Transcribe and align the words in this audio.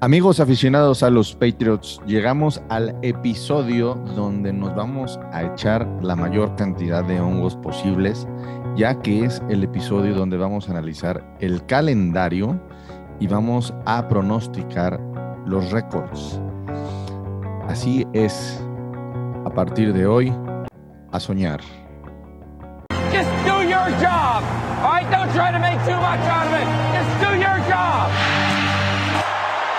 Amigos 0.00 0.38
aficionados 0.38 1.02
a 1.02 1.10
los 1.10 1.34
Patriots, 1.34 2.00
llegamos 2.06 2.62
al 2.68 2.94
episodio 3.02 3.96
donde 4.14 4.52
nos 4.52 4.72
vamos 4.76 5.18
a 5.32 5.42
echar 5.42 5.88
la 6.00 6.14
mayor 6.14 6.54
cantidad 6.54 7.02
de 7.02 7.18
hongos 7.20 7.56
posibles, 7.56 8.24
ya 8.76 9.00
que 9.00 9.24
es 9.24 9.42
el 9.50 9.64
episodio 9.64 10.14
donde 10.14 10.36
vamos 10.36 10.68
a 10.68 10.70
analizar 10.70 11.24
el 11.40 11.66
calendario 11.66 12.60
y 13.18 13.26
vamos 13.26 13.74
a 13.86 14.06
pronosticar 14.06 15.00
los 15.46 15.72
récords. 15.72 16.40
Así 17.66 18.06
es, 18.12 18.62
a 19.44 19.50
partir 19.50 19.92
de 19.92 20.06
hoy, 20.06 20.32
a 21.10 21.18
soñar. 21.18 21.60
Just 23.10 23.28
do 23.44 23.64
your 23.64 23.90
job. 24.00 24.44
All 24.84 24.92
right, 24.92 25.10
don't 25.10 25.32
try 25.32 25.50
to 25.50 25.58
make 25.58 25.84
too 25.84 26.00
much 26.00 26.20
out 26.20 26.46
of 26.46 26.52
it. 26.52 26.77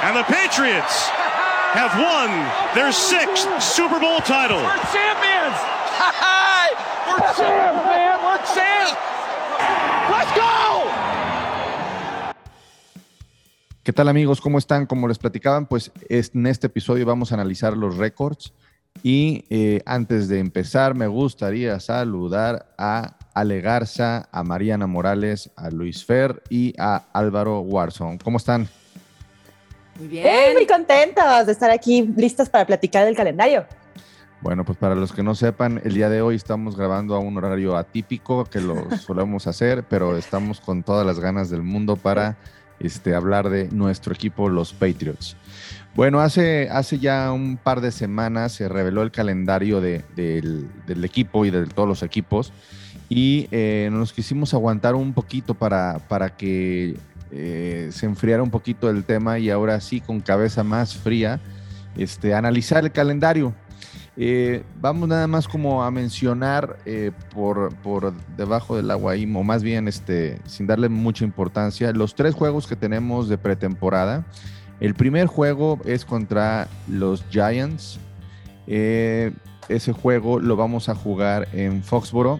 And 0.09 0.17
the 0.17 0.23
Patriots 0.23 1.07
have 1.77 1.93
won 2.01 2.31
their 2.73 2.91
sixth 2.91 3.45
Super 3.61 3.99
Bowl 3.99 4.17
title. 4.21 4.57
We're 4.57 4.89
champions. 4.89 5.55
We're 7.05 7.19
champs, 7.37 7.85
man. 7.85 8.17
We're 8.25 8.41
champs. 8.55 8.97
Let's 10.09 10.31
go. 10.33 10.89
¿Qué 13.83 13.93
tal 13.93 14.07
amigos? 14.09 14.41
¿Cómo 14.41 14.57
están? 14.57 14.87
Como 14.87 15.07
les 15.07 15.19
platicaban, 15.19 15.67
pues 15.67 15.91
es- 16.09 16.31
en 16.33 16.47
este 16.47 16.65
episodio 16.67 17.05
vamos 17.05 17.31
a 17.31 17.35
analizar 17.35 17.77
los 17.77 17.95
récords 17.97 18.51
y 19.03 19.45
eh, 19.51 19.83
antes 19.85 20.27
de 20.27 20.39
empezar 20.39 20.95
me 20.95 21.05
gustaría 21.05 21.79
saludar 21.79 22.73
a 22.79 23.15
Ale 23.35 23.61
Garza, 23.61 24.27
a 24.31 24.43
Mariana 24.43 24.87
Morales, 24.87 25.51
a 25.55 25.69
Luis 25.69 26.03
Fer 26.03 26.41
y 26.49 26.73
a 26.79 27.03
Álvaro 27.13 27.59
Warson. 27.59 28.17
¿Cómo 28.17 28.37
están? 28.37 28.67
Muy 29.99 30.07
bien. 30.07 30.25
¡Eh, 30.25 30.53
muy 30.53 30.65
contentos 30.65 31.45
de 31.45 31.51
estar 31.51 31.69
aquí 31.69 32.01
listos 32.15 32.49
para 32.49 32.65
platicar 32.65 33.05
del 33.05 33.15
calendario. 33.15 33.65
Bueno, 34.41 34.63
pues 34.63 34.77
para 34.77 34.95
los 34.95 35.11
que 35.11 35.21
no 35.21 35.35
sepan, 35.35 35.81
el 35.83 35.93
día 35.93 36.09
de 36.09 36.21
hoy 36.21 36.35
estamos 36.37 36.77
grabando 36.77 37.13
a 37.15 37.19
un 37.19 37.35
horario 37.37 37.75
atípico 37.75 38.45
que 38.45 38.61
lo 38.61 38.89
solemos 38.97 39.47
hacer, 39.47 39.83
pero 39.89 40.17
estamos 40.17 40.61
con 40.61 40.81
todas 40.83 41.05
las 41.05 41.19
ganas 41.19 41.49
del 41.49 41.61
mundo 41.61 41.97
para 41.97 42.37
este, 42.79 43.13
hablar 43.13 43.49
de 43.49 43.67
nuestro 43.71 44.13
equipo, 44.13 44.47
los 44.47 44.71
Patriots. 44.71 45.35
Bueno, 45.93 46.21
hace, 46.21 46.69
hace 46.71 46.99
ya 46.99 47.33
un 47.33 47.57
par 47.57 47.81
de 47.81 47.91
semanas 47.91 48.53
se 48.53 48.69
reveló 48.69 49.01
el 49.01 49.11
calendario 49.11 49.81
de- 49.81 50.05
del, 50.15 50.69
del 50.87 51.03
equipo 51.03 51.43
y 51.45 51.49
de 51.51 51.65
todos 51.65 51.89
los 51.89 52.03
equipos 52.03 52.53
y 53.09 53.47
eh, 53.51 53.89
nos 53.91 54.13
quisimos 54.13 54.53
aguantar 54.53 54.95
un 54.95 55.13
poquito 55.13 55.55
para, 55.55 55.99
para 56.07 56.37
que 56.37 56.95
eh, 57.31 57.89
se 57.91 58.05
enfriara 58.05 58.41
un 58.41 58.49
poquito 58.49 58.89
el 58.89 59.03
tema 59.03 59.39
y 59.39 59.49
ahora 59.49 59.79
sí, 59.81 60.01
con 60.01 60.19
cabeza 60.19 60.63
más 60.63 60.95
fría, 60.95 61.39
este, 61.95 62.33
analizar 62.33 62.83
el 62.83 62.91
calendario. 62.91 63.53
Eh, 64.17 64.63
vamos 64.81 65.07
nada 65.07 65.27
más 65.27 65.47
como 65.47 65.83
a 65.83 65.91
mencionar 65.91 66.77
eh, 66.85 67.11
por, 67.33 67.73
por 67.77 68.13
debajo 68.35 68.75
del 68.75 68.91
agua 68.91 69.13
o 69.15 69.43
más 69.43 69.63
bien 69.63 69.87
este, 69.87 70.39
sin 70.45 70.67
darle 70.67 70.89
mucha 70.89 71.23
importancia, 71.23 71.93
los 71.93 72.15
tres 72.15 72.35
juegos 72.35 72.67
que 72.67 72.75
tenemos 72.75 73.29
de 73.29 73.37
pretemporada. 73.37 74.25
El 74.79 74.93
primer 74.95 75.27
juego 75.27 75.79
es 75.85 76.05
contra 76.05 76.67
los 76.87 77.23
Giants. 77.29 77.99
Ese 78.67 79.91
juego 79.93 80.39
lo 80.39 80.55
vamos 80.55 80.89
a 80.89 80.95
jugar 80.95 81.47
en 81.53 81.83
Foxboro. 81.83 82.39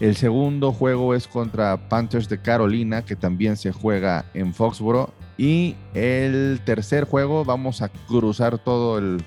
El 0.00 0.14
segundo 0.14 0.72
juego 0.72 1.14
es 1.14 1.26
contra 1.26 1.88
Panthers 1.88 2.28
de 2.28 2.40
Carolina, 2.40 3.04
que 3.04 3.16
también 3.16 3.56
se 3.56 3.72
juega 3.72 4.24
en 4.32 4.54
Foxboro. 4.54 5.12
Y 5.36 5.74
el 5.94 6.60
tercer 6.64 7.04
juego 7.04 7.44
vamos 7.44 7.82
a 7.82 7.88
cruzar 7.88 8.58
todo 8.58 8.98
el, 8.98 9.24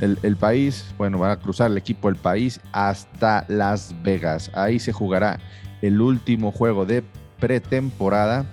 el, 0.00 0.36
país, 0.36 0.92
bueno, 0.96 1.18
va 1.18 1.32
a 1.32 1.38
cruzar 1.38 1.70
el 1.70 1.76
equipo 1.76 2.08
el 2.08 2.16
país 2.16 2.60
hasta 2.72 3.44
Las 3.48 3.94
Vegas. 4.02 4.50
Ahí 4.54 4.78
se 4.78 4.92
jugará 4.92 5.38
el 5.82 6.00
último 6.00 6.52
juego 6.52 6.84
de 6.84 7.04
pretemporada, 7.38 8.46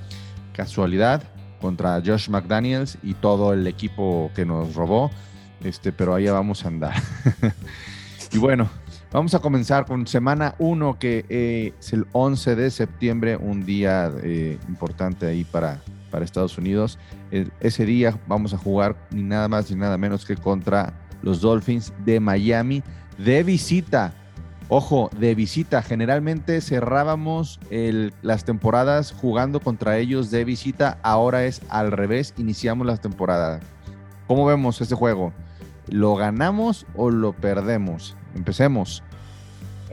casualidad, 0.53 1.23
contra 1.61 2.01
Josh 2.05 2.29
McDaniels 2.29 2.97
y 3.01 3.15
todo 3.15 3.53
el 3.53 3.65
equipo 3.65 4.31
que 4.35 4.45
nos 4.45 4.75
robó, 4.75 5.09
este, 5.63 5.91
pero 5.91 6.13
allá 6.13 6.31
vamos 6.31 6.63
a 6.63 6.67
andar. 6.67 6.93
y 8.31 8.37
bueno, 8.37 8.69
vamos 9.11 9.33
a 9.33 9.39
comenzar 9.39 9.85
con 9.85 10.07
semana 10.07 10.55
1, 10.59 10.99
que 10.99 11.25
eh, 11.29 11.73
es 11.79 11.93
el 11.93 12.05
11 12.11 12.55
de 12.55 12.71
septiembre, 12.71 13.37
un 13.37 13.65
día 13.65 14.11
eh, 14.23 14.57
importante 14.67 15.25
ahí 15.25 15.43
para, 15.43 15.81
para 16.11 16.25
Estados 16.25 16.57
Unidos. 16.57 16.99
El- 17.31 17.51
ese 17.59 17.85
día 17.85 18.19
vamos 18.27 18.53
a 18.53 18.57
jugar 18.57 18.95
ni 19.11 19.23
nada 19.23 19.47
más 19.47 19.69
ni 19.71 19.77
nada 19.77 19.97
menos 19.97 20.25
que 20.25 20.35
contra 20.35 20.93
los 21.21 21.41
Dolphins 21.41 21.93
de 22.05 22.19
Miami 22.19 22.83
de 23.17 23.43
visita. 23.43 24.13
Ojo, 24.67 25.11
de 25.19 25.35
visita. 25.35 25.83
Generalmente 25.83 26.59
cerrábamos 26.59 27.59
las 28.23 28.45
temporadas 28.45 29.11
jugando 29.11 29.59
contra 29.59 29.99
ellos 29.99 30.31
de 30.31 30.43
visita. 30.43 30.97
Ahora 31.03 31.45
es 31.45 31.61
al 31.69 31.91
revés. 31.91 32.33
Iniciamos 32.37 32.87
las 32.87 32.99
temporadas. 32.99 33.61
¿Cómo 34.27 34.43
vemos 34.43 34.81
este 34.81 34.95
juego? 34.95 35.31
¿Lo 35.87 36.15
ganamos 36.15 36.85
o 36.95 37.09
lo 37.11 37.33
perdemos? 37.33 38.15
Empecemos. 38.35 39.03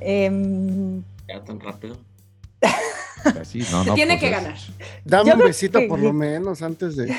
Em, 0.00 1.02
Ya 1.28 1.42
tan 1.44 1.60
rápido. 1.60 1.96
Así, 3.40 3.60
no, 3.70 3.84
Se 3.84 3.88
no, 3.90 3.94
tiene 3.94 4.14
pues 4.14 4.20
que 4.20 4.26
es- 4.26 4.32
ganar. 4.32 4.56
Dame 5.04 5.24
Yo 5.28 5.32
un 5.34 5.38
creo 5.38 5.48
besito 5.48 5.78
que- 5.78 5.86
por 5.88 5.98
lo 6.00 6.12
menos 6.12 6.60
antes 6.62 6.96
de. 6.96 7.06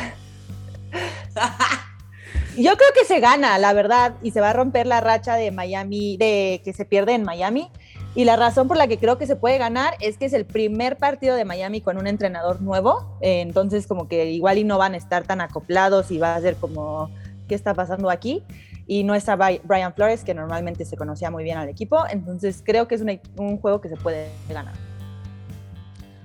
yo 2.58 2.76
creo 2.78 2.90
que 2.94 3.06
se 3.06 3.20
gana, 3.20 3.58
la 3.58 3.74
verdad, 3.74 4.16
y 4.22 4.32
se 4.32 4.42
va 4.42 4.50
a 4.52 4.54
romper 4.54 4.86
la 4.86 5.02
racha 5.02 5.36
de 5.36 5.52
Miami, 5.52 6.18
de 6.18 6.62
que 6.64 6.74
se 6.74 6.86
pierde 6.86 7.14
en 7.14 7.24
Miami. 7.24 7.70
Y 8.16 8.26
la 8.26 8.36
razón 8.36 8.68
por 8.68 8.78
la 8.78 8.88
que 8.88 9.00
creo 9.00 9.18
que 9.18 9.26
se 9.26 9.36
puede 9.36 9.58
ganar 9.58 9.96
es 10.00 10.18
que 10.18 10.26
es 10.26 10.34
el 10.34 10.46
primer 10.46 10.98
partido 10.98 11.36
de 11.36 11.46
Miami 11.46 11.82
con 11.82 11.98
un 11.98 12.06
entrenador 12.06 12.62
nuevo. 12.62 13.18
eh, 13.22 13.42
entonces, 13.42 13.88
como 13.88 14.08
que 14.08 14.30
igual 14.32 14.58
y 14.60 14.64
no 14.64 14.78
van 14.78 14.94
a 14.94 14.98
estar 14.98 15.24
tan 15.24 15.42
acoplados 15.42 16.12
y 16.12 16.20
va 16.20 16.36
a 16.36 16.42
ser 16.42 16.56
como, 16.58 17.10
¿qué 17.54 17.56
está 17.56 17.76
pasando 17.76 18.10
aquí? 18.10 18.42
Y 18.88 19.04
no 19.04 19.14
está 19.14 19.38
Bri- 19.38 19.62
Brian 19.64 19.94
Flores, 19.94 20.24
que 20.24 20.34
normalmente 20.34 20.86
se 20.86 20.98
conocía 20.98 21.30
muy 21.30 21.44
bien 21.44 21.60
al 21.60 21.70
equipo. 21.70 22.04
Entonces, 22.10 22.64
creo 22.66 22.88
que 22.88 22.96
es 22.96 23.02
un, 23.02 23.20
un 23.38 23.58
juego 23.60 23.80
que 23.80 23.90
se 23.90 23.96
puede 23.96 24.28
ganar. 24.50 24.74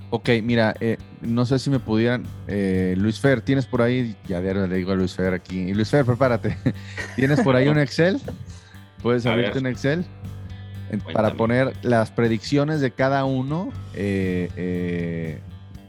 Ok, 0.08 0.30
mira, 0.42 0.74
eh, 0.80 0.96
no 1.20 1.44
sé 1.44 1.58
si 1.58 1.68
me 1.68 1.80
pudieran. 1.80 2.24
eh, 2.46 2.94
Luis 2.96 3.20
Fer, 3.20 3.42
¿tienes 3.42 3.66
por 3.66 3.82
ahí? 3.82 4.16
Ya 4.26 4.40
diario 4.40 4.66
le 4.66 4.76
digo 4.76 4.92
a 4.92 4.94
Luis 4.94 5.14
Fer 5.14 5.34
aquí. 5.34 5.58
Y 5.68 5.74
Luis 5.74 5.90
Fer, 5.90 6.06
prepárate. 6.06 6.56
¿Tienes 7.16 7.40
por 7.42 7.54
ahí 7.56 7.68
un 7.68 7.78
Excel? 7.78 8.18
¿Puedes 9.02 9.26
A 9.26 9.32
abrirte 9.32 9.52
ver. 9.54 9.62
un 9.64 9.66
Excel? 9.66 10.06
Cuéntame. 10.88 11.12
para 11.12 11.34
poner 11.34 11.74
las 11.82 12.10
predicciones 12.10 12.80
de 12.80 12.90
cada 12.92 13.26
uno 13.26 13.68
eh, 13.94 14.48
eh, 14.56 15.40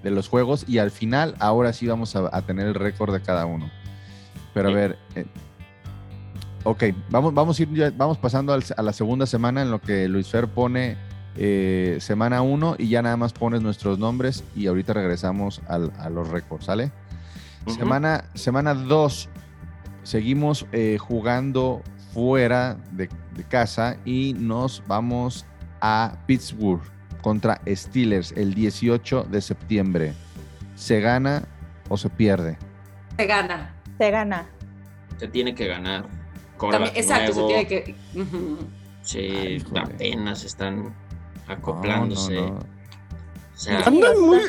de 0.03 0.11
los 0.11 0.27
juegos 0.27 0.65
y 0.67 0.79
al 0.79 0.91
final, 0.91 1.35
ahora 1.39 1.71
sí 1.71 1.87
vamos 1.87 2.17
a, 2.17 2.29
a 2.35 2.41
tener 2.41 2.67
el 2.67 2.75
récord 2.75 3.13
de 3.13 3.21
cada 3.21 3.45
uno. 3.45 3.71
Pero 4.53 4.69
a 4.69 4.73
ver. 4.73 4.97
eh, 5.15 5.25
ok, 6.63 6.83
vamos, 7.09 7.33
vamos, 7.33 7.59
a 7.59 7.63
ir 7.63 7.73
ya- 7.73 7.91
vamos 7.95 8.17
pasando 8.17 8.53
al- 8.53 8.63
a 8.75 8.81
la 8.81 8.93
segunda 8.93 9.25
semana 9.25 9.61
en 9.61 9.71
lo 9.71 9.79
que 9.81 10.07
Luis 10.07 10.27
Fer 10.29 10.47
pone 10.47 10.97
eh, 11.41 11.97
semana 12.01 12.41
1 12.41 12.75
y 12.79 12.89
ya 12.89 13.01
nada 13.01 13.15
más 13.15 13.31
pones 13.33 13.61
nuestros 13.61 13.97
nombres 13.99 14.43
y 14.55 14.67
ahorita 14.67 14.93
regresamos 14.93 15.61
al- 15.67 15.93
a 15.99 16.09
los 16.09 16.27
récords, 16.29 16.65
¿sale? 16.65 16.91
Semana 17.67 18.25
semana 18.33 18.73
2 18.73 19.29
seguimos 20.03 20.65
eh, 20.71 20.97
jugando 20.99 21.81
fuera 22.13 22.77
de, 22.91 23.09
de 23.35 23.43
casa 23.43 23.97
y 24.05 24.33
nos 24.37 24.81
vamos 24.87 25.45
a 25.81 26.17
Pittsburgh 26.25 26.81
contra 27.21 27.61
Steelers 27.67 28.31
el 28.31 28.53
18 28.55 29.27
de 29.29 29.41
septiembre. 29.41 30.13
¿Se 30.75 30.99
gana 30.99 31.43
o 31.89 31.97
se 31.97 32.09
pierde? 32.09 32.57
Se 33.17 33.27
gana. 33.27 33.75
Se 33.99 34.09
gana. 34.11 34.49
Se 35.19 35.27
tiene 35.27 35.53
que 35.53 35.67
ganar. 35.67 36.05
También- 36.59 36.91
exacto, 36.95 37.27
se 37.33 37.39
nuevo. 37.39 37.47
tiene 37.49 37.67
que. 37.67 37.95
Ujú. 38.15 38.57
Sí, 39.03 39.19
Ay, 39.19 39.63
apenas 39.77 40.43
están 40.43 40.83
No, 40.85 41.53
acoplándose. 41.53 42.33
no, 42.33 42.47
no. 42.47 42.55
O 42.57 43.61
sea, 43.61 43.81
Andan 43.81 44.21
muy. 44.21 44.39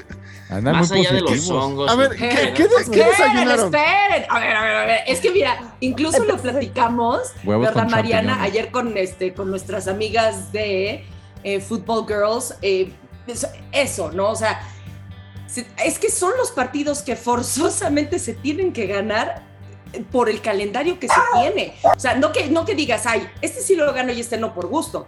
Andan 0.51 0.77
más 0.77 0.91
muy 0.91 1.01
allá 1.01 1.13
de 1.15 1.21
los 1.21 1.31
positivos. 1.31 1.65
hongos. 1.65 1.91
A 1.91 1.95
ver, 1.97 2.11
¿qué, 2.11 2.29
qué, 2.29 2.53
qué 2.55 2.63
Esperen, 2.63 3.09
desayunaron? 3.11 3.65
esperen. 3.67 4.25
A 4.29 4.39
ver, 4.39 4.57
a 4.57 4.63
ver, 4.63 4.77
a 4.77 4.85
ver. 4.87 5.01
Es 5.07 5.21
que 5.21 5.31
mira, 5.33 5.75
incluso 5.81 6.25
lo 6.25 6.37
platicamos, 6.39 7.33
Huevos 7.45 7.67
¿verdad, 7.67 7.83
con 7.83 7.91
Mariana? 7.93 8.41
Ayer 8.43 8.71
con, 8.71 8.97
este, 8.97 9.35
con 9.35 9.51
nuestras 9.51 9.89
amigas 9.89 10.53
de 10.53 11.05
eh, 11.43 11.61
Football 11.61 12.07
Girls. 12.07 12.57
eh, 12.63 12.93
eso- 13.73 14.13
¿no? 14.13 14.31
O 14.31 14.37
sea, 14.37 14.61
se- 14.61 14.80
es 15.57 15.99
que 15.99 16.11
son 16.11 16.33
los 16.37 16.51
partidos 16.51 17.03
que 17.03 17.17
forzosamente 17.17 18.19
se 18.19 18.35
tienen 18.35 18.73
que 18.73 18.87
ganar 18.87 19.43
eh, 19.93 20.05
por 20.11 20.29
el 20.29 20.41
calendario 20.41 20.99
que 20.99 21.09
se 21.09 21.21
tiene. 21.41 21.75
O 21.97 21.99
sea, 21.99 22.15
no 22.15 22.33
que, 22.33 22.49
no 22.49 22.65
que 22.65 22.75
digas, 22.75 23.07
ay, 23.07 23.29
este 23.41 23.61
sí 23.61 23.75
lo 23.75 23.93
gano 23.93 24.13
y 24.13 24.21
este 24.21 24.39
no 24.39 24.55
por 24.55 24.67
gusto. 24.67 25.07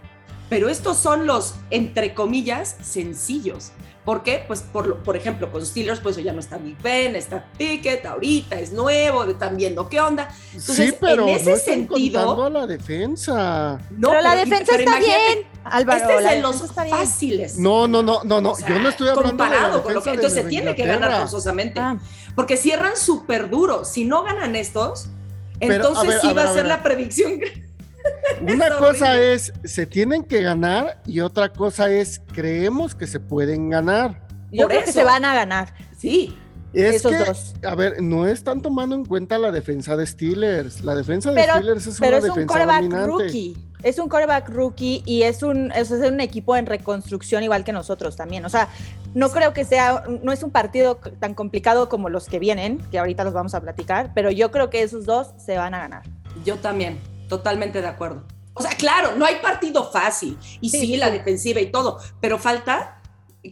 Pero 0.49 0.69
estos 0.69 0.97
son 0.97 1.25
los, 1.25 1.55
entre 1.69 2.13
comillas, 2.13 2.75
sencillos. 2.81 3.71
¿Por 4.05 4.21
qué? 4.21 4.43
Pues 4.45 4.61
por, 4.61 4.85
lo- 4.85 5.01
por 5.01 5.15
ejemplo, 5.15 5.49
con 5.49 5.65
Steelers, 5.65 6.01
pues 6.01 6.17
ya 6.17 6.33
no 6.33 6.41
está 6.41 6.57
Big 6.57 6.75
Ben, 6.81 7.15
está 7.15 7.45
Pickett, 7.57 8.05
ahorita 8.05 8.59
es 8.59 8.73
nuevo, 8.73 9.23
están 9.23 9.55
viendo 9.55 9.87
qué 9.87 10.01
onda. 10.01 10.27
Entonces, 10.53 10.89
sí, 10.89 10.95
pero 10.99 11.23
en 11.23 11.35
ese 11.35 11.49
no 11.49 11.55
están 11.55 11.75
sentido- 11.87 12.43
a 12.43 12.49
la 12.49 12.67
defensa. 12.67 13.79
No, 13.91 14.09
pero 14.09 14.21
la 14.21 14.29
pero- 14.33 14.41
defensa 14.49 14.73
pero 14.75 14.83
está 14.91 14.99
bien, 14.99 15.47
Álvaro. 15.63 15.99
Este 16.01 16.15
es 16.25 16.29
de 16.31 16.41
los 16.41 16.71
fáciles. 16.73 17.57
No, 17.57 17.87
no, 17.87 18.03
no, 18.03 18.21
no, 18.25 18.41
no. 18.41 18.51
O 18.51 18.55
sea, 18.55 18.67
yo 18.67 18.79
no 18.79 18.89
estoy 18.89 19.07
hablando 19.07 19.31
de 19.43 19.49
la 19.49 19.55
comparado 19.55 19.83
con 19.83 19.93
lo 19.93 20.03
que 20.03 20.09
entonces 20.09 20.33
Nueva 20.43 20.49
tiene 20.49 20.75
que 20.75 20.85
ganar 20.85 21.21
forzosamente. 21.21 21.79
Ah, 21.79 21.97
Porque 22.35 22.57
cierran 22.57 22.97
súper 22.97 23.49
duro. 23.49 23.85
Si 23.85 24.03
no 24.03 24.23
ganan 24.23 24.57
estos, 24.57 25.07
entonces 25.61 26.07
ver, 26.09 26.19
sí 26.19 26.27
a 26.27 26.33
va 26.33 26.41
ver, 26.41 26.51
a 26.51 26.53
ser 26.53 26.65
la 26.65 26.83
predicción. 26.83 27.39
Una 28.41 28.67
Es 28.67 28.73
cosa 28.73 29.19
es, 29.21 29.53
se 29.63 29.85
tienen 29.85 30.23
que 30.23 30.41
ganar 30.41 31.01
y 31.05 31.19
otra 31.21 31.49
cosa 31.49 31.89
es, 31.91 32.21
creemos 32.33 32.95
que 32.95 33.07
se 33.07 33.19
pueden 33.19 33.69
ganar. 33.69 34.21
Yo 34.51 34.63
Por 34.63 34.71
creo 34.71 34.83
que 34.85 34.91
se 34.91 35.03
van 35.03 35.25
a 35.25 35.33
ganar. 35.33 35.73
Sí, 35.97 36.37
Es 36.73 36.95
Esos 36.95 37.11
que, 37.11 37.17
dos. 37.19 37.53
a 37.63 37.75
ver, 37.75 38.01
no 38.01 38.25
están 38.27 38.61
tomando 38.61 38.95
en 38.95 39.05
cuenta 39.05 39.37
la 39.37 39.51
defensa 39.51 39.95
de 39.95 40.05
Steelers. 40.05 40.81
La 40.81 40.95
defensa 40.95 41.31
de 41.31 41.35
Pero, 41.41 41.53
Steelers 41.53 41.87
es 41.87 41.99
pero 41.99 42.17
una 42.17 42.27
es 42.27 42.33
un 42.37 42.45
coreback 42.45 42.81
dominante. 42.83 43.07
rookie. 43.07 43.57
Es 43.83 43.99
un 43.99 44.09
coreback 44.09 44.49
rookie 44.49 45.03
y 45.05 45.23
es 45.23 45.43
un, 45.43 45.71
es 45.73 45.91
un 45.91 46.19
equipo 46.21 46.55
en 46.55 46.65
reconstrucción 46.65 47.43
igual 47.43 47.63
que 47.63 47.73
nosotros 47.73 48.15
también. 48.15 48.45
O 48.45 48.49
sea, 48.49 48.69
no 49.13 49.29
creo 49.29 49.53
que 49.53 49.65
sea, 49.65 50.03
no 50.23 50.31
es 50.31 50.41
un 50.41 50.51
partido 50.51 50.95
tan 51.19 51.33
complicado 51.33 51.89
como 51.89 52.09
los 52.09 52.27
que 52.27 52.39
vienen, 52.39 52.77
que 52.91 52.97
ahorita 52.97 53.23
los 53.23 53.33
vamos 53.33 53.53
a 53.55 53.61
platicar, 53.61 54.11
pero 54.15 54.31
yo 54.31 54.51
creo 54.51 54.69
que 54.69 54.83
esos 54.83 55.05
dos 55.05 55.33
se 55.37 55.57
van 55.57 55.73
a 55.73 55.79
ganar. 55.79 56.03
yo 56.45 56.55
también, 56.55 56.97
totalmente 57.27 57.81
de 57.81 57.87
acuerdo. 57.87 58.25
O 58.55 58.61
sea, 58.61 58.71
claro, 58.71 59.15
no 59.17 59.25
hay 59.25 59.35
partido 59.41 59.89
fácil. 59.91 60.37
Y 60.61 60.69
sí, 60.69 60.79
Sí, 60.79 60.97
la 60.97 61.09
defensiva 61.09 61.59
y 61.59 61.71
todo, 61.71 61.99
pero 62.21 62.37
falta 62.37 63.01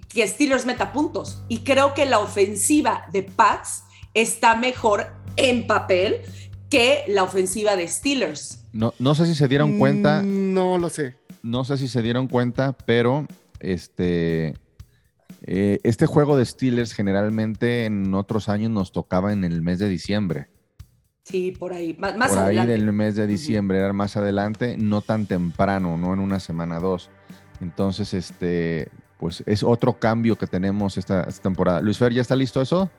que 0.10 0.28
Steelers 0.28 0.66
meta 0.66 0.94
puntos. 0.94 1.44
Y 1.48 1.60
creo 1.60 1.94
que 1.94 2.06
la 2.06 2.20
ofensiva 2.20 3.06
de 3.12 3.24
Pats 3.24 3.84
está 4.14 4.56
mejor 4.56 5.12
en 5.38 5.66
papel 5.68 6.22
que 6.70 7.04
la 7.08 7.24
ofensiva 7.24 7.76
de 7.76 7.88
Steelers. 7.88 8.64
No, 8.74 8.94
no 9.00 9.16
sé 9.16 9.26
si 9.26 9.36
se 9.36 9.48
dieron 9.48 9.80
cuenta, 9.80 10.22
Mm, 10.22 10.54
No 10.54 10.78
lo 10.78 10.90
sé. 10.90 11.16
no 11.44 11.66
sé 11.66 11.78
si 11.78 11.88
se 11.88 12.02
dieron 12.02 12.28
cuenta, 12.28 12.74
pero 12.86 13.26
este, 13.60 14.54
eh, 15.46 15.80
este 15.84 16.06
juego 16.06 16.38
de 16.38 16.46
Steelers 16.46 16.94
generalmente 16.94 17.86
en 17.86 18.14
otros 18.14 18.48
años 18.50 18.70
nos 18.72 18.92
tocaba 18.92 19.34
en 19.34 19.44
el 19.44 19.62
mes 19.62 19.80
de 19.80 19.90
diciembre. 19.90 20.48
Sí, 21.24 21.52
por 21.52 21.72
ahí, 21.74 21.96
más, 22.00 22.18
más 22.18 22.30
por 22.32 22.40
ahí 22.40 22.66
del 22.66 22.92
mes 22.92 23.16
de 23.16 23.28
diciembre, 23.28 23.78
era 23.78 23.94
más 23.94 24.18
adelante, 24.18 24.76
no 24.78 25.02
tan 25.02 25.28
temprano, 25.28 25.96
no 25.98 26.14
en 26.14 26.20
una 26.20 26.40
semana 26.40 26.80
dos. 26.80 27.10
Entonces, 27.62 28.14
este, 28.16 28.90
pues 29.20 29.44
es 29.46 29.62
otro 29.62 30.00
cambio 30.00 30.36
que 30.36 30.48
tenemos 30.48 30.98
esta, 30.98 31.22
esta 31.24 31.44
temporada. 31.44 31.80
Luis 31.82 31.98
Fer, 32.00 32.12
¿ya 32.12 32.22
está 32.22 32.36
listo 32.36 32.60
eso? 32.62 32.90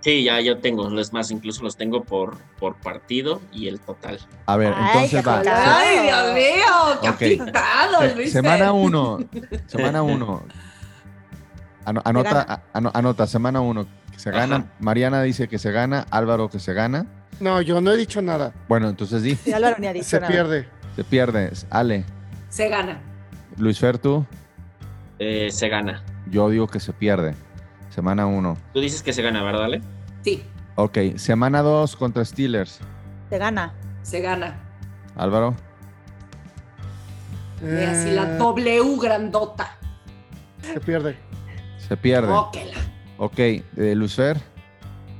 Sí, 0.00 0.22
ya 0.24 0.38
yo 0.42 0.58
tengo, 0.58 1.00
es 1.00 1.14
más, 1.14 1.30
incluso 1.30 1.62
los 1.62 1.78
tengo 1.78 2.04
por, 2.04 2.36
por 2.60 2.76
partido 2.76 3.40
y 3.50 3.68
el 3.68 3.80
total. 3.80 4.18
A 4.44 4.58
ver, 4.58 4.74
Ay, 4.76 4.86
entonces 5.08 5.26
va. 5.26 5.42
Ay, 5.78 5.98
Dios 6.02 6.34
mío, 6.34 7.00
qué 7.00 7.08
Ok. 7.08 7.14
aplicado, 7.40 8.00
Se- 8.00 8.14
Luis 8.14 8.30
semana 8.32 8.64
Fer. 8.66 8.72
uno, 8.74 9.18
semana 9.66 10.02
uno. 10.02 10.42
Ano- 11.86 12.02
anota, 12.04 12.62
anota, 12.74 13.26
semana 13.26 13.62
uno. 13.62 13.86
Que 14.14 14.18
se 14.20 14.30
gana. 14.30 14.56
Ajá. 14.56 14.64
Mariana 14.80 15.22
dice 15.22 15.48
que 15.48 15.58
se 15.58 15.70
gana. 15.70 16.06
Álvaro 16.10 16.48
que 16.48 16.58
se 16.58 16.72
gana. 16.72 17.06
No, 17.40 17.60
yo 17.60 17.80
no 17.80 17.90
he 17.92 17.96
dicho 17.96 18.22
nada. 18.22 18.52
Bueno, 18.68 18.88
entonces 18.88 19.22
di. 19.22 19.34
Sí, 19.34 19.52
Álvaro 19.52 19.76
ni 19.78 19.86
ha 19.88 19.92
dicho 19.92 20.04
Se 20.06 20.20
nada. 20.20 20.32
pierde. 20.32 20.68
Se 20.96 21.04
pierde. 21.04 21.52
Ale, 21.70 22.04
Se 22.48 22.68
gana. 22.68 23.00
Luis 23.58 23.78
Fer, 23.78 23.98
tú. 23.98 24.24
Eh, 25.18 25.48
se 25.50 25.68
gana. 25.68 26.02
Yo 26.30 26.48
digo 26.48 26.66
que 26.68 26.80
se 26.80 26.92
pierde. 26.92 27.34
Semana 27.90 28.26
uno. 28.26 28.56
Tú 28.72 28.80
dices 28.80 29.02
que 29.02 29.12
se 29.12 29.22
gana, 29.22 29.42
¿verdad, 29.42 29.64
Ale? 29.64 29.82
Sí, 30.22 30.42
Ok, 30.76 30.98
semana 31.16 31.62
dos 31.62 31.94
contra 31.94 32.24
Steelers. 32.24 32.80
Se 33.30 33.38
gana. 33.38 33.72
se 34.02 34.20
gana. 34.20 34.60
Álvaro. 35.16 35.54
Ve 37.62 37.86
así 37.86 38.10
la 38.10 38.34
Eh, 38.34 38.38
W 38.38 38.96
grandota. 39.00 39.76
Se 40.62 40.80
pierde. 40.80 41.16
Se 41.86 41.96
pierde. 41.96 42.28
Óquela. 42.32 42.73
Ok, 43.18 43.38
eh, 43.38 43.62
Luis 43.94 44.14
Fer. 44.14 44.38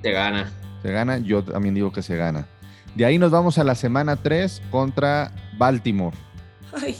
Se 0.02 0.10
gana. 0.10 0.50
Se 0.82 0.90
gana. 0.92 1.18
Yo 1.18 1.42
también 1.44 1.74
digo 1.74 1.92
que 1.92 2.02
se 2.02 2.16
gana. 2.16 2.46
De 2.94 3.04
ahí 3.04 3.18
nos 3.18 3.30
vamos 3.30 3.58
a 3.58 3.64
la 3.64 3.74
semana 3.74 4.16
3 4.16 4.62
contra 4.70 5.32
Baltimore. 5.56 6.16
Ay, 6.72 6.94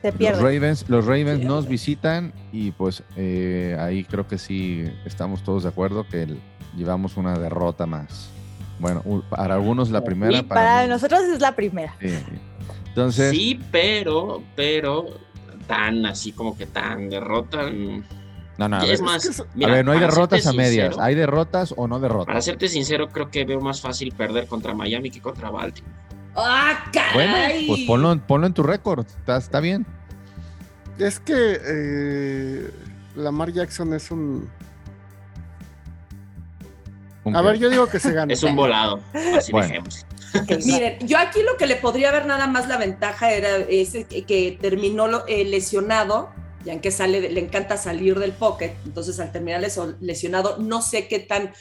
Se 0.00 0.08
Los 0.08 0.16
pierde. 0.16 0.40
Ravens, 0.42 0.84
los 0.88 1.04
Ravens 1.06 1.38
Pierde. 1.38 1.44
nos 1.44 1.68
visitan 1.68 2.32
y 2.52 2.72
pues 2.72 3.02
eh, 3.16 3.76
ahí 3.80 4.04
creo 4.04 4.26
que 4.26 4.36
sí 4.38 4.84
estamos 5.04 5.42
todos 5.44 5.62
de 5.62 5.68
acuerdo 5.68 6.06
que 6.08 6.22
el- 6.24 6.40
llevamos 6.76 7.16
una 7.16 7.38
derrota 7.38 7.86
más. 7.86 8.30
Bueno, 8.78 9.02
para 9.30 9.54
algunos 9.54 9.90
la 9.90 10.02
primera. 10.02 10.36
Y 10.38 10.42
para 10.42 10.86
nosotros 10.88 11.20
es 11.22 11.40
la 11.40 11.54
primera. 11.54 11.94
sí, 12.00 12.08
sí. 12.08 12.38
Entonces, 12.88 13.30
Sí, 13.30 13.60
pero, 13.70 14.42
pero, 14.56 15.06
tan 15.66 16.04
así 16.04 16.32
como 16.32 16.56
que 16.58 16.66
tan 16.66 17.08
derrota. 17.08 17.68
mm, 17.70 18.02
no, 18.68 18.76
no, 18.78 18.82
a 18.82 18.84
es 18.84 18.90
ver, 18.90 19.02
más, 19.02 19.24
es 19.24 19.40
que- 19.40 19.48
mira, 19.54 19.72
a 19.72 19.74
ver, 19.76 19.84
no 19.84 19.92
hay 19.92 19.98
para 19.98 20.10
derrotas 20.10 20.46
a 20.46 20.52
medias. 20.52 20.86
sincero- 20.88 21.02
¿Hay 21.02 21.14
derrotas 21.14 21.74
o 21.76 21.86
no 21.88 21.96
Para 22.00 22.08
derrotas? 22.08 22.44
serte 22.44 22.68
sincero, 22.68 23.08
creo 23.08 23.30
que 23.30 23.44
veo 23.44 23.60
más 23.60 23.80
fácil 23.80 24.12
perder 24.12 24.46
contra 24.46 24.74
Miami 24.74 25.10
que 25.10 25.20
contra 25.20 25.50
Baltimore. 25.50 25.94
¡Ah, 26.34 26.84
Bueno, 27.14 27.32
caray! 27.34 27.66
pues 27.66 27.80
ponlo, 27.86 28.18
ponlo 28.26 28.46
en 28.46 28.54
tu 28.54 28.62
récord. 28.62 29.06
Está, 29.06 29.36
está 29.36 29.60
bien. 29.60 29.84
Es 30.98 31.20
que 31.20 31.34
eh, 31.64 32.70
Lamar 33.16 33.52
Jackson 33.52 33.92
es 33.94 34.10
un. 34.10 34.48
¿Con 37.22 37.36
A 37.36 37.42
ver, 37.42 37.58
yo 37.58 37.70
digo 37.70 37.86
que 37.86 37.98
se 38.00 38.12
gana. 38.12 38.32
Es 38.32 38.42
un 38.42 38.56
volado, 38.56 39.00
así 39.36 39.52
Bueno. 39.52 39.68
dejemos. 39.68 40.06
Miren, 40.66 40.98
yo 41.06 41.18
aquí 41.18 41.40
lo 41.42 41.56
que 41.58 41.66
le 41.66 41.76
podría 41.76 42.10
ver 42.10 42.24
nada 42.26 42.46
más 42.46 42.66
la 42.66 42.78
ventaja 42.78 43.30
era 43.32 43.56
ese 43.68 44.04
que, 44.04 44.24
que 44.24 44.58
terminó 44.60 45.06
lo- 45.06 45.26
eh, 45.28 45.44
lesionado, 45.44 46.30
ya 46.64 46.72
en 46.72 46.80
que 46.80 46.90
sale, 46.90 47.30
le 47.30 47.40
encanta 47.40 47.76
salir 47.76 48.18
del 48.18 48.32
pocket, 48.32 48.74
entonces 48.84 49.18
al 49.20 49.32
terminar 49.32 49.62
lesionado, 50.00 50.56
no 50.58 50.82
sé 50.82 51.08
qué 51.08 51.18
tan 51.18 51.52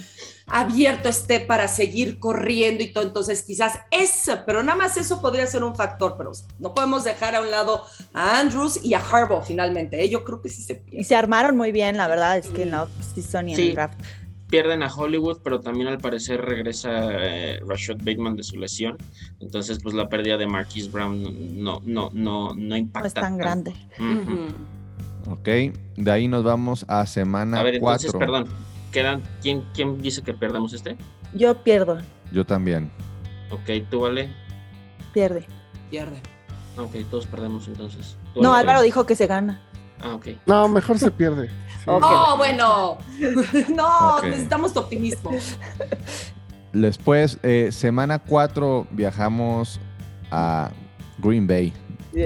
abierto 0.47 1.07
esté 1.09 1.39
para 1.39 1.67
seguir 1.67 2.19
corriendo 2.19 2.83
y 2.83 2.91
todo, 2.91 3.05
entonces 3.05 3.43
quizás 3.43 3.79
eso, 3.89 4.39
pero 4.45 4.63
nada 4.63 4.77
más 4.77 4.97
eso 4.97 5.21
podría 5.21 5.47
ser 5.47 5.63
un 5.63 5.75
factor, 5.75 6.15
pero 6.17 6.31
no 6.59 6.73
podemos 6.73 7.03
dejar 7.03 7.35
a 7.35 7.41
un 7.41 7.49
lado 7.51 7.83
a 8.13 8.39
Andrews 8.39 8.79
y 8.83 8.93
a 8.93 8.99
Harbaugh 8.99 9.43
finalmente, 9.45 10.03
¿eh? 10.03 10.09
yo 10.09 10.23
creo 10.23 10.41
que 10.41 10.49
sí 10.49 10.61
se 10.61 10.73
Y 10.73 10.75
pierde. 10.77 11.03
se 11.05 11.15
armaron 11.15 11.55
muy 11.55 11.71
bien, 11.71 11.97
la 11.97 12.07
verdad, 12.07 12.37
es 12.37 12.47
que 12.49 12.63
en 12.63 12.71
la 12.71 12.87
season 13.13 13.49
y 13.49 13.51
en 13.53 13.57
Sí. 13.57 13.67
el 13.69 13.75
draft. 13.75 13.99
Pierden 14.49 14.83
a 14.83 14.93
Hollywood, 14.93 15.37
pero 15.45 15.61
también 15.61 15.87
al 15.87 15.99
parecer 15.99 16.41
regresa 16.41 16.89
eh, 17.13 17.61
Rashad 17.65 17.95
Bateman 17.99 18.35
de 18.35 18.43
su 18.43 18.57
lesión. 18.57 18.97
Entonces, 19.39 19.79
pues 19.81 19.95
la 19.95 20.09
pérdida 20.09 20.35
de 20.35 20.45
Marquise 20.45 20.89
Brown 20.89 21.63
no, 21.63 21.81
no, 21.85 22.09
no, 22.11 22.53
no 22.53 22.75
impacta. 22.75 22.99
No 22.99 23.07
es 23.07 23.13
tan 23.13 23.37
grande. 23.37 23.73
Ok, 25.29 25.47
de 25.97 26.11
ahí 26.11 26.27
nos 26.27 26.43
vamos 26.43 26.85
a 26.87 27.05
semana 27.05 27.59
A 27.59 27.63
ver, 27.63 27.75
entonces, 27.75 28.11
4. 28.11 28.19
perdón. 28.19 28.47
Quedan, 28.91 29.21
¿quién, 29.41 29.63
¿Quién 29.73 30.01
dice 30.01 30.21
que 30.21 30.33
perdamos 30.33 30.73
este? 30.73 30.97
Yo 31.33 31.55
pierdo, 31.63 31.99
Yo 32.31 32.45
también. 32.45 32.91
Ok, 33.51 33.87
tú 33.89 34.01
vale. 34.01 34.29
pierde. 35.13 35.45
Pierde. 35.89 36.21
Ok, 36.77 36.95
todos 37.09 37.25
perdemos 37.27 37.67
entonces. 37.67 38.17
No. 38.35 38.53
Álvaro 38.53 38.81
dijo 38.81 39.05
que 39.05 39.15
se 39.15 39.27
gana. 39.27 39.61
Ah, 40.01 40.15
ok. 40.15 40.27
No, 40.45 40.67
mejor 40.67 40.97
se 40.99 41.11
pierde. 41.11 41.49
Sí. 41.81 41.87
Oh, 41.89 42.35
bueno, 42.37 42.99
no, 43.75 44.21
necesitamos 44.21 44.71
tu 44.71 44.81
optimismo. 44.81 45.31
Después, 46.73 47.39
eh, 47.41 47.69
semana 47.71 48.19
4, 48.19 48.85
viajamos 48.91 49.79
a 50.29 50.69
Green 51.17 51.47
Bay. 51.47 51.73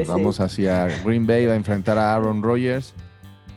Vamos 0.07 0.39
hacia 0.39 0.87
Green 1.03 1.25
Bay, 1.27 1.45
va 1.45 1.53
a 1.53 1.57
enfrentar 1.57 1.97
a 1.97 2.15
Aaron 2.15 2.41
Rodgers. 2.41 2.93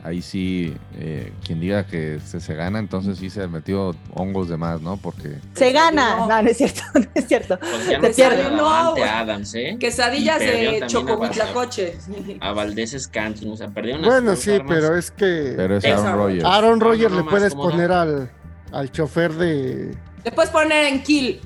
Ahí 0.01 0.21
sí, 0.21 0.73
eh, 0.97 1.33
quien 1.45 1.59
diga 1.59 1.85
que 1.85 2.21
se, 2.25 2.39
se 2.39 2.55
gana, 2.55 2.79
entonces 2.79 3.17
sí 3.17 3.29
se 3.29 3.45
metió 3.49 3.93
hongos 4.13 4.47
de 4.47 4.55
más, 4.55 4.79
¿no? 4.79 4.95
Porque 4.95 5.35
Se 5.55 5.73
gana. 5.73 6.19
No. 6.19 6.27
No, 6.29 6.41
no 6.41 6.49
es 6.49 6.55
cierto, 6.57 6.81
no 6.93 7.05
es 7.13 7.27
cierto. 7.27 7.59
Pues 7.59 7.85
ya 7.85 7.97
no 7.99 8.07
pierde. 8.09 8.49
No. 8.55 8.95
Adams, 8.95 9.53
¿eh? 9.55 9.75
Quesadillas 9.77 10.39
de 10.39 10.45
también 10.51 10.83
a 10.83 10.87
Chocohuitlacoche. 10.87 11.97
A 12.39 12.53
Valdés 12.53 12.95
Scantling, 12.97 13.51
o 13.51 13.57
sea, 13.57 13.67
perdió 13.67 13.95
unas 13.97 14.07
Bueno, 14.07 14.35
sí, 14.37 14.51
armas. 14.53 14.67
pero 14.73 14.95
es 14.97 15.11
que 15.11 15.53
pero 15.57 15.75
es 15.75 15.83
Aaron. 15.85 16.17
Rodgers. 16.17 16.45
Aaron 16.45 16.79
Ah, 16.81 16.85
Rodgers 16.85 17.11
no, 17.11 17.17
le 17.17 17.23
no, 17.25 17.29
puedes 17.29 17.55
poner 17.55 17.91
al, 17.91 18.31
al 18.71 18.91
chofer 18.93 19.33
de 19.33 19.97
Le 20.23 20.31
puedes 20.31 20.49
poner 20.49 20.85
en 20.93 21.03
kill. 21.03 21.41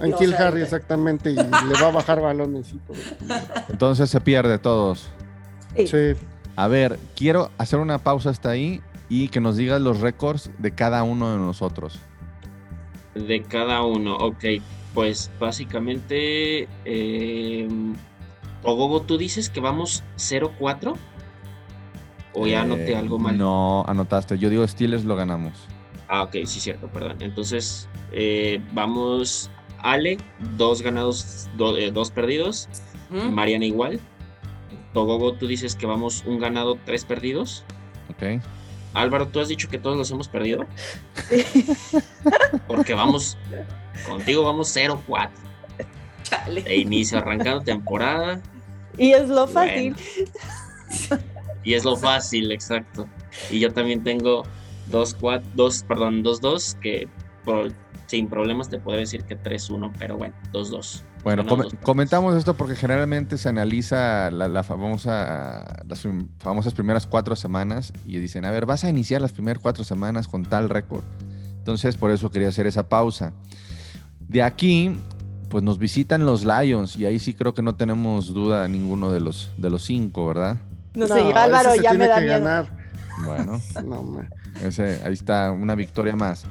Ankil 0.00 0.30
No, 0.30 0.34
o 0.34 0.38
sea, 0.38 0.48
Harry 0.48 0.62
exactamente 0.62 1.30
y 1.30 1.34
le 1.34 1.42
va 1.80 1.88
a 1.88 1.92
bajar 1.92 2.20
balones 2.20 2.72
y 2.72 2.78
todo. 2.78 2.96
Entonces 3.68 4.10
se 4.10 4.20
pierde 4.20 4.58
todos. 4.58 5.08
Sí. 5.76 5.86
Sí. 5.86 5.96
A 6.56 6.68
ver, 6.68 6.98
quiero 7.14 7.50
hacer 7.58 7.78
una 7.78 7.98
pausa 7.98 8.30
hasta 8.30 8.50
ahí 8.50 8.80
y 9.08 9.28
que 9.28 9.40
nos 9.40 9.56
digas 9.56 9.80
los 9.80 10.00
récords 10.00 10.50
de 10.58 10.72
cada 10.72 11.02
uno 11.02 11.30
de 11.32 11.38
nosotros. 11.38 11.98
De 13.14 13.42
cada 13.42 13.82
uno, 13.82 14.16
ok. 14.16 14.44
Pues 14.94 15.30
básicamente, 15.38 16.68
eh, 16.84 17.68
Ogogo, 18.62 19.02
tú 19.02 19.18
dices 19.18 19.50
que 19.50 19.60
vamos 19.60 20.02
0-4. 20.16 20.96
¿O 22.34 22.46
ya 22.46 22.62
anoté 22.62 22.92
Eh, 22.92 22.96
algo 22.96 23.18
mal? 23.18 23.36
No, 23.38 23.84
anotaste. 23.86 24.38
Yo 24.38 24.50
digo 24.50 24.66
Steelers 24.66 25.04
lo 25.04 25.16
ganamos. 25.16 25.52
Ah, 26.08 26.22
ok, 26.22 26.36
sí, 26.44 26.60
cierto, 26.60 26.88
perdón. 26.88 27.16
Entonces, 27.20 27.88
eh, 28.12 28.60
vamos, 28.72 29.50
Ale, 29.80 30.18
dos 30.56 30.82
ganados, 30.82 31.48
do- 31.56 31.76
eh, 31.76 31.90
dos 31.90 32.10
perdidos. 32.10 32.68
¿Mm? 33.10 33.30
Mariana 33.30 33.64
igual. 33.64 34.00
Togogo, 34.92 35.34
tú 35.34 35.46
dices 35.46 35.74
que 35.76 35.86
vamos 35.86 36.24
un 36.26 36.38
ganado, 36.38 36.76
tres 36.84 37.04
perdidos. 37.04 37.64
¿Ok? 38.10 38.42
Álvaro, 38.94 39.28
tú 39.28 39.40
has 39.40 39.48
dicho 39.48 39.68
que 39.68 39.78
todos 39.78 39.96
los 39.96 40.10
hemos 40.10 40.26
perdido. 40.28 40.64
Porque 42.66 42.94
vamos, 42.94 43.36
contigo 44.06 44.42
vamos 44.42 44.74
0-4 44.74 45.30
Chale. 46.22 46.62
de 46.62 46.76
inicio, 46.76 47.18
arrancando 47.18 47.60
temporada. 47.60 48.40
Y 48.98 49.12
es 49.12 49.28
lo 49.28 49.46
fácil. 49.46 49.94
Bueno. 51.08 51.22
Y 51.62 51.74
es 51.74 51.84
lo 51.84 51.96
fácil, 51.96 52.50
exacto. 52.52 53.06
Y 53.50 53.60
yo 53.60 53.72
también 53.72 54.02
tengo 54.02 54.44
2-4, 54.90 55.42
dos, 55.54 55.82
perdón, 55.86 56.22
2-2, 56.24 56.78
que 56.80 57.08
por- 57.46 57.72
sin 58.06 58.28
problemas 58.28 58.68
te 58.68 58.78
puedo 58.78 58.98
decir 58.98 59.24
que 59.24 59.36
3-1, 59.36 59.90
pero 59.98 60.16
bueno, 60.18 60.34
2-2. 60.52 61.02
Bueno, 61.24 61.42
dos 61.42 61.58
partidos. 61.58 61.82
comentamos 61.84 62.36
esto 62.36 62.54
porque 62.54 62.76
generalmente 62.76 63.36
se 63.38 63.48
analiza 63.48 64.30
la, 64.30 64.46
la 64.46 64.62
famosa, 64.62 65.82
las 65.88 66.06
famosas 66.38 66.72
primeras 66.74 67.06
cuatro 67.06 67.34
semanas 67.34 67.92
y 68.04 68.18
dicen, 68.18 68.44
a 68.44 68.50
ver, 68.52 68.64
vas 68.66 68.84
a 68.84 68.90
iniciar 68.90 69.20
las 69.22 69.32
primeras 69.32 69.60
cuatro 69.60 69.82
semanas 69.82 70.28
con 70.28 70.44
tal 70.44 70.68
récord. 70.68 71.02
Entonces, 71.58 71.96
por 71.96 72.12
eso 72.12 72.30
quería 72.30 72.48
hacer 72.48 72.68
esa 72.68 72.88
pausa. 72.88 73.32
De 74.20 74.42
aquí, 74.44 74.96
pues 75.48 75.64
nos 75.64 75.78
visitan 75.78 76.24
los 76.26 76.44
Lions 76.44 76.94
y 76.96 77.06
ahí 77.06 77.18
sí 77.18 77.34
creo 77.34 77.54
que 77.54 77.62
no 77.62 77.74
tenemos 77.74 78.32
duda 78.32 78.68
ninguno 78.68 79.10
de 79.10 79.18
los, 79.20 79.50
de 79.56 79.70
los 79.70 79.82
cinco, 79.82 80.28
¿verdad? 80.28 80.58
No, 80.94 81.08
sé, 81.08 81.14
yo, 81.14 81.30
ese 81.30 81.38
Álvaro 81.38 81.74
ya 81.74 81.92
me 81.94 82.06
da 82.06 82.20
miedo. 82.20 82.32
ganar. 82.34 82.68
Bueno, 83.24 83.60
No, 83.84 84.20
ese, 84.62 85.00
ahí 85.04 85.12
está 85.14 85.50
una 85.50 85.74
victoria 85.74 86.14
más. 86.14 86.44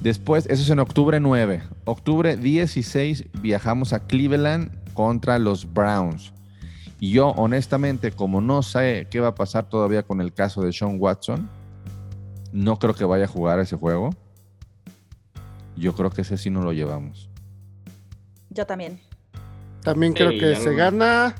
Después, 0.00 0.46
eso 0.46 0.62
es 0.62 0.70
en 0.70 0.78
octubre 0.78 1.18
9. 1.18 1.62
Octubre 1.84 2.36
16 2.36 3.24
viajamos 3.40 3.92
a 3.92 4.06
Cleveland 4.06 4.70
contra 4.94 5.38
los 5.38 5.72
Browns. 5.72 6.32
Y 7.00 7.12
yo, 7.12 7.28
honestamente, 7.30 8.10
como 8.12 8.40
no 8.40 8.62
sé 8.62 9.06
qué 9.10 9.20
va 9.20 9.28
a 9.28 9.34
pasar 9.34 9.68
todavía 9.68 10.02
con 10.02 10.20
el 10.20 10.32
caso 10.32 10.62
de 10.62 10.72
Sean 10.72 10.96
Watson, 10.98 11.48
no 12.52 12.78
creo 12.78 12.94
que 12.94 13.04
vaya 13.04 13.24
a 13.24 13.28
jugar 13.28 13.60
ese 13.60 13.76
juego. 13.76 14.10
Yo 15.76 15.94
creo 15.94 16.10
que 16.10 16.22
ese 16.22 16.36
sí 16.36 16.50
no 16.50 16.62
lo 16.62 16.72
llevamos. 16.72 17.28
Yo 18.50 18.66
también. 18.66 19.00
También 19.82 20.12
creo 20.12 20.30
Sí, 20.32 20.38
que 20.40 20.56
se 20.56 20.74
gana. 20.74 21.34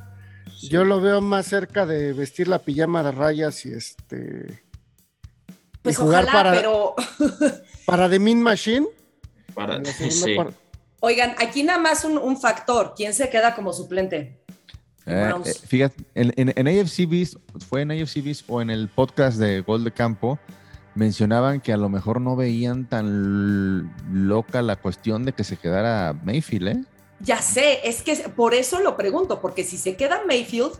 Sí. 0.56 0.68
Yo 0.68 0.84
lo 0.84 1.00
veo 1.00 1.20
más 1.20 1.46
cerca 1.46 1.86
de 1.86 2.12
vestir 2.12 2.46
la 2.48 2.60
pijama 2.60 3.02
de 3.02 3.12
rayas 3.12 3.64
y 3.66 3.72
este. 3.72 4.62
Pues 5.82 5.96
y 5.96 6.00
jugar 6.02 6.24
ojalá, 6.24 6.32
para, 6.32 6.52
pero 6.52 6.94
para 7.88 8.09
The 8.11 8.18
Min 8.18 8.42
Machine. 8.42 8.87
Para, 9.54 9.83
sí. 10.11 10.37
oigan, 11.00 11.35
aquí 11.38 11.62
nada 11.62 11.78
más 11.78 12.04
un, 12.04 12.18
un 12.18 12.38
factor. 12.38 12.92
¿Quién 12.97 13.14
se 13.14 13.28
queda 13.30 13.54
como 13.54 13.73
suplente? 13.73 14.38
Eh, 15.07 15.25
Browns. 15.26 15.49
eh, 15.49 15.54
fíjate, 15.66 16.04
en, 16.14 16.33
en- 16.37 16.52
en 16.54 16.68
AFC 16.80 17.09
Beast, 17.09 17.37
fue 17.68 17.80
en 17.83 17.90
AFC 17.92 18.23
Beast 18.23 18.45
o 18.49 18.61
en 18.61 18.68
el 18.68 18.88
podcast 18.88 19.38
de 19.38 19.62
Gol 19.62 19.85
de 19.85 19.90
Campo, 19.90 20.38
mencionaban 20.95 21.61
que 21.62 21.73
a 21.73 21.78
lo 21.78 21.88
mejor 21.88 22.21
no 22.21 22.37
veían 22.37 22.87
tan 22.88 23.90
loca 24.12 24.61
la 24.61 24.76
cuestión 24.76 25.25
de 25.25 25.33
que 25.33 25.45
se 25.45 25.57
quedara 25.57 26.12
Mayfield, 26.25 26.68
¿eh? 26.68 26.85
Ya 27.21 27.40
sé, 27.40 27.80
es 27.88 28.02
que 28.02 28.14
por 28.37 28.52
eso 28.54 28.80
lo 28.80 28.97
pregunto, 28.97 29.40
porque 29.40 29.64
si 29.64 29.76
se 29.78 29.97
queda 29.97 30.21
Mayfield, 30.26 30.73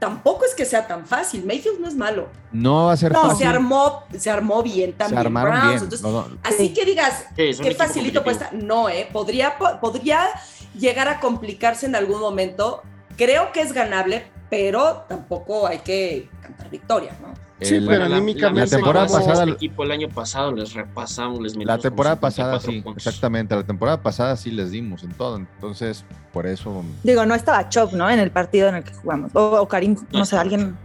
tampoco 0.00 0.44
es 0.44 0.54
que 0.56 0.64
sea 0.64 0.88
tan 0.88 1.06
fácil. 1.06 1.44
Mayfield 1.46 1.78
no 1.78 1.86
es 1.86 1.94
malo. 1.94 2.28
No 2.50 2.86
va 2.86 2.92
a 2.94 2.96
ser 2.96 3.12
No, 3.12 3.22
fácil. 3.22 3.38
se 3.38 3.46
armó, 3.46 4.02
se 4.18 4.30
armó 4.30 4.62
bien 4.64 4.90
Se 4.90 4.96
también. 4.96 5.18
armaron 5.20 5.52
Browns. 5.52 5.68
bien. 5.68 5.82
Entonces, 5.84 6.02
No, 6.02 6.10
no, 6.10 6.38
así 6.42 6.56
Sí. 6.68 6.74
que 6.74 6.84
digas, 6.84 7.26
Sí, 7.36 7.50
qué 7.62 7.74
facilito 7.76 8.24
estar. 8.28 8.52
No, 8.52 8.88
¿eh? 8.88 9.08
Podría, 9.12 9.56
po- 9.58 9.78
podría 9.80 10.26
llegar 10.74 11.06
a 11.08 11.20
complicarse 11.20 11.86
en 11.86 11.94
algún 11.94 12.18
momento. 12.20 12.82
Creo 13.16 13.52
que 13.52 13.60
es 13.60 13.72
ganable, 13.72 14.24
pero 14.48 15.04
tampoco 15.08 15.66
hay 15.66 15.78
que 15.78 16.28
cantar 16.42 16.70
victoria, 16.70 17.14
¿no? 17.22 17.34
Sí, 17.62 17.74
el- 17.76 17.86
pero 17.86 18.08
la- 18.08 18.16
anímicamente 18.16 18.70
la 18.70 18.76
temporada 18.76 19.06
pasada- 19.06 19.42
este 19.44 19.50
equipo 19.54 19.82
el 19.84 19.90
año 19.92 20.08
pasado 20.08 20.52
les 20.52 20.72
repasamos, 20.72 21.40
les 21.40 21.56
la 21.56 21.78
temporada 21.78 22.18
pasada 22.18 22.58
54 22.60 22.72
sí, 22.72 22.80
puntos. 22.82 23.06
exactamente. 23.06 23.54
La 23.54 23.62
temporada 23.64 24.02
pasada 24.02 24.36
sí 24.36 24.50
les 24.50 24.70
dimos 24.70 25.02
en 25.02 25.10
todo. 25.12 25.36
Entonces, 25.36 26.04
por 26.32 26.46
eso. 26.46 26.82
Digo, 27.02 27.26
no 27.26 27.34
estaba 27.34 27.68
Chop, 27.68 27.92
¿no? 27.92 28.08
En 28.08 28.18
el 28.18 28.30
partido 28.30 28.68
en 28.68 28.76
el 28.76 28.84
que 28.84 28.94
jugamos. 28.94 29.30
O, 29.34 29.60
o 29.60 29.68
Karim, 29.68 29.96
no, 30.12 30.24
sé, 30.24 30.36
alguien. 30.36 30.76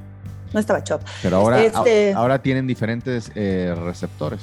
No 0.54 0.60
estaba 0.60 0.84
Chop. 0.84 1.02
Pero 1.22 1.38
ahora, 1.38 1.62
Este- 1.64 2.14
a- 2.14 2.18
ahora 2.18 2.42
tienen 2.42 2.68
diferentes 2.68 3.32
eh, 3.36 3.74
receptores. 3.84 4.42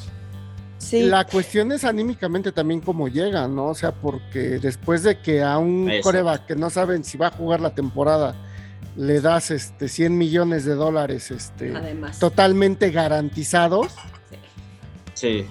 Sí. 0.79 1.03
La 1.05 1.25
cuestión 1.25 1.71
es 1.71 1.85
anímicamente 1.85 2.51
también 2.51 2.81
cómo 2.81 3.07
llega, 3.09 3.47
¿no? 3.47 3.67
O 3.67 3.75
sea, 3.75 3.93
porque 3.93 4.59
después 4.59 5.05
de 5.05 5.19
que 5.21 5.43
a 5.43 5.57
un 5.59 5.89
coreback 6.03 6.47
que 6.47 6.57
no 6.57 6.71
saben 6.71 7.05
si 7.05 7.17
va 7.17 7.29
a 7.29 7.31
jugar 7.31 7.61
la 7.61 7.71
temporada 7.75 8.35
le 8.97 9.21
das 9.21 9.51
este 9.51 9.89
100 9.89 10.17
millones 10.19 10.65
de 10.65 10.75
dólares 10.75 11.31
este, 11.31 11.75
Además. 11.75 12.19
totalmente 12.19 12.91
garantizados, 12.91 13.89
Sí. 15.15 15.47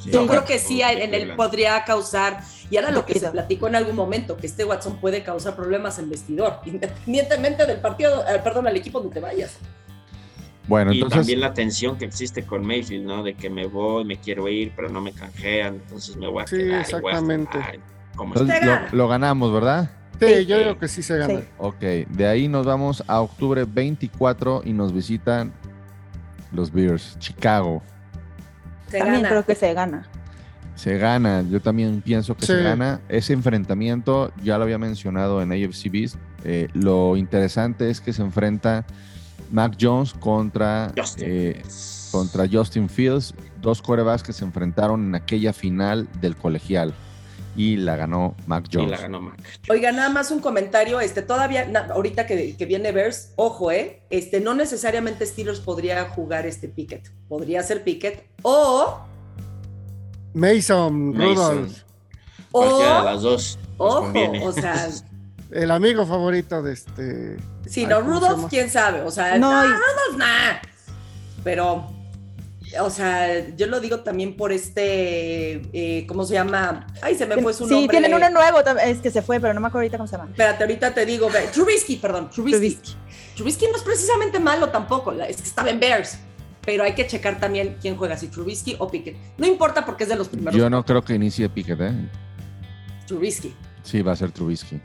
Sí, 0.00 0.10
Yo 0.12 0.26
creo 0.28 0.44
que 0.44 0.58
sí, 0.60 0.80
en 0.80 1.12
él 1.12 1.34
podría 1.34 1.82
causar, 1.84 2.40
y 2.70 2.76
era 2.76 2.92
lo 2.92 3.04
que 3.04 3.18
se 3.18 3.28
platicó 3.30 3.66
en 3.66 3.74
algún 3.74 3.96
momento, 3.96 4.36
que 4.36 4.46
este 4.46 4.64
Watson 4.64 4.98
puede 5.00 5.24
causar 5.24 5.56
problemas 5.56 5.98
en 5.98 6.08
vestidor, 6.08 6.60
independientemente 6.64 7.66
del 7.66 7.80
partido, 7.80 8.22
eh, 8.28 8.38
perdón, 8.44 8.68
al 8.68 8.76
equipo 8.76 9.00
donde 9.00 9.14
te 9.14 9.20
vayas. 9.20 9.58
Bueno, 10.68 10.92
Y 10.92 10.96
entonces. 10.96 11.18
también 11.20 11.40
la 11.40 11.52
tensión 11.54 11.96
que 11.98 12.04
existe 12.04 12.44
con 12.44 12.64
Mayfield, 12.64 13.04
¿no? 13.06 13.22
De 13.24 13.34
que 13.34 13.50
me 13.50 13.66
voy, 13.66 14.04
me 14.04 14.18
quiero 14.20 14.46
ir, 14.48 14.72
pero 14.76 14.88
no 14.90 15.00
me 15.00 15.12
canjean, 15.12 15.76
entonces 15.76 16.14
me 16.16 16.28
voy 16.28 16.44
a 16.44 16.46
Sí, 16.46 16.56
quedar. 16.58 16.66
y 16.66 16.70
voy 16.70 16.76
a 16.76 16.80
exactamente. 16.82 17.58
estar 17.58 17.78
como 18.14 18.34
entonces 18.34 18.60
Te 18.60 18.66
lo, 18.66 18.78
lo 18.92 19.08
ganamos, 19.08 19.52
¿verdad? 19.52 19.90
Sí, 20.20 20.26
Sí. 20.26 20.46
yo 20.46 20.58
digo 20.58 20.78
que 20.78 20.88
sí 20.88 21.02
se 21.02 21.16
gana. 21.18 21.40
Sí. 21.40 21.44
Ok, 21.58 21.80
de 21.80 22.26
ahí 22.26 22.48
nos 22.48 22.66
vamos 22.66 23.02
a 23.06 23.20
octubre 23.20 23.64
24 23.64 24.62
y 24.64 24.72
nos 24.72 24.92
visitan 24.92 25.52
los 26.52 26.72
Bears, 26.72 27.16
Chicago. 27.18 27.82
Se 28.88 28.98
También 28.98 29.16
gana. 29.22 29.28
creo 29.28 29.44
que 29.44 29.54
se 29.54 29.72
gana. 29.74 30.06
Se 30.74 30.96
gana, 30.96 31.42
yo 31.42 31.60
también 31.60 32.00
pienso 32.02 32.36
que 32.36 32.46
se 32.46 32.62
gana. 32.62 33.00
Ese 33.08 33.32
enfrentamiento, 33.32 34.32
ya 34.44 34.56
lo 34.58 34.64
había 34.64 34.78
mencionado 34.78 35.42
en 35.42 35.50
AFC 35.52 35.90
Beast, 35.90 36.16
eh, 36.44 36.68
lo 36.72 37.16
interesante 37.16 37.90
es 37.90 38.00
que 38.00 38.12
se 38.12 38.22
enfrenta 38.22 38.86
Mac 39.50 39.76
Jones 39.80 40.14
contra, 40.14 40.92
Justin. 40.96 41.24
eh, 41.28 41.62
contra 42.12 42.46
Justin 42.50 42.88
Fields, 42.88 43.34
dos 43.60 43.82
corebacks 43.82 44.22
que 44.22 44.32
se 44.32 44.44
enfrentaron 44.44 45.04
en 45.08 45.14
aquella 45.16 45.52
final 45.52 46.08
del 46.20 46.36
colegial 46.36 46.94
y 47.58 47.76
la 47.76 47.96
ganó 47.96 48.34
Mac 48.46 48.66
Y 48.70 48.76
Jones. 48.76 48.90
la 48.92 48.96
ganó 48.98 49.20
Mac. 49.20 49.34
Oiga, 49.68 49.90
nada 49.92 50.08
más 50.10 50.30
un 50.30 50.40
comentario, 50.40 51.00
este, 51.00 51.22
todavía, 51.22 51.66
na- 51.66 51.88
ahorita 51.92 52.24
que, 52.26 52.56
que 52.56 52.66
viene 52.66 52.92
Bears, 52.92 53.32
ojo, 53.36 53.70
eh, 53.72 54.00
este, 54.10 54.40
no 54.40 54.54
necesariamente 54.54 55.26
Steelers 55.26 55.58
podría 55.60 56.04
jugar 56.08 56.46
este 56.46 56.68
Pickett, 56.68 57.10
podría 57.28 57.62
ser 57.64 57.82
Pickett, 57.82 58.24
o, 58.42 59.00
Mason. 60.34 61.14
Rudolph, 61.14 61.72
Cualquiera 62.50 62.94
de 62.94 63.00
o, 63.00 63.04
las 63.04 63.22
dos. 63.22 63.58
ojo, 63.76 64.12
o 64.44 64.52
sea, 64.52 64.88
el 65.50 65.70
amigo 65.70 66.06
favorito 66.06 66.62
de 66.62 66.72
este. 66.74 67.36
Ay, 67.76 67.86
no, 67.86 67.96
¿cómo 68.00 68.20
se 68.20 68.28
Rudolph, 68.28 68.46
quién 68.50 68.70
sabe, 68.70 69.02
o 69.02 69.10
sea, 69.10 69.36
No, 69.38 69.50
no, 69.52 69.64
y- 69.68 69.72
Rudolph, 69.72 70.16
nah, 70.18 70.58
pero, 71.44 71.92
o 72.80 72.90
sea, 72.90 73.48
yo 73.56 73.66
lo 73.66 73.80
digo 73.80 74.00
también 74.00 74.36
por 74.36 74.52
este, 74.52 75.62
eh, 75.72 76.06
¿cómo 76.06 76.24
se 76.24 76.34
llama? 76.34 76.86
Ay, 77.02 77.14
se 77.14 77.26
me 77.26 77.40
fue 77.40 77.54
su 77.54 77.66
sí, 77.66 77.74
nombre. 77.74 77.98
tienen 77.98 78.14
uno 78.14 78.30
nuevo, 78.30 78.58
es 78.82 78.98
que 78.98 79.10
se 79.10 79.22
fue, 79.22 79.40
pero 79.40 79.54
no 79.54 79.60
me 79.60 79.68
acuerdo 79.68 79.84
ahorita 79.84 79.96
cómo 79.96 80.08
se 80.08 80.16
llama. 80.16 80.30
Espérate, 80.30 80.64
ahorita 80.64 80.94
te 80.94 81.06
digo, 81.06 81.28
Trubisky, 81.52 81.96
perdón, 81.96 82.30
Trubisky. 82.30 82.58
Trubisky. 82.58 82.96
Trubisky 83.36 83.66
no 83.66 83.76
es 83.76 83.82
precisamente 83.82 84.38
malo 84.38 84.68
tampoco, 84.70 85.12
es 85.12 85.36
que 85.36 85.48
estaba 85.48 85.70
en 85.70 85.80
Bears, 85.80 86.18
pero 86.64 86.84
hay 86.84 86.94
que 86.94 87.06
checar 87.06 87.40
también 87.40 87.76
quién 87.80 87.96
juega, 87.96 88.16
si 88.16 88.28
Trubisky 88.28 88.76
o 88.78 88.88
Pickett. 88.88 89.16
No 89.38 89.46
importa 89.46 89.86
porque 89.86 90.04
es 90.04 90.08
de 90.08 90.16
los 90.16 90.28
primeros. 90.28 90.58
Yo 90.58 90.68
no 90.68 90.84
creo 90.84 91.02
que 91.02 91.14
inicie 91.14 91.48
Pickett, 91.48 91.80
¿eh? 91.80 91.92
Trubisky. 93.06 93.54
Sí, 93.82 94.02
va 94.02 94.12
a 94.12 94.16
ser 94.16 94.32
Trubisky. 94.32 94.80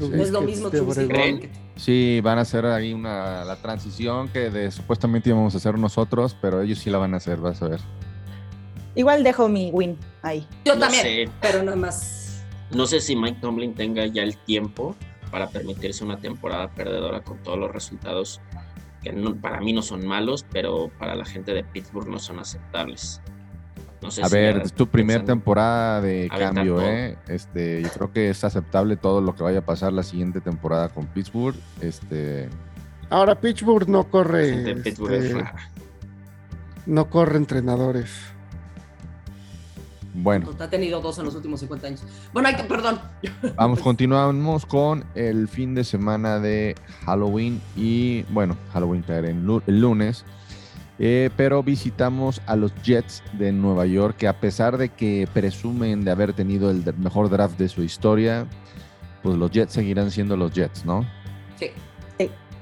No 0.00 0.22
es 0.22 0.30
lo 0.30 0.42
mismo 0.42 0.70
de 0.70 0.78
Trubisky. 0.78 1.65
Sí, 1.76 2.20
van 2.22 2.38
a 2.38 2.40
hacer 2.42 2.64
ahí 2.66 2.92
una, 2.94 3.44
la 3.44 3.56
transición 3.56 4.28
que 4.28 4.50
de, 4.50 4.70
supuestamente 4.70 5.28
íbamos 5.28 5.54
a 5.54 5.58
hacer 5.58 5.78
nosotros, 5.78 6.36
pero 6.40 6.62
ellos 6.62 6.78
sí 6.78 6.88
la 6.90 6.98
van 6.98 7.12
a 7.14 7.18
hacer, 7.18 7.38
vas 7.38 7.60
a 7.62 7.68
ver. 7.68 7.80
Igual 8.94 9.22
dejo 9.22 9.48
mi 9.48 9.70
win 9.72 9.98
ahí. 10.22 10.46
Yo 10.64 10.74
No 10.74 10.80
también, 10.80 11.02
sé. 11.02 11.28
pero 11.42 11.62
nada 11.62 11.76
más. 11.76 12.44
No 12.70 12.86
sé 12.86 13.00
si 13.00 13.14
Mike 13.14 13.38
Tomlin 13.42 13.74
tenga 13.74 14.06
ya 14.06 14.22
el 14.22 14.36
tiempo 14.38 14.96
para 15.30 15.48
permitirse 15.50 16.02
una 16.02 16.16
temporada 16.18 16.68
perdedora 16.74 17.22
con 17.22 17.42
todos 17.42 17.58
los 17.58 17.70
resultados 17.70 18.40
que 19.02 19.12
no- 19.12 19.36
para 19.36 19.60
mí 19.60 19.72
no 19.74 19.82
son 19.82 20.06
malos, 20.06 20.46
pero 20.50 20.90
para 20.98 21.14
la 21.14 21.26
gente 21.26 21.52
de 21.52 21.62
Pittsburgh 21.62 22.08
no 22.08 22.18
son 22.18 22.38
aceptables. 22.38 23.20
No 24.06 24.10
sé 24.12 24.22
A 24.22 24.28
si 24.28 24.34
ver, 24.34 24.58
es 24.64 24.72
tu 24.72 24.86
primer 24.86 25.18
pensando- 25.18 25.32
temporada 25.32 26.00
de 26.00 26.28
cambio, 26.28 26.76
todo. 26.76 26.86
¿eh? 26.88 27.18
Este, 27.28 27.82
yo 27.82 27.88
creo 27.90 28.12
que 28.12 28.30
es 28.30 28.42
aceptable 28.44 28.96
todo 28.96 29.20
lo 29.20 29.34
que 29.34 29.42
vaya 29.42 29.58
a 29.58 29.64
pasar 29.64 29.92
la 29.92 30.02
siguiente 30.02 30.40
temporada 30.40 30.88
con 30.88 31.06
Pittsburgh. 31.06 31.56
Este, 31.80 32.48
Ahora 33.10 33.38
Pittsburgh 33.40 33.88
no 33.88 34.04
corre. 34.08 34.74
Pittsburgh 34.82 35.12
es 35.12 35.24
este, 35.26 35.38
rara. 35.40 35.70
no 36.86 37.10
corre 37.10 37.36
entrenadores. 37.36 38.10
Bueno, 40.18 40.48
Ha 40.58 40.70
tenido 40.70 41.00
dos 41.02 41.18
en 41.18 41.26
los 41.26 41.34
últimos 41.34 41.60
50 41.60 41.86
años. 41.88 42.02
Bueno, 42.32 42.48
hay 42.48 42.54
que, 42.56 42.64
perdón. 42.64 42.98
vamos, 43.56 43.80
continuamos 43.80 44.64
con 44.64 45.04
el 45.14 45.46
fin 45.46 45.74
de 45.74 45.84
semana 45.84 46.38
de 46.40 46.74
Halloween 47.04 47.60
y 47.76 48.22
bueno, 48.30 48.56
Halloween 48.72 49.02
caerá 49.02 49.28
en 49.28 49.46
el 49.66 49.80
lunes. 49.80 50.24
Eh, 50.98 51.30
pero 51.36 51.62
visitamos 51.62 52.40
a 52.46 52.56
los 52.56 52.74
Jets 52.82 53.22
de 53.34 53.52
Nueva 53.52 53.86
York, 53.86 54.16
que 54.16 54.28
a 54.28 54.40
pesar 54.40 54.78
de 54.78 54.88
que 54.88 55.28
presumen 55.32 56.04
de 56.04 56.10
haber 56.10 56.32
tenido 56.32 56.70
el 56.70 56.82
mejor 56.96 57.28
draft 57.28 57.58
de 57.58 57.68
su 57.68 57.82
historia, 57.82 58.46
pues 59.22 59.36
los 59.36 59.50
Jets 59.50 59.74
seguirán 59.74 60.10
siendo 60.10 60.36
los 60.36 60.52
Jets, 60.52 60.84
¿no? 60.86 61.06
Sí, 61.58 61.70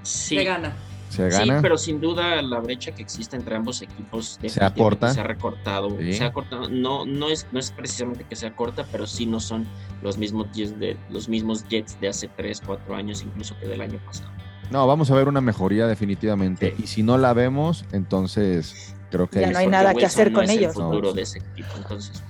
Sí, 0.04 0.36
se 0.36 0.44
gana. 0.44 0.76
Se 1.08 1.30
sí, 1.30 1.38
gana. 1.38 1.62
pero 1.62 1.78
sin 1.78 2.00
duda 2.00 2.42
la 2.42 2.60
brecha 2.60 2.92
que 2.92 3.02
existe 3.02 3.36
entre 3.36 3.54
ambos 3.56 3.82
equipos 3.82 4.38
Se 4.44 4.64
acorta. 4.64 5.12
Se 5.12 5.20
ha 5.20 5.24
recortado. 5.24 5.96
Sí. 5.98 6.12
Se 6.12 6.24
ha 6.24 6.32
cortado. 6.32 6.68
No, 6.68 7.06
no, 7.06 7.28
es, 7.28 7.46
no 7.52 7.58
es 7.58 7.70
precisamente 7.70 8.24
que 8.24 8.36
sea 8.36 8.54
corta, 8.54 8.84
pero 8.90 9.06
sí 9.06 9.24
no 9.24 9.40
son 9.40 9.66
los 10.02 10.18
mismos 10.18 10.50
Jets 10.52 10.78
de, 10.78 10.96
los 11.10 11.28
mismos 11.28 11.66
Jets 11.68 11.98
de 12.00 12.08
hace 12.08 12.28
3, 12.28 12.62
4 12.66 12.94
años, 12.94 13.22
incluso 13.22 13.56
que 13.58 13.66
del 13.66 13.80
año 13.80 13.98
pasado. 14.04 14.30
No, 14.70 14.86
vamos 14.86 15.10
a 15.10 15.14
ver 15.14 15.28
una 15.28 15.40
mejoría 15.40 15.86
definitivamente. 15.86 16.74
Sí. 16.76 16.82
Y 16.84 16.86
si 16.86 17.02
no 17.02 17.18
la 17.18 17.32
vemos, 17.32 17.84
entonces 17.92 18.94
creo 19.10 19.28
que 19.28 19.40
Ya 19.40 19.50
no 19.50 19.58
hay 19.58 19.66
nada 19.68 19.94
que 19.94 20.06
hacer 20.06 20.30
no 20.32 20.36
con 20.40 20.44
es 20.44 20.50
ellos. 20.50 20.74
El 20.74 20.82
¿no? 20.82 20.88
futuro 20.90 21.12
de 21.12 21.22
ese 21.22 21.38
equipo. 21.38 21.68
Entonces, 21.76 22.22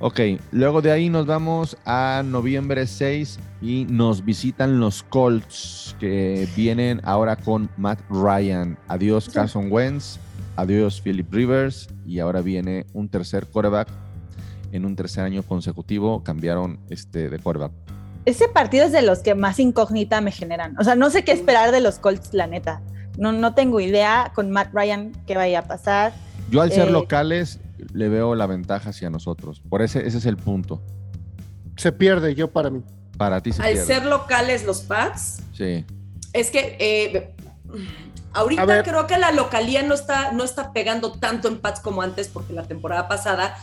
Ok, 0.00 0.20
luego 0.52 0.80
de 0.80 0.92
ahí 0.92 1.08
nos 1.08 1.26
vamos 1.26 1.76
a 1.84 2.22
noviembre 2.24 2.86
6 2.86 3.40
y 3.60 3.84
nos 3.90 4.24
visitan 4.24 4.78
los 4.78 5.02
Colts 5.02 5.96
que 5.98 6.46
vienen 6.54 7.00
ahora 7.02 7.34
con 7.34 7.68
Matt 7.76 7.98
Ryan. 8.08 8.78
Adiós 8.86 9.28
Carson 9.28 9.72
Wentz, 9.72 10.20
adiós 10.54 11.00
Philip 11.00 11.26
Rivers 11.32 11.88
y 12.06 12.20
ahora 12.20 12.42
viene 12.42 12.86
un 12.92 13.08
tercer 13.08 13.46
quarterback. 13.46 13.88
En 14.70 14.84
un 14.84 14.94
tercer 14.94 15.24
año 15.24 15.42
consecutivo 15.42 16.22
cambiaron 16.22 16.78
este 16.90 17.28
de 17.28 17.40
quarterback. 17.40 17.72
Ese 18.28 18.46
partido 18.48 18.84
es 18.84 18.92
de 18.92 19.00
los 19.02 19.20
que 19.20 19.34
más 19.34 19.58
incógnita 19.58 20.20
me 20.20 20.32
generan. 20.32 20.76
O 20.78 20.84
sea, 20.84 20.94
no 20.94 21.08
sé 21.08 21.24
qué 21.24 21.32
esperar 21.32 21.72
de 21.72 21.80
los 21.80 21.98
Colts, 21.98 22.34
la 22.34 22.46
neta. 22.46 22.82
No, 23.16 23.32
no 23.32 23.54
tengo 23.54 23.80
idea 23.80 24.32
con 24.34 24.50
Matt 24.50 24.68
Ryan 24.74 25.12
qué 25.26 25.34
vaya 25.36 25.60
a 25.60 25.66
pasar. 25.66 26.12
Yo 26.50 26.60
al 26.60 26.70
ser 26.70 26.88
Eh, 26.88 26.90
locales 26.92 27.58
le 27.94 28.08
veo 28.10 28.34
la 28.34 28.46
ventaja 28.46 28.90
hacia 28.90 29.08
nosotros. 29.08 29.62
Por 29.68 29.80
ese, 29.80 30.06
ese 30.06 30.18
es 30.18 30.26
el 30.26 30.36
punto. 30.36 30.82
Se 31.76 31.90
pierde 31.90 32.34
yo 32.34 32.50
para 32.50 32.68
mí. 32.68 32.82
Para 33.16 33.40
ti 33.42 33.52
se 33.52 33.62
Al 33.62 33.72
pierde. 33.72 33.86
ser 33.86 34.04
locales 34.04 34.64
los 34.64 34.82
Pats, 34.82 35.40
Sí. 35.54 35.86
es 36.34 36.50
que 36.50 36.76
eh, 36.78 37.34
ahorita 38.34 38.82
creo 38.82 39.06
que 39.06 39.16
la 39.18 39.32
localía 39.32 39.82
no 39.82 39.94
está, 39.94 40.32
no 40.32 40.44
está 40.44 40.72
pegando 40.74 41.12
tanto 41.12 41.48
en 41.48 41.58
Pats 41.58 41.80
como 41.80 42.02
antes, 42.02 42.28
porque 42.28 42.52
la 42.52 42.64
temporada 42.64 43.08
pasada, 43.08 43.56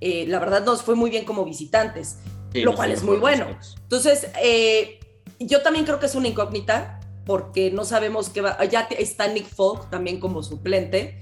eh, 0.00 0.24
la 0.26 0.38
verdad, 0.38 0.64
nos 0.64 0.82
fue 0.82 0.94
muy 0.96 1.10
bien 1.10 1.24
como 1.26 1.44
visitantes. 1.44 2.16
Sí, 2.56 2.62
Lo 2.62 2.74
cual 2.74 2.90
es 2.92 3.02
muy 3.02 3.16
bueno. 3.18 3.58
Entonces, 3.82 4.28
eh, 4.42 4.98
yo 5.38 5.62
también 5.62 5.84
creo 5.84 5.98
que 6.00 6.06
es 6.06 6.14
una 6.14 6.28
incógnita, 6.28 7.00
porque 7.24 7.70
no 7.70 7.84
sabemos 7.84 8.28
qué 8.28 8.40
va. 8.40 8.62
Ya 8.64 8.82
está 8.98 9.26
Nick 9.28 9.46
Folk 9.48 9.90
también 9.90 10.20
como 10.20 10.42
suplente. 10.42 11.18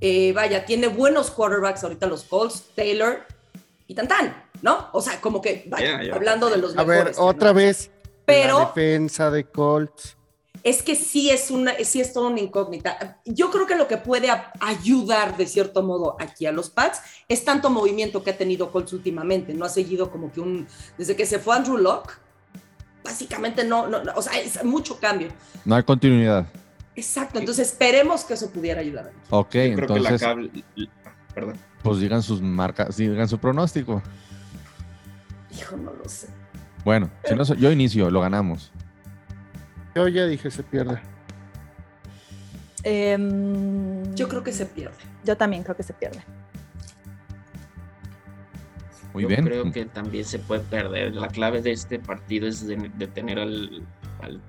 Eh, 0.00 0.32
vaya, 0.32 0.64
tiene 0.64 0.88
buenos 0.88 1.30
quarterbacks 1.30 1.84
ahorita 1.84 2.06
los 2.06 2.24
Colts, 2.24 2.64
Taylor 2.74 3.20
y 3.86 3.94
Tantan, 3.94 4.34
¿no? 4.62 4.88
O 4.92 5.00
sea, 5.00 5.20
como 5.20 5.40
que, 5.40 5.64
vaya, 5.68 5.98
Ya, 6.00 6.08
ya. 6.08 6.14
hablando 6.14 6.50
de 6.50 6.56
los 6.56 6.76
A 6.76 6.82
ver, 6.84 7.12
otra 7.18 7.52
vez. 7.52 7.90
Pero- 8.24 8.58
La 8.58 8.64
defensa 8.66 9.30
de 9.30 9.44
Colts. 9.44 10.16
Es 10.64 10.82
que 10.82 10.94
sí 10.94 11.30
es 11.30 11.50
una, 11.50 11.74
sí 11.84 12.00
es 12.00 12.12
toda 12.12 12.28
una 12.30 12.40
incógnita. 12.40 13.20
Yo 13.24 13.50
creo 13.50 13.66
que 13.66 13.74
lo 13.74 13.88
que 13.88 13.96
puede 13.96 14.28
ayudar 14.60 15.36
de 15.36 15.46
cierto 15.46 15.82
modo 15.82 16.16
aquí 16.20 16.46
a 16.46 16.52
los 16.52 16.70
Pats 16.70 17.00
es 17.28 17.44
tanto 17.44 17.68
movimiento 17.70 18.22
que 18.22 18.30
ha 18.30 18.38
tenido 18.38 18.70
Colts 18.70 18.92
últimamente. 18.92 19.54
No 19.54 19.64
ha 19.64 19.68
seguido 19.68 20.10
como 20.10 20.30
que 20.32 20.40
un, 20.40 20.66
desde 20.96 21.16
que 21.16 21.26
se 21.26 21.38
fue 21.38 21.56
Andrew 21.56 21.78
Locke, 21.78 22.12
básicamente 23.02 23.64
no, 23.64 23.88
no, 23.88 24.04
no, 24.04 24.12
o 24.14 24.22
sea, 24.22 24.38
es 24.40 24.62
mucho 24.64 24.98
cambio. 25.00 25.28
No 25.64 25.74
hay 25.74 25.82
continuidad. 25.82 26.46
Exacto, 26.94 27.38
entonces 27.38 27.68
esperemos 27.68 28.24
que 28.24 28.34
eso 28.34 28.50
pudiera 28.50 28.80
ayudar. 28.80 29.10
Ok, 29.30 29.54
Yo 29.54 29.74
creo 29.74 29.88
que 29.88 30.00
la 30.00 30.10
entonces, 30.10 30.20
cable. 30.20 30.50
Perdón. 31.34 31.56
pues 31.82 31.98
digan 31.98 32.22
sus 32.22 32.42
marcas, 32.42 32.96
digan 32.98 33.26
su 33.28 33.38
pronóstico. 33.38 34.02
Hijo, 35.58 35.76
no 35.76 35.92
lo 35.92 36.08
sé. 36.08 36.28
Bueno, 36.84 37.10
si 37.24 37.34
no, 37.34 37.44
so- 37.44 37.54
yo 37.54 37.70
inicio, 37.72 38.10
lo 38.10 38.20
ganamos. 38.20 38.70
Yo 39.94 40.08
ya 40.08 40.26
dije 40.26 40.50
se 40.50 40.62
pierde. 40.62 40.98
Em, 42.84 44.14
Yo 44.14 44.28
creo 44.28 44.42
que 44.42 44.52
se 44.52 44.66
pierde. 44.66 44.96
Yo 45.24 45.36
también 45.36 45.62
creo 45.62 45.76
que 45.76 45.82
se 45.82 45.92
pierde. 45.92 46.20
Muy 49.12 49.22
Yo 49.24 49.28
bien. 49.28 49.44
creo 49.44 49.70
que 49.70 49.84
también 49.84 50.24
se 50.24 50.38
puede 50.38 50.62
perder. 50.62 51.14
La 51.14 51.28
clave 51.28 51.60
de 51.60 51.72
este 51.72 51.98
partido 51.98 52.48
es 52.48 52.66
de, 52.66 52.90
de 52.96 53.06
tener 53.06 53.38
al, 53.38 53.82
al, 54.22 54.40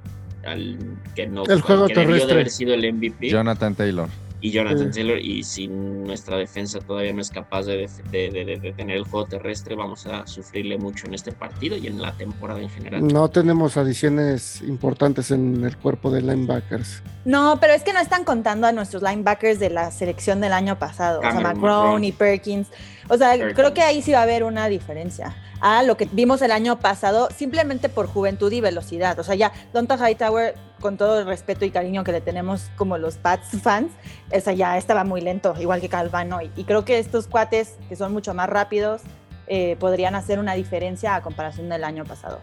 al 0.46 0.78
que 1.16 1.28
no 1.28 1.44
El 1.46 1.62
juego 1.62 1.88
que 1.88 1.96
debió 1.96 2.14
de 2.16 2.20
terrestre. 2.22 2.34
haber 2.34 2.50
sido 2.50 2.74
el 2.74 2.94
MVP 2.94 3.30
Jonathan 3.30 3.76
Taylor. 3.76 4.08
Y 4.44 4.52
Jonathan 4.52 4.92
Sí. 4.94 5.00
Taylor. 5.00 5.18
Y 5.20 5.42
si 5.44 5.68
nuestra 5.68 6.36
defensa 6.38 6.80
todavía 6.80 7.14
no 7.14 7.22
es 7.22 7.30
capaz 7.30 7.64
de, 7.64 7.78
def- 7.88 8.04
de, 8.12 8.30
de- 8.30 8.44
de- 8.46 8.60
de 8.60 8.74
tener 8.74 8.98
el 8.98 9.04
juego 9.06 9.26
terrestre, 9.26 9.74
vamos 9.76 10.06
a 10.06 10.28
sufrirle 10.28 10.78
mucho 10.78 11.08
en 11.08 11.14
este 11.14 11.32
partido 11.32 11.78
y 11.78 11.88
en 11.88 12.02
la 12.02 12.12
temporada 12.18 12.60
en 12.62 12.70
general. 12.70 13.08
No 13.08 13.30
tenemos 13.30 13.78
adiciones 13.78 14.62
importantes 14.62 15.32
en 15.32 15.64
el 15.64 15.78
cuerpo 15.78 16.12
de 16.12 16.22
linebackers. 16.22 17.02
No, 17.24 17.58
pero 17.62 17.72
es 17.74 17.84
que 17.84 17.94
no 17.94 18.00
están 18.02 18.26
contando 18.26 18.68
a 18.68 18.74
nuestros 18.74 19.02
linebackers 19.02 19.60
de 19.60 19.70
la 19.70 19.92
selección 19.92 20.42
del 20.42 20.52
año 20.52 20.78
pasado. 20.78 21.20
o 21.20 21.22
sea, 21.22 21.40
McGrone. 21.40 22.06
y 22.08 22.12
Perkins. 22.12 22.68
O 23.08 23.18
sea, 23.18 23.32
Perkins. 23.32 23.54
creo 23.56 23.74
que 23.74 23.82
ahí 23.82 24.02
sí 24.02 24.12
va 24.12 24.20
a 24.20 24.24
haber 24.24 24.44
una 24.44 24.68
diferencia. 24.68 25.36
A 25.62 25.84
lo 25.84 25.96
que 25.96 26.10
vimos 26.12 26.42
el 26.42 26.52
año 26.52 26.80
pasado, 26.80 27.30
simplemente 27.34 27.88
por 27.88 28.08
juventud 28.08 28.52
y 28.52 28.60
velocidad. 28.60 29.18
O 29.20 29.24
sea, 29.24 29.36
ya 29.36 29.54
Donta 29.74 29.96
Hightower, 29.98 30.56
con 30.84 30.98
todo 30.98 31.18
el 31.22 31.26
respeto 31.26 31.64
y 31.64 31.72
cariño 31.72 32.04
que 32.04 32.12
le 32.12 32.20
tenemos 32.22 32.70
como 32.76 32.98
los 32.98 33.16
Pats 33.18 33.60
fans, 33.64 33.92
o 34.36 34.40
sea, 34.42 34.52
ya 34.54 34.78
estaba 34.78 35.06
muy 35.06 35.22
lento, 35.22 35.56
igual 35.60 35.80
que 35.80 35.88
Calvano. 35.88 36.42
Y, 36.42 36.52
y 36.58 36.66
creo 36.66 36.84
que 36.84 37.00
estos 37.00 37.26
cuates, 37.28 37.78
que 37.88 37.96
son 37.96 38.12
mucho 38.12 38.34
más 38.34 38.50
rápidos, 38.50 39.02
eh, 39.48 39.78
podrían 39.80 40.14
hacer 40.14 40.40
una 40.40 40.54
diferencia 40.56 41.16
a 41.16 41.22
comparación 41.22 41.70
del 41.70 41.86
año 41.86 42.04
pasado. 42.04 42.42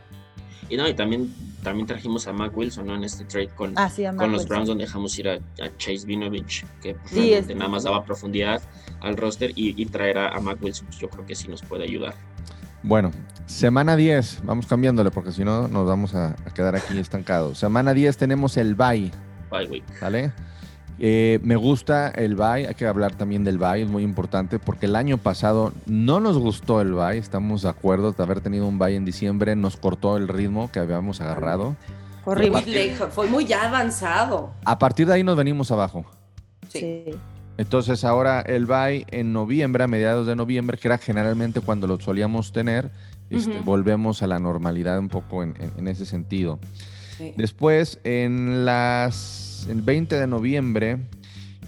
Y 0.71 0.77
no, 0.79 0.89
y 0.89 0.95
también, 0.95 1.35
también 1.63 1.87
trajimos 1.87 2.27
a 2.29 2.33
Mac 2.33 2.57
Wilson 2.57 2.87
¿no? 2.87 2.95
en 2.95 3.05
este 3.05 3.25
trade 3.27 3.49
con, 3.49 3.75
Ah, 3.77 3.91
sí, 3.91 4.05
con 4.05 4.17
los 4.33 4.41
Wilson. 4.43 4.49
Browns 4.49 4.69
donde 4.69 4.85
dejamos 4.85 5.19
ir 5.19 5.29
a, 5.29 5.35
a 5.35 5.77
Chase 5.77 6.07
Vinovich, 6.07 6.65
que 6.81 6.95
pues, 6.95 7.11
Sí, 7.11 7.17
realmente 7.17 7.53
es- 7.53 7.59
nada 7.59 7.69
más 7.71 7.83
daba 7.83 8.03
profundidad 8.05 8.63
al 9.01 9.17
roster 9.19 9.51
y, 9.55 9.81
y 9.81 9.87
traer 9.87 10.17
a, 10.17 10.29
a 10.29 10.41
Mac 10.41 10.57
Wilson, 10.63 10.87
pues, 10.87 10.99
yo 10.99 11.11
creo 11.11 11.27
que 11.27 11.35
sí 11.35 11.47
nos 11.49 11.61
puede 11.63 11.85
ayudar. 11.85 12.15
Bueno, 12.83 13.11
semana 13.47 13.97
10, 13.97 14.41
vamos 14.45 14.67
cambiándole 14.67 15.11
porque 15.11 15.33
si 15.33 15.45
no 15.45 15.69
nos 15.69 15.87
vamos 15.87 16.15
a, 16.15 16.29
a 16.29 16.55
quedar 16.55 16.77
aquí 16.77 16.99
estancados. 16.99 17.59
Semana 17.59 17.93
10 17.95 18.17
tenemos 18.17 18.57
el 18.57 18.75
bye, 18.75 19.11
Bye 19.51 19.67
week. 19.69 19.85
¿vale? 20.01 20.33
Eh, 21.03 21.41
me 21.43 21.57
gusta 21.57 22.09
el 22.09 22.37
bye, 22.37 22.69
hay 22.69 22.75
que 22.75 22.87
hablar 22.87 23.15
también 23.15 23.43
del 23.43 23.57
bye, 23.57 23.83
es 23.83 23.89
muy 23.89 24.03
importante 24.03 24.59
porque 24.59 24.85
el 24.85 24.95
año 24.97 25.17
pasado 25.17 25.73
no 25.87 26.21
nos 26.21 26.37
gustó 26.37 26.83
el 26.83 26.93
bye, 26.93 27.17
estamos 27.17 27.63
de 27.63 27.71
acuerdo 27.71 28.13
de 28.13 28.23
haber 28.23 28.43
tenido 28.43 28.67
un 28.67 28.79
bye 28.79 28.95
en 28.95 29.07
diciembre, 29.07 29.57
nos 29.57 29.79
cortó 29.79 30.19
el 30.19 30.29
ritmo 30.29 30.71
que 30.71 30.79
habíamos 30.79 31.23
agarrado. 31.23 31.75
Horrible. 32.27 32.95
fue 33.11 33.27
muy 33.29 33.47
ya 33.47 33.67
avanzado. 33.67 34.53
A 34.67 34.79
partir 34.79 35.07
de 35.07 35.15
ahí 35.15 35.25
nos 35.25 35.39
venimos 35.39 35.71
abajo. 35.71 36.05
Sí. 36.69 37.05
Sí. 37.07 37.19
Entonces 37.61 38.05
ahora 38.05 38.41
el 38.41 38.65
bye 38.65 39.05
en 39.11 39.35
noviembre, 39.35 39.85
a 39.85 39.87
mediados 39.87 40.27
de 40.27 40.35
noviembre, 40.35 40.79
que 40.79 40.89
era 40.89 40.97
generalmente 40.97 41.61
cuando 41.61 41.87
lo 41.87 42.01
solíamos 42.01 42.53
tener, 42.53 42.91
este, 43.29 43.61
volvemos 43.61 44.23
a 44.23 44.27
la 44.27 44.39
normalidad 44.39 44.99
un 44.99 45.09
poco 45.11 45.43
en, 45.43 45.55
en- 45.61 45.73
en 45.77 45.87
ese 45.89 46.07
sentido. 46.07 46.59
Sí. 47.19 47.35
Después, 47.37 47.99
en 48.03 48.65
las 48.65 49.67
el 49.69 49.83
20 49.83 50.19
de 50.19 50.27
noviembre, 50.27 50.97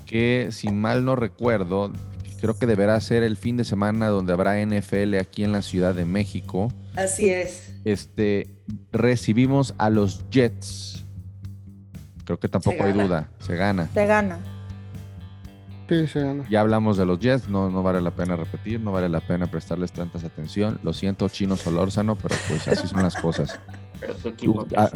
que 0.06 0.48
si 0.50 0.70
mal 0.70 1.04
no 1.04 1.14
recuerdo, 1.14 1.92
creo 2.40 2.58
que 2.58 2.64
deberá 2.66 2.98
ser 3.02 3.22
el 3.22 3.36
fin 3.36 3.58
de 3.58 3.64
semana 3.64 4.08
donde 4.08 4.32
habrá 4.32 4.58
NFL 4.64 5.18
aquí 5.20 5.44
en 5.44 5.52
la 5.52 5.60
Ciudad 5.60 5.94
de 5.94 6.06
México. 6.06 6.72
Así 6.96 7.28
es. 7.28 7.74
Este, 7.84 8.48
recibimos 8.92 9.74
a 9.76 9.90
los 9.90 10.24
Jets. 10.30 11.04
Creo 12.24 12.38
que 12.40 12.48
tampoco 12.48 12.82
hay 12.82 12.92
duda, 12.94 13.28
se 13.40 13.56
gana. 13.56 13.88
Se 13.92 14.06
gana. 14.06 14.38
Ya 16.48 16.60
hablamos 16.60 16.96
de 16.96 17.06
los 17.06 17.18
Jets, 17.18 17.48
no, 17.48 17.70
no 17.70 17.82
vale 17.82 18.00
la 18.00 18.10
pena 18.12 18.36
repetir, 18.36 18.80
no 18.80 18.92
vale 18.92 19.08
la 19.08 19.20
pena 19.20 19.46
prestarles 19.46 19.92
tantas 19.92 20.24
atención. 20.24 20.78
Lo 20.82 20.92
siento, 20.92 21.28
Chino 21.28 21.56
Solórzano, 21.56 22.16
pero 22.16 22.34
pues 22.48 22.66
así 22.68 22.86
son 22.88 23.02
las 23.02 23.16
cosas. 23.16 23.60
Pero 24.02 24.14
tu 24.14 24.28
equipo. 24.30 24.64
Tú, 24.64 24.74
ah, 24.76 24.90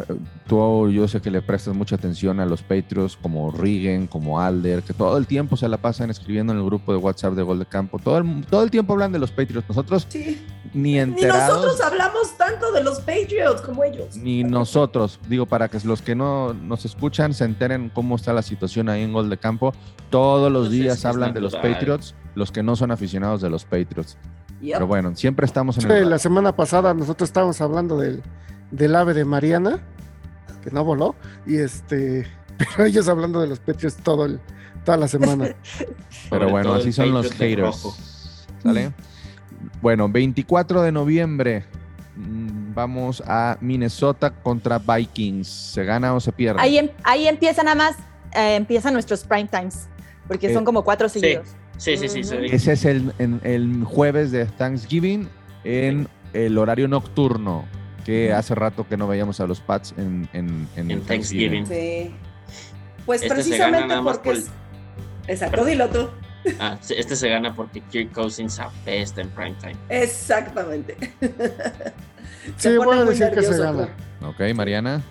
tú, 0.48 0.90
yo 0.90 1.06
sé 1.06 1.20
que 1.20 1.30
le 1.30 1.40
prestas 1.42 1.74
mucha 1.76 1.94
atención 1.94 2.40
a 2.40 2.46
los 2.46 2.62
Patriots 2.62 3.16
como 3.16 3.52
Rigen, 3.52 4.08
como 4.08 4.40
Alder, 4.40 4.82
que 4.82 4.92
todo 4.92 5.16
el 5.16 5.26
tiempo 5.28 5.56
se 5.56 5.68
la 5.68 5.76
pasan 5.76 6.10
escribiendo 6.10 6.52
en 6.52 6.58
el 6.58 6.64
grupo 6.64 6.90
de 6.92 6.98
WhatsApp 6.98 7.34
de 7.34 7.42
Gol 7.42 7.60
de 7.60 7.66
Campo. 7.66 8.00
Todo 8.00 8.18
el, 8.18 8.44
todo 8.46 8.64
el 8.64 8.70
tiempo 8.72 8.94
hablan 8.94 9.12
de 9.12 9.20
los 9.20 9.30
Patriots. 9.30 9.68
Nosotros 9.68 10.06
Sí. 10.08 10.44
ni 10.74 10.98
enterados. 10.98 11.46
Ni 11.48 11.54
nosotros 11.54 11.80
hablamos 11.80 12.36
tanto 12.36 12.72
de 12.72 12.82
los 12.82 12.98
Patriots 13.00 13.62
como 13.62 13.84
ellos. 13.84 14.16
Ni 14.16 14.42
nosotros, 14.42 15.20
digo, 15.28 15.46
para 15.46 15.68
que 15.68 15.78
los 15.84 16.02
que 16.02 16.14
no 16.16 16.52
nos 16.52 16.84
escuchan 16.84 17.32
se 17.32 17.44
enteren 17.44 17.90
cómo 17.94 18.16
está 18.16 18.32
la 18.32 18.42
situación 18.42 18.88
ahí 18.88 19.02
en 19.04 19.12
Gol 19.12 19.30
de 19.30 19.36
Campo. 19.38 19.72
Todos 20.10 20.50
los 20.50 20.68
Pues 20.68 20.72
días 20.72 21.04
hablan 21.04 21.32
de 21.32 21.40
los. 21.40 21.54
Patriots, 21.54 22.14
los 22.34 22.50
que 22.52 22.62
no 22.62 22.76
son 22.76 22.90
aficionados 22.90 23.40
de 23.40 23.50
los 23.50 23.64
Patriots. 23.64 24.18
Yep. 24.60 24.72
Pero 24.74 24.86
bueno, 24.86 25.14
siempre 25.16 25.46
estamos 25.46 25.76
en 25.76 25.82
Sí, 25.82 25.88
el... 25.90 26.10
la 26.10 26.18
semana 26.18 26.54
pasada 26.56 26.94
nosotros 26.94 27.28
estábamos 27.28 27.60
hablando 27.60 27.98
del, 27.98 28.22
del 28.70 28.94
ave 28.96 29.12
de 29.14 29.24
Mariana, 29.24 29.80
que 30.64 30.70
no 30.70 30.82
voló, 30.84 31.14
y 31.46 31.56
este, 31.58 32.26
pero 32.58 32.84
ellos 32.86 33.08
hablando 33.08 33.40
de 33.40 33.48
los 33.48 33.58
Patriots 33.60 33.96
todo 33.96 34.24
el, 34.24 34.40
toda 34.84 34.96
la 34.98 35.08
semana. 35.08 35.54
Pero 36.30 36.48
bueno, 36.50 36.74
así 36.74 36.92
son 36.92 37.12
los 37.12 37.30
haters. 37.32 38.46
¿Sale? 38.62 38.92
Bueno, 39.80 40.08
24 40.08 40.82
de 40.82 40.90
noviembre. 40.92 41.64
mm, 42.16 42.74
Vamos 42.74 43.22
a 43.26 43.56
Minnesota 43.60 44.30
contra 44.30 44.78
Vikings. 44.78 45.46
¿Se 45.48 45.84
gana 45.84 46.12
o 46.14 46.20
se 46.20 46.30
pierde? 46.32 46.60
Ahí, 46.60 46.78
em- 46.78 46.90
ahí 47.04 47.26
empieza 47.28 47.62
nada 47.62 47.74
más, 47.76 47.96
eh, 48.34 48.56
empiezan 48.56 48.92
nuestros 48.92 49.22
prime 49.24 49.46
times, 49.48 49.88
porque 50.28 50.48
Eh, 50.50 50.54
son 50.54 50.64
como 50.64 50.82
cuatro 50.84 51.08
seguidos. 51.08 51.48
Sí, 51.48 51.54
sí, 51.76 52.08
sí. 52.24 52.36
ve. 52.36 52.46
Ese 52.46 52.72
es 52.72 52.84
el, 52.84 53.12
en- 53.18 53.40
el 53.44 53.84
jueves 53.84 54.30
de 54.30 54.46
Thanksgiving 54.46 55.28
en 55.64 56.08
el 56.32 56.58
horario 56.58 56.88
nocturno. 56.88 57.64
Que 58.04 58.32
hace 58.32 58.54
rato 58.54 58.86
que 58.88 58.96
no 58.96 59.08
veíamos 59.08 59.40
a 59.40 59.46
los 59.48 59.60
Pats 59.60 59.92
en, 59.96 60.28
en, 60.32 60.68
en 60.76 60.90
En 60.92 61.00
Thanksgiving. 61.02 61.66
Sí. 61.66 62.14
Pues 63.04 63.20
Este 63.22 63.28
se 63.28 63.34
precisamente 63.34 63.78
gana 63.80 63.86
nada 63.88 64.02
más 64.02 64.18
porque 64.18 64.28
por 64.30 64.38
es... 64.38 64.50
Exacto, 65.26 65.64
dilo 65.64 65.88
tú. 65.88 66.08
Ah, 66.60 66.78
sí, 66.80 66.94
este 66.96 67.16
se 67.16 67.28
gana 67.28 67.52
porque 67.52 67.80
Kirk 67.80 68.12
Cousins 68.12 68.60
apesta 68.60 69.20
en 69.20 69.28
primetime. 69.30 69.74
Exactamente. 69.88 70.96
Sí, 72.58 72.76
voy 72.76 72.96
a 72.96 73.04
decir 73.04 73.28
que 73.34 73.42
se 73.42 73.58
gana. 73.58 73.88
Ok, 74.22 74.40
Mariana. 74.54 75.02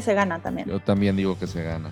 Se 0.00 0.14
gana 0.14 0.38
también. 0.40 0.68
Yo 0.68 0.78
también 0.78 1.16
digo 1.16 1.36
que 1.36 1.48
se 1.48 1.60
gana. 1.62 1.90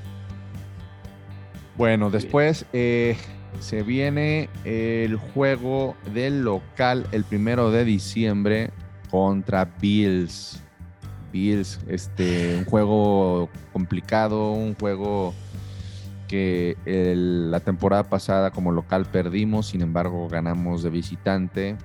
Bueno, 1.76 2.08
después 2.10 2.66
eh, 2.72 3.16
se 3.60 3.82
viene 3.82 4.48
el 4.64 5.16
juego 5.16 5.96
del 6.14 6.42
local 6.42 7.06
el 7.12 7.24
primero 7.24 7.70
de 7.70 7.84
diciembre 7.84 8.70
contra 9.10 9.64
Bills. 9.80 10.60
Bills, 11.32 11.78
este, 11.88 12.56
un 12.58 12.64
juego 12.64 13.48
complicado, 13.72 14.52
un 14.52 14.74
juego 14.74 15.32
que 16.28 16.76
el- 16.86 17.50
la 17.50 17.60
temporada 17.60 18.04
pasada 18.04 18.50
como 18.50 18.72
local 18.72 19.06
perdimos, 19.06 19.66
sin 19.68 19.82
embargo 19.82 20.28
ganamos 20.28 20.82
de 20.82 20.90
visitante. 20.90 21.76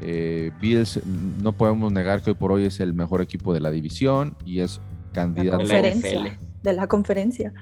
Eh, 0.00 0.50
Bills, 0.60 1.00
no 1.42 1.52
podemos 1.52 1.92
negar 1.92 2.22
que 2.22 2.30
hoy 2.30 2.36
por 2.36 2.52
hoy 2.52 2.64
es 2.64 2.80
el 2.80 2.92
mejor 2.94 3.20
equipo 3.22 3.54
de 3.54 3.60
la 3.60 3.70
división 3.70 4.34
y 4.44 4.60
es 4.60 4.80
candidato 5.12 5.58
De 5.58 5.64
la. 5.64 6.38
De 6.62 6.72
la 6.72 6.86
conferencia. 6.86 7.52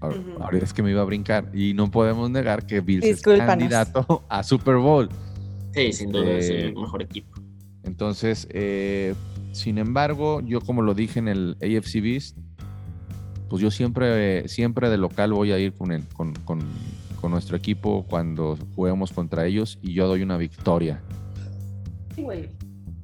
Ahora, 0.00 0.58
es 0.58 0.72
que 0.72 0.82
me 0.82 0.90
iba 0.90 1.02
a 1.02 1.04
brincar 1.04 1.48
y 1.54 1.74
no 1.74 1.90
podemos 1.90 2.28
negar 2.30 2.66
que 2.66 2.80
Bills 2.80 3.04
es 3.04 3.20
candidato 3.22 4.24
a 4.28 4.42
Super 4.42 4.76
Bowl. 4.76 5.08
Sí, 5.74 5.92
sin 5.92 6.10
duda 6.10 6.30
es 6.32 6.48
Eh, 6.50 6.60
el 6.66 6.74
mejor 6.74 7.02
equipo. 7.02 7.40
Entonces, 7.84 8.48
eh, 8.50 9.14
sin 9.52 9.78
embargo, 9.78 10.40
yo 10.40 10.60
como 10.60 10.82
lo 10.82 10.94
dije 10.94 11.18
en 11.20 11.28
el 11.28 11.56
AFC 11.62 12.00
Beast, 12.00 12.36
pues 13.48 13.62
yo 13.62 13.70
siempre, 13.70 14.46
siempre 14.48 14.90
de 14.90 14.98
local 14.98 15.32
voy 15.32 15.52
a 15.52 15.58
ir 15.58 15.72
con, 15.72 15.92
el- 15.92 16.06
con, 16.08 16.34
con- 16.44 16.60
con 17.20 17.30
nuestro 17.30 17.56
equipo 17.56 18.04
cuando 18.08 18.58
juguemos 18.74 19.12
contra 19.12 19.46
ellos 19.46 19.78
y 19.82 19.92
yo 19.94 20.06
doy 20.06 20.22
una 20.22 20.36
victoria. 20.36 21.00
Sí, 22.14 22.22
güey. 22.22 22.48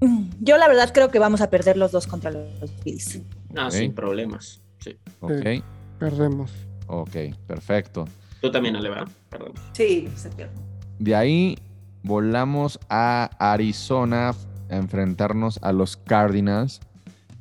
Mm, 0.01 0.25
Yo 0.40 0.59
la 0.59 0.69
verdad 0.69 0.90
creo 0.93 1.11
que 1.11 1.19
vamos 1.19 1.40
a 1.40 1.49
perder 1.51 1.77
los 1.77 1.93
dos 1.93 2.07
contra 2.07 2.31
los 2.31 2.47
Bills. 2.85 3.21
No, 3.53 3.67
ok. 3.67 3.73
sin 3.73 3.95
problemas. 3.95 4.61
Sí. 4.85 4.97
¿Ok? 5.20 5.33
Sí. 5.44 5.62
Perdemos. 5.99 6.53
Ok, 6.87 7.16
perfecto. 7.47 8.05
Tú 8.40 8.51
también, 8.51 8.77
Ale, 8.77 8.90
¿verdad? 8.90 9.09
Perdón. 9.31 9.53
Sí, 9.73 10.09
se 10.16 10.29
pierde. 10.31 10.53
De 10.99 11.14
ahí 11.14 11.57
volamos 12.03 12.79
a 12.90 13.31
Arizona 13.38 14.35
a 14.70 14.77
enfrentarnos 14.77 15.59
a 15.62 15.73
los 15.73 15.97
Cardinals. 15.97 16.81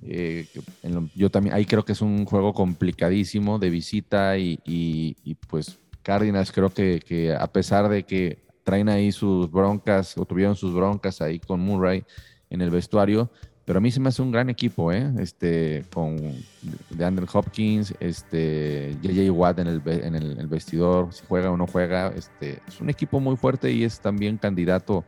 Eh, 0.06 0.48
que 0.54 0.62
en 0.84 0.96
lo- 0.96 1.10
yo 1.16 1.30
también, 1.30 1.56
ahí 1.56 1.66
creo 1.66 1.86
que 1.86 1.94
es 1.94 2.02
un 2.02 2.26
juego 2.26 2.54
complicadísimo 2.54 3.58
de 3.60 3.70
visita 3.70 4.38
y, 4.38 4.60
y- 4.66 5.16
y, 5.24 5.36
pues 5.36 5.80
Cardinals 6.02 6.52
creo 6.52 6.74
que, 6.74 7.00
que 7.06 7.34
a 7.34 7.48
pesar 7.48 7.88
de 7.88 8.04
que 8.04 8.44
traen 8.66 8.90
ahí 8.90 9.12
sus 9.14 9.50
broncas 9.50 10.18
o 10.18 10.26
tuvieron 10.26 10.56
sus 10.58 10.74
broncas 10.74 11.22
ahí 11.22 11.40
con 11.40 11.62
Murray 11.62 12.04
en 12.50 12.62
el 12.62 12.70
vestuario, 12.70 13.32
pero 13.66 13.78
a 13.78 13.82
mí 13.82 13.92
se 13.92 14.00
me 14.00 14.10
hace 14.10 14.22
un 14.22 14.32
gran 14.32 14.50
equipo, 14.50 14.92
¿eh? 14.92 15.12
Este, 15.20 15.86
con 15.94 16.18
de 16.90 17.06
Andrew 17.06 17.28
Hopkins, 17.32 17.94
este, 18.00 18.98
JJ 19.02 19.30
Watt 19.32 19.60
en 19.60 19.68
el, 19.68 19.82
en 19.86 20.16
el, 20.16 20.48
vestidor, 20.48 21.14
si 21.14 21.24
juega 21.28 21.50
o 21.50 21.58
no 21.58 21.66
juega, 21.68 22.10
este, 22.10 22.62
es 22.68 22.82
un 22.82 22.90
equipo 22.90 23.20
muy 23.20 23.38
fuerte 23.38 23.72
y 23.72 23.84
es 23.84 24.00
también 24.00 24.38
candidato, 24.38 25.06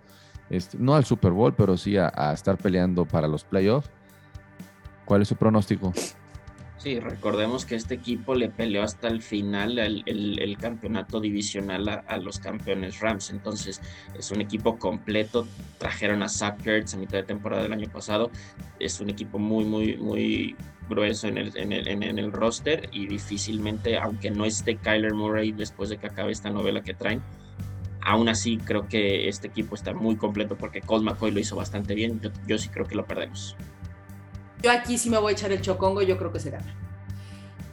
este, 0.50 0.78
no 0.80 0.96
al 0.96 1.06
Super 1.06 1.32
Bowl, 1.32 1.54
pero 1.54 1.76
sí 1.76 1.98
a 1.98 2.32
estar 2.34 2.58
peleando 2.58 3.06
para 3.06 3.28
los 3.28 3.44
playoffs. 3.44 3.90
¿Cuál 5.06 5.22
es 5.22 5.28
su 5.28 5.36
pronóstico? 5.36 5.94
Sí, 6.86 7.00
recordemos 7.00 7.66
que 7.66 7.74
este 7.74 7.96
equipo 7.96 8.36
le 8.36 8.48
peleó 8.48 8.84
hasta 8.84 9.08
el 9.08 9.24
final 9.24 9.80
el, 9.80 10.58
campeonato 10.62 11.20
divisional 11.20 12.04
a, 12.06 12.18
los 12.18 12.38
campeones 12.38 13.00
Rams. 13.00 13.32
Entonces, 13.32 13.82
es 14.14 14.30
un 14.30 14.40
equipo 14.40 14.78
completo. 14.78 15.48
Trajeron 15.80 16.22
a 16.22 16.30
Zach 16.30 16.64
Ertz 16.64 16.94
a 16.94 16.98
mitad 16.98 17.18
de 17.18 17.24
temporada 17.24 17.64
del 17.64 17.74
año 17.74 17.90
pasado. 17.90 18.30
Es 18.80 19.00
un 19.02 19.10
equipo 19.10 19.40
muy, 19.40 19.66
muy, 19.66 19.98
muy 19.98 20.56
grueso 20.88 21.28
en 21.28 21.40
el, 21.40 21.58
en 21.58 21.72
el, 21.72 21.88
en 21.88 22.20
el 22.20 22.32
roster 22.32 22.88
y 22.92 23.08
difícilmente, 23.08 23.98
aunque 23.98 24.30
no 24.30 24.46
esté 24.46 24.76
Kyler 24.76 25.16
Murray 25.16 25.54
después 25.54 25.90
de 25.90 25.98
que 25.98 26.06
acabe 26.06 26.34
esta 26.34 26.52
novela 26.52 26.84
que 26.84 26.94
traen, 26.94 27.24
aún 28.02 28.30
así 28.30 28.58
creo 28.58 28.88
que 28.88 29.28
este 29.28 29.48
equipo 29.48 29.74
está 29.74 29.96
muy 29.96 30.18
completo 30.18 30.56
porque 30.56 30.82
Colt 30.82 31.04
McCoy 31.04 31.32
lo 31.32 31.40
hizo 31.40 31.56
bastante 31.56 31.96
bien. 31.96 32.22
Yo, 32.22 32.30
yo 32.46 32.60
sí 32.60 32.70
creo 32.70 32.86
que 32.86 32.94
lo 32.94 33.08
perdemos. 33.08 33.58
Yo 34.62 34.72
aquí 34.72 34.98
sí 34.98 35.10
me 35.10 35.18
voy 35.18 35.32
a 35.32 35.34
echar 35.34 35.52
el 35.52 35.62
chocongo, 35.62 36.02
yo 36.02 36.18
creo 36.18 36.32
que 36.32 36.40
se 36.40 36.52
gana. 36.52 36.76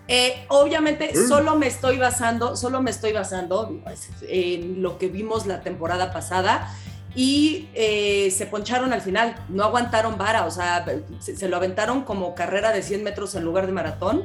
Eh, 0.08 0.44
obviamente, 0.48 1.12
solo 1.26 1.56
me 1.56 1.66
estoy 1.66 1.96
basando, 1.96 2.56
solo 2.56 2.82
me 2.82 2.90
estoy 2.90 3.12
basando 3.12 3.80
pues, 3.84 4.10
en 4.28 4.82
lo 4.82 4.98
que 4.98 5.08
vimos 5.08 5.46
la 5.46 5.62
temporada 5.62 6.12
pasada 6.12 6.68
y 7.14 7.68
eh, 7.74 8.30
se 8.30 8.46
poncharon 8.46 8.92
al 8.92 9.00
final, 9.00 9.36
no 9.48 9.64
aguantaron 9.64 10.18
vara, 10.18 10.44
o 10.44 10.50
sea, 10.50 10.84
se, 11.20 11.36
se 11.36 11.48
lo 11.48 11.56
aventaron 11.56 12.02
como 12.02 12.34
carrera 12.34 12.72
de 12.72 12.82
100 12.82 13.04
metros 13.04 13.34
en 13.34 13.44
lugar 13.44 13.66
de 13.66 13.72
maratón 13.72 14.24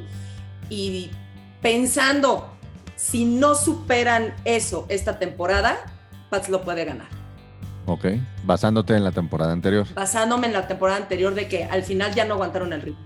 y 0.68 1.10
pensando, 1.62 2.52
si 2.96 3.24
no 3.24 3.54
superan 3.54 4.34
eso 4.44 4.84
esta 4.88 5.18
temporada, 5.18 5.78
Pats 6.30 6.48
lo 6.48 6.62
puede 6.62 6.84
ganar. 6.84 7.17
Ok, 7.90 8.04
basándote 8.44 8.94
en 8.94 9.02
la 9.02 9.12
temporada 9.12 9.50
anterior. 9.52 9.86
Basándome 9.94 10.46
en 10.48 10.52
la 10.52 10.68
temporada 10.68 10.98
anterior 10.98 11.34
de 11.34 11.48
que 11.48 11.64
al 11.64 11.82
final 11.82 12.14
ya 12.14 12.26
no 12.26 12.34
aguantaron 12.34 12.72
el 12.74 12.82
ritmo. 12.82 13.00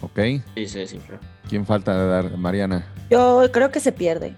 Ok, 0.00 0.18
Sí, 0.54 0.66
se 0.68 0.78
desinfló. 0.80 1.18
¿quién 1.48 1.66
falta 1.66 1.96
de 1.96 2.06
dar? 2.06 2.36
Mariana, 2.38 2.86
Yo 3.10 3.44
creo 3.52 3.70
que 3.72 3.80
se 3.80 3.90
pierde. 3.92 4.36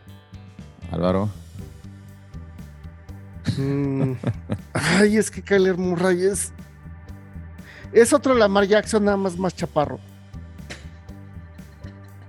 Álvaro. 0.90 1.28
Mm. 3.58 4.14
Ay, 4.72 5.16
es 5.18 5.30
que 5.30 5.42
Kyler 5.42 5.76
Murray 5.76 6.24
es. 6.24 6.52
Es 7.92 8.12
otro 8.12 8.34
Lamar 8.34 8.64
Jackson, 8.66 9.04
nada 9.04 9.16
más 9.18 9.36
más 9.38 9.54
chaparro. 9.54 10.00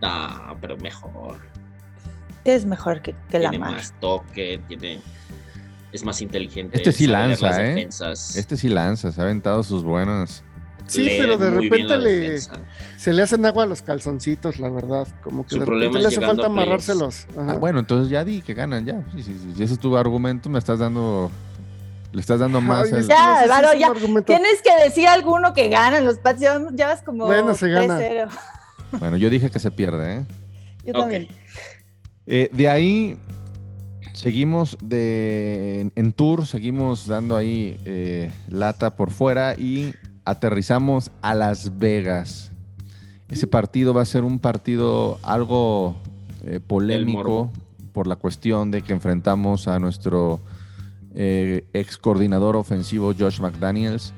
No, 0.02 0.58
pero 0.62 0.78
mejor. 0.78 1.40
Es 2.44 2.66
mejor 2.66 3.02
que, 3.02 3.16
que 3.30 3.40
la 3.40 3.50
tiene 3.50 3.66
mar. 3.66 3.74
más 3.76 3.94
toque, 4.00 4.62
tiene, 4.68 5.00
es 5.96 6.04
más 6.04 6.22
inteligente. 6.22 6.78
Este 6.78 6.92
sí 6.92 7.08
lanza, 7.08 7.48
las 7.48 7.60
¿eh? 7.60 7.64
defensas, 7.64 8.36
Este 8.36 8.58
sí 8.58 8.70
lanza, 8.70 9.12
se 9.12 9.22
ha 9.22 9.24
aventado 9.24 9.64
sus 9.64 9.84
buenas. 9.84 10.44
Sí, 10.88 11.02
lee 11.04 11.16
pero 11.18 11.38
de 11.38 11.50
repente 11.50 11.98
le, 11.98 12.40
se 12.98 13.12
le 13.14 13.24
hacen 13.24 13.44
agua 13.46 13.64
a 13.64 13.66
los 13.66 13.82
calzoncitos, 13.82 14.60
la 14.60 14.70
verdad. 14.70 15.08
Como 15.24 15.44
que 15.44 15.56
Su 15.56 15.60
de 15.60 15.66
repente 15.66 16.00
le 16.00 16.08
hace 16.08 16.22
falta 16.22 16.46
amarrárselos. 16.46 17.26
Ah, 17.36 17.56
bueno, 17.60 17.80
entonces 17.80 18.10
ya 18.12 18.24
di 18.24 18.42
que 18.42 18.54
ganan, 18.54 18.86
ya. 18.86 19.04
Sí, 19.16 19.24
sí, 19.24 19.36
sí. 19.42 19.54
Si 19.58 19.64
ese 19.64 19.74
es 19.74 19.80
tu 19.80 19.98
argumento, 19.98 20.48
me 20.50 20.60
estás 20.60 20.78
dando. 20.80 21.32
Le 22.12 22.22
estás 22.22 22.40
dando 22.40 22.62
más. 22.62 22.86
Ay, 22.94 23.00
el- 23.00 23.08
Ya, 23.08 23.40
Álvaro, 23.42 23.70
ya. 23.74 23.92
Tienes 24.26 24.62
que 24.62 24.84
decir 24.84 25.08
alguno 25.08 25.54
que 25.54 25.70
ganan 25.70 26.06
los 26.06 26.20
Pats. 26.20 26.40
Ya, 26.40 26.62
ya 26.74 26.88
vas 26.88 27.02
como 27.02 27.26
Bueno, 27.26 27.56
se 27.56 27.68
gana. 27.70 27.98
3-0. 27.98 28.30
Bueno, 29.00 29.18
yo 29.18 29.30
dije 29.32 29.50
que 29.50 29.60
se 29.60 29.72
pierde, 29.72 30.18
¿eh? 30.18 30.26
Yo 30.86 30.94
también. 30.94 31.28
Eh, 32.28 32.50
de 32.54 32.70
ahí 32.70 33.18
seguimos 34.16 34.78
de, 34.82 35.82
en, 35.82 35.92
en 35.96 36.14
tour, 36.14 36.48
seguimos 36.48 37.08
dando 37.08 37.36
ahí 37.36 37.78
eh, 37.86 38.32
lata 38.50 38.96
por 38.96 39.12
fuera 39.12 39.56
y 39.56 39.94
aterrizamos 40.24 41.12
a 41.22 41.36
Las 41.36 41.78
Vegas. 41.78 42.52
Ese 43.30 43.48
partido 43.48 43.94
va 43.94 44.02
a 44.02 44.06
ser 44.06 44.24
un 44.24 44.40
partido 44.40 45.20
algo 45.24 45.96
eh, 46.46 46.60
polémico 46.60 47.52
por 47.92 48.08
la 48.08 48.16
cuestión 48.16 48.72
de 48.72 48.82
que 48.82 48.94
enfrentamos 48.94 49.68
a 49.68 49.80
nuestro 49.80 50.40
eh, 51.14 51.66
ex 51.74 51.98
coordinador 51.98 52.56
ofensivo 52.56 53.14
Josh 53.18 53.40
McDaniels 53.40 54.14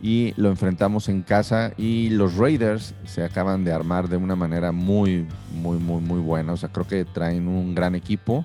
y 0.00 0.34
lo 0.36 0.50
enfrentamos 0.50 1.08
en 1.08 1.22
casa 1.22 1.72
y 1.76 2.10
los 2.10 2.36
Raiders 2.36 2.94
se 3.04 3.24
acaban 3.24 3.64
de 3.64 3.72
armar 3.72 4.08
de 4.08 4.16
una 4.16 4.36
manera 4.36 4.72
muy, 4.72 5.26
muy, 5.52 5.78
muy, 5.78 6.02
muy 6.02 6.20
buena. 6.20 6.52
O 6.52 6.56
sea, 6.56 6.68
creo 6.70 6.86
que 6.86 7.04
traen 7.04 7.48
un 7.48 7.74
gran 7.74 7.94
equipo. 7.94 8.44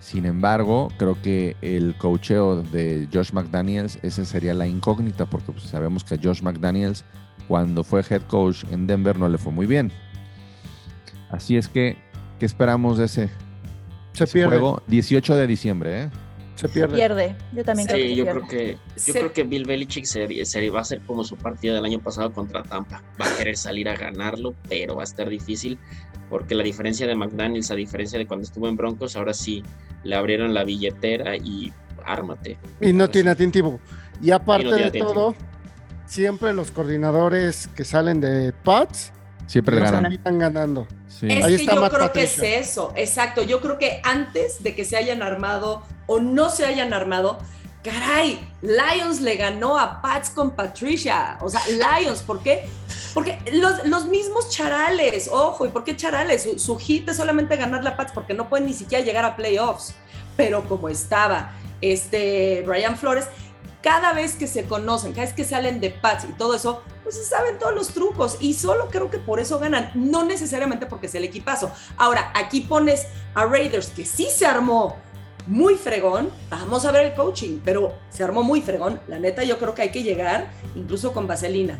Sin 0.00 0.24
embargo, 0.24 0.90
creo 0.96 1.20
que 1.20 1.56
el 1.60 1.94
cocheo 1.96 2.62
de 2.62 3.06
Josh 3.12 3.32
McDaniels, 3.32 3.98
esa 4.02 4.24
sería 4.24 4.54
la 4.54 4.66
incógnita, 4.66 5.26
porque 5.26 5.52
pues, 5.52 5.64
sabemos 5.64 6.02
que 6.02 6.14
a 6.14 6.18
Josh 6.20 6.42
McDaniels, 6.42 7.04
cuando 7.46 7.84
fue 7.84 8.02
head 8.08 8.22
coach 8.22 8.64
en 8.70 8.86
Denver, 8.86 9.18
no 9.18 9.28
le 9.28 9.38
fue 9.38 9.52
muy 9.52 9.66
bien. 9.66 9.92
Así 11.30 11.56
es 11.56 11.68
que, 11.68 11.96
¿qué 12.38 12.46
esperamos 12.46 12.98
de 12.98 13.04
ese, 13.04 13.28
Se 14.14 14.24
ese 14.24 14.32
pierde. 14.32 14.58
juego? 14.58 14.82
18 14.88 15.36
de 15.36 15.46
diciembre, 15.46 16.02
¿eh? 16.04 16.10
Se 16.60 16.68
pierde. 16.68 16.96
Pierde. 16.96 17.36
Yo 17.52 17.64
también 17.64 17.88
creo 17.88 17.98
que 17.98 18.02
Sí, 18.02 18.08
se 18.10 18.16
yo 18.16 18.24
pierde. 18.24 18.40
creo 18.40 18.48
que, 18.48 18.72
yo 18.74 18.78
Se- 18.96 19.12
creo 19.12 19.32
que 19.32 19.42
Bill 19.44 19.64
Belichick 19.64 20.04
se, 20.04 20.44
se 20.44 20.70
va 20.70 20.78
a 20.80 20.82
hacer 20.82 21.00
como 21.06 21.24
su 21.24 21.36
partido 21.36 21.74
del 21.74 21.84
año 21.84 22.00
pasado 22.00 22.32
contra 22.32 22.62
Tampa. 22.62 23.02
Va 23.20 23.26
a 23.26 23.36
querer 23.36 23.56
salir 23.56 23.88
a 23.88 23.94
ganarlo, 23.96 24.54
pero 24.68 24.96
va 24.96 25.02
a 25.02 25.04
estar 25.04 25.28
difícil 25.28 25.78
porque 26.28 26.54
la 26.54 26.62
diferencia 26.62 27.06
de 27.06 27.14
McDaniels, 27.14 27.70
a 27.70 27.74
diferencia 27.74 28.18
de 28.18 28.26
cuando 28.26 28.44
estuvo 28.44 28.68
en 28.68 28.76
Broncos, 28.76 29.16
ahora 29.16 29.32
sí 29.34 29.62
le 30.04 30.14
abrieron 30.16 30.52
la 30.54 30.64
billetera 30.64 31.36
y 31.36 31.72
ármate. 32.04 32.56
Y 32.80 32.92
no 32.92 33.08
tiene 33.10 33.30
atentivo. 33.30 33.80
Y 34.22 34.30
aparte 34.30 34.66
Y 34.66 34.70
no 34.70 34.76
tiene 34.76 34.90
de 34.90 34.98
atentivo. 35.00 35.12
todo, 35.14 35.34
siempre 36.06 36.52
los 36.52 36.70
coordinadores 36.70 37.68
que 37.74 37.84
salen 37.84 38.20
de 38.20 38.52
Pats 38.52 39.12
Siempre 39.46 39.76
le 39.76 39.82
ganan. 39.82 40.12
están 40.12 40.38
ganando. 40.38 40.86
Sí. 41.08 41.26
Es 41.28 41.44
Ahí 41.44 41.56
que 41.56 41.62
está 41.62 41.74
yo 41.74 41.80
Matt 41.80 41.92
creo 41.94 42.12
que 42.12 42.22
es 42.22 42.38
eso, 42.38 42.92
exacto. 42.96 43.42
Yo 43.42 43.60
creo 43.60 43.78
que 43.78 44.00
antes 44.04 44.62
de 44.62 44.74
que 44.76 44.84
se 44.84 44.96
hayan 44.96 45.22
armado 45.22 45.82
o 46.10 46.18
no 46.18 46.50
se 46.50 46.66
hayan 46.66 46.92
armado, 46.92 47.38
caray, 47.84 48.44
Lions 48.62 49.20
le 49.20 49.36
ganó 49.36 49.78
a 49.78 50.02
Pats 50.02 50.30
con 50.30 50.50
Patricia. 50.50 51.38
O 51.40 51.48
sea, 51.48 51.60
Lions, 51.68 52.22
¿por 52.22 52.42
qué? 52.42 52.68
Porque 53.14 53.38
los, 53.52 53.86
los 53.86 54.06
mismos 54.06 54.50
charales, 54.50 55.30
ojo, 55.32 55.66
¿y 55.66 55.68
por 55.68 55.84
qué 55.84 55.96
charales? 55.96 56.42
Su, 56.42 56.58
su 56.58 56.76
hit 56.78 57.08
es 57.08 57.16
solamente 57.16 57.54
ganar 57.54 57.84
la 57.84 57.96
Pats 57.96 58.10
porque 58.12 58.34
no 58.34 58.48
pueden 58.48 58.66
ni 58.66 58.74
siquiera 58.74 59.04
llegar 59.04 59.24
a 59.24 59.36
playoffs. 59.36 59.94
Pero 60.36 60.64
como 60.68 60.88
estaba 60.88 61.52
este 61.80 62.64
Brian 62.66 62.98
Flores, 62.98 63.26
cada 63.80 64.12
vez 64.12 64.34
que 64.34 64.48
se 64.48 64.64
conocen, 64.64 65.12
cada 65.12 65.26
vez 65.26 65.34
que 65.34 65.44
salen 65.44 65.78
de 65.78 65.90
Pats 65.90 66.24
y 66.24 66.32
todo 66.32 66.54
eso, 66.54 66.82
pues 67.04 67.24
saben 67.28 67.56
todos 67.60 67.72
los 67.72 67.90
trucos 67.90 68.36
y 68.40 68.54
solo 68.54 68.88
creo 68.88 69.12
que 69.12 69.18
por 69.18 69.38
eso 69.38 69.60
ganan, 69.60 69.92
no 69.94 70.24
necesariamente 70.24 70.86
porque 70.86 71.06
es 71.06 71.14
el 71.14 71.22
equipazo. 71.22 71.70
Ahora, 71.96 72.32
aquí 72.34 72.62
pones 72.62 73.06
a 73.34 73.46
Raiders 73.46 73.90
que 73.90 74.04
sí 74.04 74.26
se 74.28 74.44
armó 74.44 74.96
muy 75.46 75.74
fregón, 75.74 76.28
vamos 76.50 76.84
a 76.84 76.92
ver 76.92 77.06
el 77.06 77.14
coaching, 77.14 77.58
pero 77.64 77.94
se 78.10 78.22
armó 78.22 78.42
muy 78.42 78.60
fregón. 78.62 79.00
La 79.08 79.18
neta, 79.18 79.42
yo 79.44 79.58
creo 79.58 79.74
que 79.74 79.82
hay 79.82 79.90
que 79.90 80.02
llegar 80.02 80.50
incluso 80.74 81.12
con 81.12 81.26
vaselina. 81.26 81.78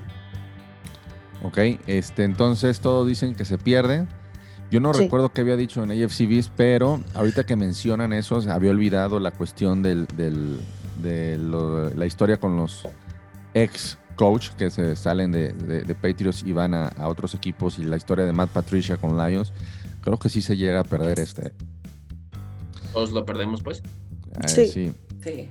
Ok, 1.42 1.59
este, 1.87 2.25
entonces 2.25 2.81
todos 2.81 3.07
dicen 3.07 3.35
que 3.35 3.44
se 3.44 3.57
pierde. 3.59 4.07
Yo 4.70 4.79
no 4.81 4.92
Sí. 4.94 5.03
recuerdo 5.05 5.33
qué 5.33 5.40
había 5.40 5.57
dicho 5.57 5.83
en 5.83 5.90
AFC 5.90 6.27
Beast, 6.27 6.53
pero 6.57 7.01
ahorita 7.14 7.44
que 7.44 7.57
mencionan 7.57 8.12
eso, 8.12 8.40
se 8.40 8.51
había 8.51 8.70
olvidado 8.70 9.18
la 9.18 9.31
cuestión 9.33 9.83
del, 9.83 10.07
del- 10.16 10.61
de 11.03 11.38
lo- 11.38 11.90
la 11.90 12.07
historia 12.07 12.38
con 12.38 12.57
los 12.57 12.87
ex 13.55 13.99
coach 14.16 14.51
que 14.51 14.70
se 14.70 14.94
salen 14.96 15.33
de, 15.33 15.53
de- 15.55 15.83
de 15.83 15.94
Patriots 15.94 16.42
y 16.44 16.53
van 16.53 16.75
a, 16.75 16.88
a 16.88 17.09
otros 17.09 17.35
equipos 17.35 17.79
y 17.79 17.85
la 17.85 17.96
historia 17.96 18.27
de 18.27 18.33
Matt 18.33 18.51
Patricia 18.51 18.96
con 18.99 19.16
Lions. 19.16 19.53
Creo 20.03 20.18
que 20.18 20.29
sí 20.29 20.42
se 20.42 20.57
llega 20.57 20.81
a 20.81 20.85
perder 20.85 21.18
este. 21.18 21.53
Todos 22.92 23.12
lo 23.12 23.24
perdemos, 23.24 23.62
pues. 23.62 23.79
eh, 24.44 24.48
Sí. 24.48 24.66
sí. 24.68 24.92
Sí. 25.24 25.48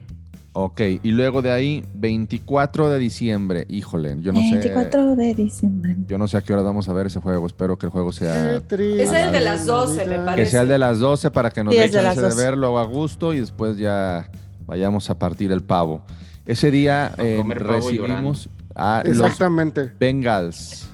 Ok, 0.54 0.82
y 1.04 1.12
luego 1.12 1.44
de 1.44 1.52
ahí, 1.52 1.86
24 1.94 2.90
de 2.90 2.98
diciembre. 2.98 3.66
Híjole, 3.70 4.18
yo 4.20 4.34
no 4.34 4.40
sé. 4.42 4.50
24 4.54 5.16
de 5.16 5.34
diciembre. 5.36 5.96
Yo 6.08 6.18
no 6.18 6.28
sé 6.28 6.38
a 6.38 6.42
qué 6.42 6.54
hora 6.54 6.64
vamos 6.64 6.90
a 6.90 6.94
ver 6.94 7.06
ese 7.06 7.20
juego. 7.20 7.46
Espero 7.46 7.78
que 7.78 7.86
el 7.86 7.92
juego 7.92 8.12
sea. 8.12 8.56
Es 8.56 8.72
el 9.14 9.32
de 9.32 9.42
las 9.42 9.66
12, 9.68 10.06
me 10.06 10.16
Que 10.16 10.20
parece. 10.22 10.52
sea 10.52 10.62
el 10.64 10.68
de 10.70 10.80
las 10.80 11.00
12 11.00 11.30
para 11.30 11.52
que 11.52 11.64
nos 11.64 11.74
Sí, 11.74 11.80
dé 11.80 11.88
de 11.88 11.94
chance 11.94 12.20
de 12.20 12.30
12. 12.30 12.44
verlo 12.44 12.80
a 12.80 12.84
gusto 12.86 13.34
y 13.34 13.40
después 13.42 13.78
ya 13.78 14.28
vayamos 14.66 15.10
a 15.12 15.20
partir 15.20 15.52
el 15.52 15.62
pavo. 15.62 16.02
Ese 16.48 16.72
día 16.72 17.14
eh, 17.20 17.42
recibimos 17.48 18.50
a 18.74 19.04
los 19.06 19.18
Exactamente. 19.20 19.92
Bengals. 20.00 20.88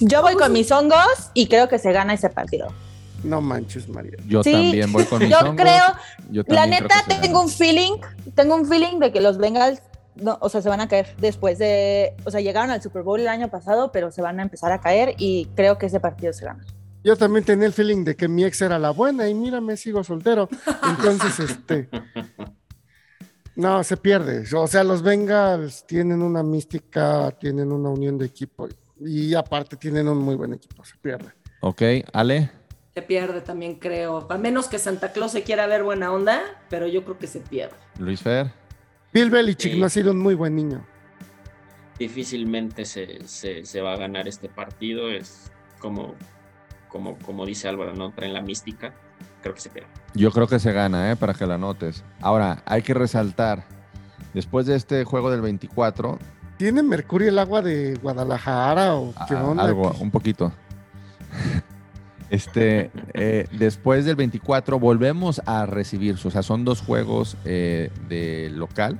Yo 0.00 0.22
voy 0.22 0.34
con 0.34 0.52
mis 0.52 0.70
hongos 0.72 1.30
y 1.34 1.46
creo 1.46 1.68
que 1.68 1.78
se 1.78 1.92
gana 1.92 2.14
ese 2.14 2.30
partido. 2.30 2.66
No 3.24 3.40
manches, 3.40 3.88
María. 3.88 4.16
Yo 4.28 4.42
Sí, 4.42 4.52
también 4.52 4.92
voy 4.92 5.04
con 5.04 5.18
mis 5.20 5.30
Yo 5.30 5.38
hongos. 5.40 5.56
creo, 5.56 5.82
Yo 6.30 6.42
la 6.46 6.66
creo 6.66 6.80
neta, 6.82 6.94
tengo 7.20 7.40
un 7.42 7.48
feeling, 7.48 7.92
tengo 8.34 8.54
un 8.54 8.66
feeling 8.66 8.98
de 9.00 9.12
que 9.12 9.20
los 9.20 9.38
Bengals, 9.38 9.80
no, 10.16 10.38
o 10.40 10.48
sea, 10.48 10.62
se 10.62 10.68
van 10.68 10.80
a 10.80 10.88
caer 10.88 11.14
después 11.18 11.58
de, 11.58 12.14
o 12.24 12.30
sea, 12.30 12.40
llegaron 12.40 12.70
al 12.70 12.82
Super 12.82 13.02
Bowl 13.02 13.18
el 13.20 13.28
año 13.28 13.48
pasado, 13.48 13.90
pero 13.92 14.10
se 14.12 14.22
van 14.22 14.38
a 14.38 14.42
empezar 14.42 14.70
a 14.72 14.80
caer 14.80 15.14
y 15.18 15.46
creo 15.56 15.78
que 15.78 15.86
ese 15.86 16.00
partido 16.00 16.32
se 16.32 16.44
gana. 16.44 16.64
Yo 17.02 17.16
también 17.16 17.44
tenía 17.44 17.66
el 17.66 17.72
feeling 17.72 18.04
de 18.04 18.16
que 18.16 18.28
mi 18.28 18.44
ex 18.44 18.62
era 18.62 18.78
la 18.78 18.90
buena 18.90 19.28
y 19.28 19.34
mírame, 19.34 19.76
sigo 19.76 20.02
soltero. 20.04 20.48
Entonces, 20.88 21.38
este. 21.50 21.88
No, 23.56 23.84
se 23.84 23.96
pierde. 23.96 24.44
O 24.56 24.66
sea, 24.66 24.82
los 24.84 25.02
Bengals 25.02 25.84
tienen 25.86 26.22
una 26.22 26.42
mística, 26.42 27.30
tienen 27.38 27.70
una 27.72 27.90
unión 27.90 28.16
de 28.18 28.26
equipo 28.26 28.68
y 29.00 29.34
aparte 29.34 29.76
tienen 29.76 30.08
un 30.08 30.18
muy 30.18 30.34
buen 30.34 30.54
equipo. 30.54 30.84
Se 30.84 30.96
pierde. 30.96 31.26
Ok, 31.60 31.82
Ale. 32.12 32.50
Se 32.94 33.02
pierde 33.02 33.40
también, 33.40 33.74
creo. 33.74 34.26
A 34.30 34.38
menos 34.38 34.68
que 34.68 34.78
Santa 34.78 35.10
Claus 35.12 35.32
se 35.32 35.42
quiera 35.42 35.66
ver 35.66 35.82
buena 35.82 36.12
onda, 36.12 36.40
pero 36.70 36.86
yo 36.86 37.02
creo 37.04 37.18
que 37.18 37.26
se 37.26 37.40
pierde. 37.40 37.74
Luis 37.98 38.20
Fer. 38.22 38.52
Bill 39.12 39.30
Belichick 39.30 39.72
Sí. 39.72 39.80
no 39.80 39.86
ha 39.86 39.88
sido 39.90 40.12
un 40.12 40.18
muy 40.20 40.34
buen 40.34 40.54
niño. 40.54 40.84
Difícilmente 41.98 42.84
se, 42.84 43.26
se- 43.26 43.64
se 43.64 43.80
va 43.80 43.94
a 43.94 43.96
ganar 43.96 44.28
este 44.28 44.48
partido. 44.48 45.10
Es 45.10 45.50
como, 45.80 46.14
como, 46.88 47.16
como 47.18 47.44
dice 47.46 47.68
Álvaro, 47.68 47.94
no 47.94 48.12
traen 48.12 48.32
la 48.32 48.42
mística. 48.42 48.94
Creo 49.42 49.54
que 49.54 49.60
se 49.60 49.70
pierde. 49.70 49.88
Yo 50.14 50.30
creo 50.30 50.46
que 50.46 50.58
se 50.60 50.72
gana, 50.72 51.10
¿eh? 51.10 51.16
Para 51.16 51.34
que 51.34 51.46
la 51.46 51.58
notes. 51.58 52.04
Ahora, 52.20 52.62
hay 52.64 52.82
que 52.82 52.94
resaltar. 52.94 53.64
Después 54.32 54.66
de 54.66 54.76
este 54.76 55.04
juego 55.04 55.30
del 55.30 55.40
24, 55.40 56.18
¿Tiene 56.56 56.84
Mercurio 56.84 57.28
el 57.30 57.38
agua 57.40 57.62
de 57.62 57.96
Guadalajara 58.00 58.94
o 58.94 59.12
qué 59.28 59.34
a- 59.34 59.44
onda? 59.44 59.64
algo, 59.64 59.90
un 59.98 60.12
poquito. 60.12 60.52
Este, 62.30 62.90
eh, 63.12 63.46
después 63.52 64.04
del 64.04 64.16
24 64.16 64.78
volvemos 64.78 65.42
a 65.46 65.66
recibir, 65.66 66.16
o 66.24 66.30
sea, 66.30 66.42
son 66.42 66.64
dos 66.64 66.80
juegos 66.80 67.36
eh, 67.44 67.90
de 68.08 68.50
local 68.50 68.98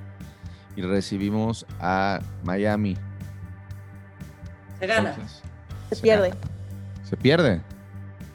y 0.76 0.82
recibimos 0.82 1.66
a 1.80 2.20
Miami. 2.44 2.96
Se 4.78 4.86
gana. 4.86 5.10
Entonces, 5.10 5.42
Se 5.90 5.96
pierde. 5.96 6.28
gana. 6.30 6.40
Se 7.04 7.16
pierde. 7.16 7.60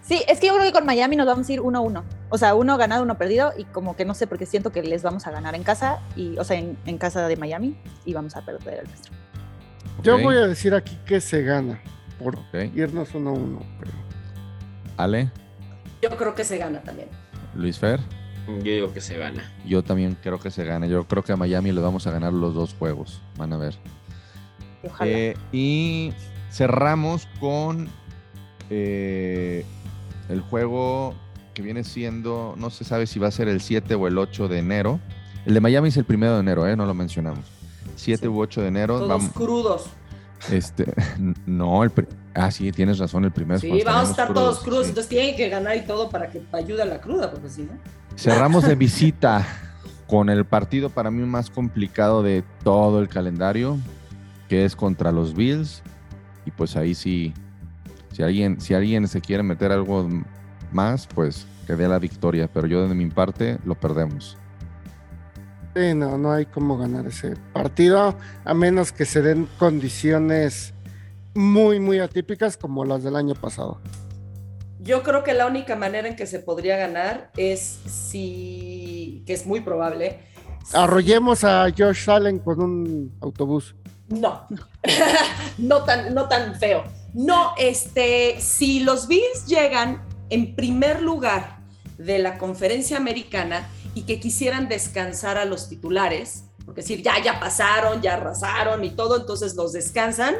Sí, 0.02 0.24
es 0.28 0.40
que 0.40 0.48
yo 0.48 0.54
creo 0.56 0.66
que 0.66 0.72
con 0.74 0.86
Miami 0.88 1.16
nos 1.16 1.28
vamos 1.28 1.48
a 1.48 1.54
ir 1.54 1.60
1-1. 1.62 2.02
O 2.30 2.38
sea, 2.40 2.56
uno 2.56 2.78
ganado, 2.78 3.04
uno 3.04 3.16
perdido. 3.18 3.54
Y 3.56 3.66
como 3.66 3.96
que 3.96 4.06
no 4.06 4.16
sé, 4.16 4.26
porque 4.26 4.48
siento 4.48 4.72
que 4.72 4.82
les 4.82 5.04
vamos 5.04 5.28
a 5.28 5.32
ganar 5.32 5.54
en 5.54 5.62
casa, 5.64 6.00
y, 6.16 6.36
o 6.40 6.44
sea, 6.44 6.58
en, 6.58 6.78
en 6.86 6.98
casa 6.98 7.28
de 7.28 7.38
Miami, 7.38 7.78
y 8.06 8.14
vamos 8.14 8.36
a 8.36 8.44
perder 8.44 8.80
el 8.80 8.88
nuestro. 8.88 9.14
Yo 10.02 10.20
voy 10.20 10.38
a 10.38 10.48
decir 10.48 10.74
aquí 10.74 10.98
que 11.06 11.22
se 11.22 11.44
gana 11.44 11.80
por 12.18 12.36
ok. 12.38 12.56
irnos 12.74 13.14
1-1. 13.14 13.60
pero- 13.80 13.92
Ale, 15.00 15.32
Yo 16.02 16.10
creo 16.12 16.36
que 16.36 16.44
se 16.44 16.58
gana 16.58 16.82
también. 16.82 17.08
Luis 17.56 17.78
Fer, 17.80 18.00
Yo 18.48 18.64
digo 18.64 18.94
que 18.94 19.02
se 19.02 19.18
gana. 19.18 19.52
yo 19.66 19.84
también 19.84 20.18
creo 20.22 20.40
que 20.40 20.52
se 20.52 20.64
gana. 20.66 20.88
Yo 20.88 21.06
creo 21.08 21.24
que 21.24 21.32
a 21.32 21.36
Miami 21.38 21.72
le 21.72 21.82
vamos 21.82 22.06
a 22.08 22.12
ganar 22.12 22.34
los 22.34 22.54
dos 22.54 22.74
juegos. 22.78 23.22
Van 23.38 23.54
a 23.54 23.58
ver. 23.58 23.76
Y 24.84 24.88
Ojalá. 24.88 25.12
Eh, 25.12 25.38
y 25.52 26.14
cerramos 26.52 27.28
con 27.40 27.90
eh, 28.70 29.66
el 30.30 30.42
juego 30.42 31.14
que 31.54 31.62
viene 31.62 31.84
siendo, 31.84 32.56
no 32.58 32.70
se 32.70 32.84
sabe 32.84 33.08
si 33.08 33.20
va 33.20 33.28
a 33.28 33.32
ser 33.32 33.48
el 33.48 33.62
7 33.62 33.96
o 33.96 34.08
el 34.08 34.18
8 34.18 34.48
de 34.48 34.60
enero. 34.60 35.00
El 35.46 35.54
de 35.54 35.60
Miami 35.62 35.90
es 35.90 35.98
el 35.98 36.06
primero 36.06 36.34
de 36.36 36.40
enero, 36.42 36.68
¿eh? 36.68 36.76
no 36.76 36.86
lo 36.86 36.94
mencionamos. 36.94 37.46
7 37.96 38.22
Sí. 38.22 38.28
u 38.28 38.40
8 38.40 38.62
de 38.62 38.68
enero. 38.68 38.96
Todos 38.98 39.10
vamos- 39.10 39.32
crudos. 39.34 39.86
este, 40.52 40.94
no, 41.46 41.84
el 41.84 41.92
ah, 42.34 42.52
sí, 42.52 42.72
tienes 42.72 43.00
razón, 43.00 43.26
el 43.26 43.32
primero 43.32 43.56
es 43.56 43.62
Sí, 43.62 43.82
vamos 43.86 44.08
a 44.08 44.12
estar 44.12 44.34
todos 44.34 44.60
crudos, 44.60 44.64
crudos, 44.64 44.84
sí. 44.86 44.90
entonces 44.90 45.10
tienen 45.10 45.36
que 45.36 45.50
ganar 45.50 45.76
y 45.78 45.82
todo 45.82 46.10
para 46.10 46.30
que 46.30 46.42
ayude 46.52 46.82
a 46.82 46.86
la 46.86 47.02
cruda, 47.02 47.32
porque 47.32 47.50
si 47.50 47.64
no. 47.64 47.72
Cerramos 48.16 48.64
de 48.66 48.76
visita 48.76 49.46
con 50.10 50.30
el 50.30 50.44
partido 50.44 50.90
para 50.90 51.12
mí 51.12 51.24
más 51.26 51.52
complicado 51.52 52.24
de 52.24 52.44
todo 52.64 53.00
el 53.00 53.08
calendario, 53.08 53.78
que 54.48 54.66
es 54.66 54.76
contra 54.76 55.12
los 55.12 55.36
Bills. 55.36 55.84
Y 56.46 56.52
pues 56.52 56.76
ahí 56.76 56.96
sí, 56.96 57.34
si 58.12 58.24
alguien, 58.24 58.60
si 58.60 58.74
alguien 58.74 59.08
se 59.08 59.22
quiere 59.22 59.44
meter 59.44 59.72
algo 59.72 60.10
más, 60.72 61.08
pues 61.08 61.46
que 61.68 61.76
dé 61.76 61.88
la 61.88 62.00
victoria. 62.00 62.50
Pero 62.52 62.66
yo 62.66 62.88
de 62.88 62.96
mi 62.96 63.08
parte 63.12 63.60
lo 63.66 63.76
perdemos. 63.76 64.36
Sí, 65.76 65.94
no, 65.94 66.18
no 66.18 66.32
hay 66.32 66.48
cómo 66.48 66.78
ganar 66.78 67.06
ese 67.06 67.36
partido, 67.54 68.16
a 68.44 68.54
menos 68.56 68.92
que 68.92 69.06
se 69.06 69.22
den 69.22 69.48
condiciones 69.60 70.74
muy, 71.34 71.80
muy 71.80 72.00
atípicas 72.00 72.58
como 72.58 72.86
las 72.86 73.04
del 73.04 73.16
año 73.16 73.36
pasado. 73.36 73.80
Yo 74.80 75.04
creo 75.04 75.24
que 75.24 75.34
la 75.34 75.46
única 75.46 75.76
manera 75.76 76.08
en 76.08 76.16
que 76.16 76.26
se 76.26 76.40
podría 76.40 76.78
ganar 76.78 77.32
es 77.36 77.80
si, 77.86 79.24
que 79.26 79.34
es 79.34 79.46
muy 79.46 79.62
probable. 79.62 80.20
Arrollemos 80.74 81.44
a 81.44 81.68
Josh 81.76 82.10
Allen 82.10 82.40
con 82.40 82.62
un 82.62 83.18
autobús. 83.22 83.76
No, 84.08 84.48
no 85.58 85.84
tan, 85.84 86.14
no 86.14 86.28
tan 86.28 86.56
feo. 86.56 86.84
No, 87.14 87.54
este, 87.58 88.40
si 88.40 88.82
los 88.82 89.08
Bills 89.08 89.46
llegan 89.48 90.04
en 90.30 90.56
primer 90.56 91.02
lugar 91.02 91.60
de 91.98 92.20
la 92.20 92.38
conferencia 92.38 92.98
americana 92.98 93.70
y 93.94 94.04
que 94.04 94.20
quisieran 94.20 94.70
descansar 94.70 95.38
a 95.38 95.46
los 95.46 95.68
titulares, 95.68 96.46
porque 96.66 96.82
decir, 96.82 97.02
ya, 97.02 97.22
ya 97.22 97.40
pasaron, 97.40 98.02
ya 98.02 98.14
arrasaron 98.14 98.84
y 98.86 98.92
todo, 98.92 99.18
entonces 99.18 99.56
los 99.56 99.74
descansan, 99.74 100.36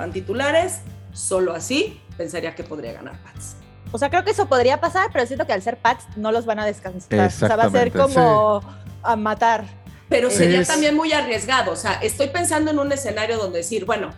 van 0.00 0.12
titulares, 0.12 0.80
solo 1.12 1.52
así 1.54 2.00
pensaría 2.16 2.54
que 2.54 2.64
podría 2.64 2.92
ganar 2.94 3.18
Pats. 3.22 3.56
O 3.92 3.98
sea, 3.98 4.08
creo 4.08 4.24
que 4.24 4.30
eso 4.30 4.46
podría 4.46 4.80
pasar, 4.80 5.10
pero 5.12 5.26
siento 5.26 5.46
que 5.46 5.52
al 5.52 5.62
ser 5.62 5.76
Pats 5.78 6.06
no 6.16 6.32
los 6.32 6.46
van 6.46 6.58
a 6.58 6.64
descansar. 6.64 7.26
O 7.26 7.30
sea, 7.30 7.56
va 7.56 7.64
a 7.64 7.70
ser 7.70 7.92
como 7.92 8.62
a 9.02 9.16
matar. 9.16 9.64
Pero 10.08 10.30
sería 10.30 10.60
Es- 10.60 10.68
también 10.68 10.96
muy 10.96 11.12
arriesgado. 11.12 11.72
O 11.72 11.76
sea, 11.76 11.92
estoy 11.94 12.28
pensando 12.28 12.70
en 12.70 12.78
un 12.78 12.90
escenario 12.92 13.36
donde 13.36 13.58
decir, 13.58 13.84
bueno, 13.84 14.10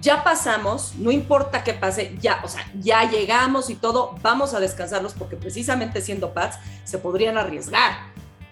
ya 0.00 0.24
pasamos, 0.24 0.94
no 0.96 1.10
importa 1.10 1.62
qué 1.62 1.74
pase, 1.74 2.16
ya, 2.20 2.40
o 2.42 2.48
sea, 2.48 2.64
ya 2.78 3.04
llegamos 3.10 3.68
y 3.70 3.74
todo, 3.74 4.16
vamos 4.22 4.54
a 4.54 4.60
descansarlos 4.60 5.12
porque 5.14 5.36
precisamente 5.36 6.00
siendo 6.00 6.32
Pats 6.32 6.58
se 6.84 6.98
podrían 6.98 7.36
arriesgar, 7.38 7.92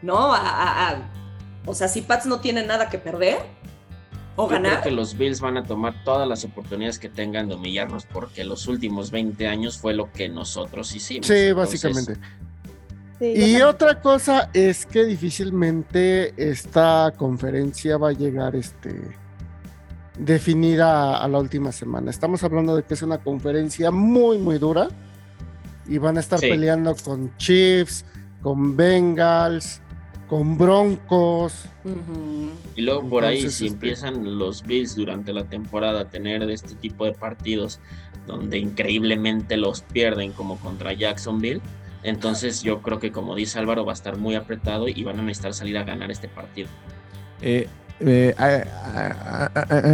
¿no? 0.03 0.33
A- 0.35 0.39
a- 0.39 0.89
a- 0.91 1.11
o 1.67 1.75
sea, 1.75 1.89
si 1.89 2.03
Pats 2.03 2.27
no 2.27 2.41
tiene 2.41 2.63
nada 2.65 2.89
que 2.91 2.99
perder 2.99 3.39
o 4.41 4.45
Yo 4.45 4.49
creo 4.51 4.63
ganar, 4.63 4.83
que 4.85 4.91
los 4.93 5.19
Bills 5.19 5.41
van 5.41 5.57
a 5.57 5.65
tomar 5.65 6.05
todas 6.05 6.29
las 6.29 6.45
oportunidades 6.45 6.99
que 7.01 7.09
tengan 7.09 7.49
de 7.49 7.57
humillarnos 7.57 8.07
porque 8.07 8.45
los 8.45 8.69
últimos 8.69 9.11
20 9.11 9.49
años 9.49 9.79
fue 9.79 9.95
lo 9.95 10.13
que 10.13 10.29
nosotros 10.29 10.95
hicimos. 10.95 11.27
Sí, 11.27 11.33
Entonces, 11.35 11.83
básicamente. 11.83 12.15
Sí, 13.19 13.25
Y 13.27 13.35
también. 13.35 13.63
otra 13.65 14.01
cosa 14.01 14.49
es 14.55 14.87
que 14.87 15.05
difícilmente 15.05 16.33
esta 16.37 17.13
conferencia 17.17 17.97
va 17.97 18.11
a 18.11 18.13
llegar 18.13 18.55
este 18.55 19.01
definida 20.19 21.19
a 21.19 21.29
la 21.29 21.39
última 21.39 21.73
semana. 21.73 22.11
Estamos 22.11 22.43
hablando 22.45 22.77
de 22.77 22.83
que 22.83 22.95
es 22.95 23.03
una 23.03 23.19
conferencia 23.19 23.91
muy 23.91 24.39
muy 24.39 24.59
dura 24.59 24.89
y 25.87 25.99
van 25.99 26.17
a 26.17 26.21
estar 26.21 26.39
Sí. 26.39 26.49
peleando 26.49 26.95
con 26.97 27.37
Chiefs, 27.39 28.05
con 28.43 28.77
Bengals, 28.77 29.81
con 30.29 30.59
Broncos. 30.59 31.65
Y 32.77 32.83
luego 32.83 33.09
por 33.09 33.25
ahí, 33.25 33.41
si 33.51 33.67
este- 33.67 33.67
empiezan 33.67 34.39
los 34.39 34.63
Bills 34.63 34.95
durante 34.95 35.33
la 35.33 35.45
temporada 35.45 36.03
a 36.03 36.05
tener 36.09 36.43
este 36.51 36.75
tipo 36.75 37.05
de 37.05 37.13
partidos 37.13 37.81
donde 38.27 38.59
increíblemente 38.59 39.57
los 39.57 39.81
pierden 39.81 40.33
como 40.33 40.57
contra 40.59 40.93
Jacksonville, 40.93 41.61
entonces 42.03 42.63
yo 42.63 42.83
creo 42.83 43.01
que 43.01 43.11
como 43.11 43.35
dice 43.35 43.59
Álvaro 43.59 43.85
va 43.85 43.93
a 43.93 43.95
estar 43.95 44.17
muy 44.19 44.35
apretado 44.35 44.87
y 44.87 45.03
van 45.03 45.19
a 45.19 45.23
necesitar 45.23 45.55
salir 45.55 45.79
a 45.79 45.85
ganar 45.85 46.11
este 46.11 46.29
partido. 46.29 46.69
Eh, 47.41 47.67
eh, 48.01 48.35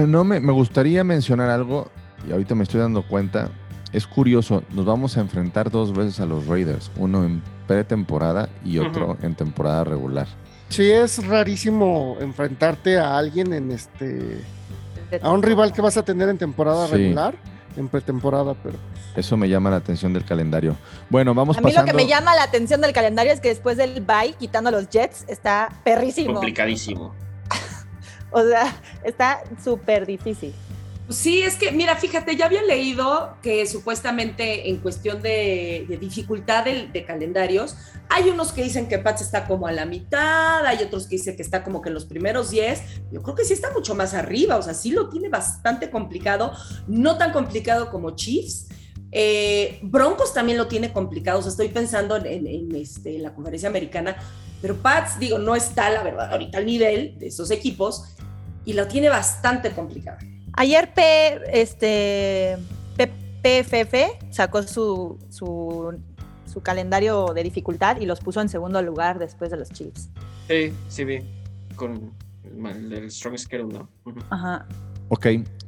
no 0.07 0.25
me, 0.25 0.41
me 0.41 0.53
gustaría 0.53 1.05
mencionar 1.05 1.49
algo 1.49 1.91
y 2.29 2.33
ahorita 2.33 2.55
me 2.55 2.65
estoy 2.65 2.81
dando 2.81 3.07
cuenta. 3.07 3.51
Es 3.93 4.07
curioso, 4.07 4.65
nos 4.75 4.85
vamos 4.85 5.17
a 5.17 5.21
enfrentar 5.21 5.71
dos 5.71 5.95
veces 5.95 6.19
a 6.19 6.27
los 6.27 6.47
Raiders, 6.47 6.91
uno 6.97 7.25
en 7.25 7.41
pretemporada 7.67 8.49
y 8.65 8.79
otro 8.79 9.17
en 9.23 9.35
temporada 9.35 9.85
regular. 9.85 10.27
Sí, 10.69 10.91
es 10.91 11.25
rarísimo 11.27 12.17
enfrentarte 12.21 12.99
a 12.99 13.17
alguien 13.17 13.53
en 13.53 13.71
este 13.71 14.43
a 15.23 15.31
un 15.31 15.43
rival 15.43 15.73
que 15.73 15.81
vas 15.83 15.97
a 15.97 16.03
tener 16.05 16.29
en 16.29 16.39
temporada 16.39 16.87
Sí. 16.89 16.93
regular, 16.95 17.35
en 17.77 17.89
pretemporada, 17.89 18.55
pero 18.63 18.77
Eso 19.17 19.37
me 19.37 19.49
llama 19.49 19.71
la 19.71 19.77
atención 19.77 20.13
del 20.13 20.25
calendario. 20.25 20.77
Bueno, 21.09 21.35
vamos 21.35 21.57
A 21.57 21.61
mí 21.61 21.67
pasando. 21.67 21.93
lo 21.93 21.97
que 21.99 22.05
me 22.05 22.09
llama 22.09 22.35
la 22.35 22.43
atención 22.43 22.81
del 22.81 22.93
calendario 22.93 23.33
es 23.33 23.41
que 23.41 23.49
después 23.49 23.77
del 23.77 24.01
bye, 24.01 24.35
quitando 24.37 24.71
a 24.71 24.73
los 24.73 24.89
Jets, 24.89 25.25
está 25.29 25.69
perrísimo. 25.85 26.35
Complicadísimo. 26.35 27.15
O 28.37 28.43
sea, 28.43 28.75
está 29.05 29.45
súper 29.63 30.07
difícil. 30.07 30.53
Sí, 31.11 31.43
es 31.43 31.57
que, 31.57 31.71
mira, 31.71 31.97
fíjate, 31.97 32.35
ya 32.35 32.47
había 32.47 32.63
leído 32.63 33.37
que 33.43 33.67
supuestamente 33.67 34.71
en 34.71 34.79
cuestión 34.79 35.21
de, 35.21 35.87
dificultad 36.01 36.65
de, 36.65 37.05
calendarios, 37.05 37.77
hay 38.09 38.31
unos 38.31 38.53
que 38.53 38.63
dicen 38.65 38.89
que 38.89 38.99
Pats 38.99 39.21
está 39.21 39.47
como 39.47 39.67
a 39.67 39.73
la 39.73 39.85
mitad, 39.85 40.65
hay 40.65 40.83
otros 40.83 41.07
que 41.07 41.17
dicen 41.17 41.37
que 41.37 41.43
está 41.43 41.63
como 41.63 41.83
que 41.83 41.91
en 41.91 41.95
los 41.95 42.07
primeros 42.07 42.51
10. 42.51 42.81
Yo 43.13 43.23
creo 43.23 43.35
que 43.35 43.45
sí 43.45 43.53
está 43.53 43.71
mucho 43.73 43.95
más 43.95 44.15
arriba, 44.15 44.57
o 44.57 44.63
sea, 44.63 44.73
sí 44.73 44.93
lo 44.93 45.11
tiene 45.11 45.29
bastante 45.29 45.91
complicado, 45.91 46.53
no 46.87 47.19
tan 47.19 47.33
complicado 47.33 47.91
como 47.91 48.13
Chiefs. 48.17 48.69
Eh, 49.13 49.81
Broncos 49.83 50.33
también 50.33 50.57
lo 50.57 50.69
tiene 50.69 50.91
complicado, 50.91 51.41
o 51.41 51.43
sea, 51.43 51.51
estoy 51.51 51.69
pensando 51.69 52.17
en, 52.17 52.25
en- 52.27 52.47
en, 52.47 52.75
este, 52.77 53.17
en 53.17 53.23
la 53.25 53.35
conferencia 53.35 53.69
americana, 53.69 54.17
pero 54.63 54.77
Pats, 54.77 55.19
digo, 55.19 55.39
no 55.39 55.55
está, 55.55 55.91
la 55.91 56.03
verdad, 56.03 56.33
ahorita 56.33 56.57
al 56.59 56.65
nivel 56.67 57.19
de 57.19 57.27
esos 57.27 57.51
equipos 57.51 58.05
y 58.65 58.73
lo 58.73 58.89
tiene 58.89 59.11
bastante 59.11 59.71
complicado. 59.73 60.17
Ayer 60.57 60.93
P, 60.95 61.41
este, 61.53 62.57
P- 62.97 63.13
PFF 63.43 63.95
sacó 64.31 64.63
su, 64.63 65.19
su, 65.31 65.99
su 66.51 66.61
calendario 66.63 67.33
de 67.35 67.43
dificultad 67.43 68.01
y 68.01 68.07
los 68.07 68.21
puso 68.21 68.41
en 68.41 68.49
segundo 68.49 68.81
lugar 68.83 69.19
después 69.19 69.51
de 69.51 69.57
los 69.57 69.71
Chiefs. 69.71 70.11
Sí, 70.49 70.73
sí 70.89 71.05
vi. 71.05 71.21
Con 71.77 72.13
el 72.69 73.11
Strong 73.11 73.37
Schedule, 73.39 73.75
¿no? 73.79 73.89
Ajá. 74.31 74.67
Ok, 75.09 75.27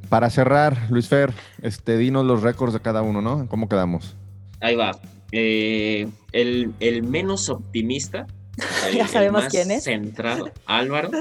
para 0.09 0.29
cerrar, 0.29 0.89
Luis 0.89 1.07
Fer, 1.09 1.33
este, 1.61 1.97
dinos 1.97 2.25
los 2.25 2.41
récords 2.41 2.73
de 2.73 2.79
cada 2.79 3.01
uno, 3.01 3.21
¿no? 3.21 3.47
¿Cómo 3.49 3.67
quedamos? 3.67 4.15
Ahí 4.61 4.75
va. 4.75 4.97
Eh, 5.33 6.07
el, 6.31 6.73
el 6.79 7.03
menos 7.03 7.49
optimista. 7.49 8.25
el- 8.87 8.95
Ya 8.95 9.03
el 9.03 9.09
sabemos 9.09 9.43
más 9.43 9.51
quién 9.51 9.69
es. 9.71 9.83
Centrado, 9.83 10.49
Álvaro, 10.65 11.11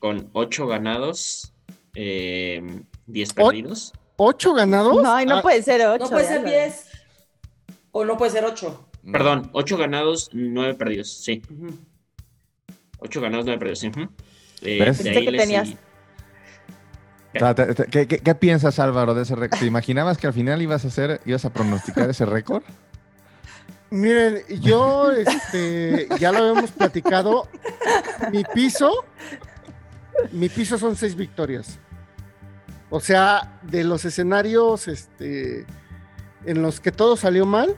con 0.00 0.28
8 0.32 0.66
ganados, 0.66 1.49
eh, 1.94 2.82
10 3.06 3.32
perdidos. 3.34 3.92
¿ocho 4.16 4.52
ganados? 4.54 5.02
No, 5.02 5.20
y 5.20 5.24
no 5.26 5.38
Ah, 5.38 5.42
puede 5.42 5.62
ser 5.62 5.80
ocho. 5.86 6.04
No 6.04 6.10
puede 6.10 6.26
ser 6.26 6.36
ya 6.38 6.42
lo- 6.42 6.48
10. 6.50 6.84
O 7.92 8.04
no 8.04 8.16
puede 8.18 8.30
ser 8.32 8.44
8. 8.44 8.88
Perdón, 9.10 9.50
8 9.54 9.76
ganados, 9.78 10.28
9 10.32 10.74
perdidos. 10.74 11.10
Sí, 11.10 11.42
8 12.98 13.20
ganados, 13.20 13.46
9 13.46 13.58
perdidos. 13.58 13.82
ujú. 13.84 14.02
Eh, 14.62 14.78
¿Ves? 14.78 14.98
de 14.98 15.04
Pensé 15.04 15.18
ahí 15.18 15.24
que 15.24 15.38
tenías- 15.38 15.68
seguí- 15.68 15.78
Ta- 17.38 17.54
ta- 17.54 17.72
ta- 17.74 17.84
¿Qué, 17.86 18.06
qué- 18.08 18.18
qué 18.18 18.34
piensas, 18.34 18.78
Álvaro, 18.80 19.14
de 19.14 19.22
ese 19.22 19.36
récord? 19.36 19.60
¿Te 19.60 19.66
imaginabas 19.66 20.18
que 20.18 20.26
al 20.26 20.32
final 20.32 20.60
ibas 20.62 20.84
a 20.84 20.88
hacer, 20.88 21.20
ibas 21.24 21.44
a 21.44 21.50
pronosticar 21.52 22.10
ese 22.10 22.26
récord? 22.26 22.62
Miren, 23.90 24.42
yo 24.60 25.10
este, 25.12 26.08
ya 26.18 26.30
lo 26.32 26.38
habíamos 26.38 26.70
platicado. 26.72 27.48
Mi 28.32 28.42
piso, 28.44 29.04
mi 30.32 30.48
piso 30.48 30.78
son 30.78 30.96
seis 30.96 31.14
victorias. 31.14 31.78
O 32.90 33.00
sea, 33.00 33.60
de 33.62 33.84
los 33.84 34.04
escenarios 34.04 34.88
este, 34.88 35.64
en 36.44 36.62
los 36.62 36.80
que 36.80 36.90
todo 36.90 37.16
salió 37.16 37.46
mal, 37.46 37.76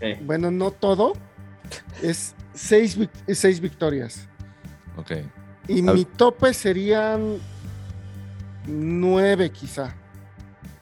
eh, 0.00 0.20
bueno, 0.22 0.50
no 0.50 0.72
todo, 0.72 1.12
es 2.02 2.34
seis, 2.52 2.98
seis 3.28 3.60
victorias. 3.60 4.28
Ok. 4.96 5.12
Y 5.68 5.82
mi 5.82 6.04
tope 6.04 6.52
serían 6.52 7.38
nueve 8.66 9.50
quizá. 9.50 9.94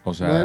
O 0.06 0.12
sea, 0.12 0.44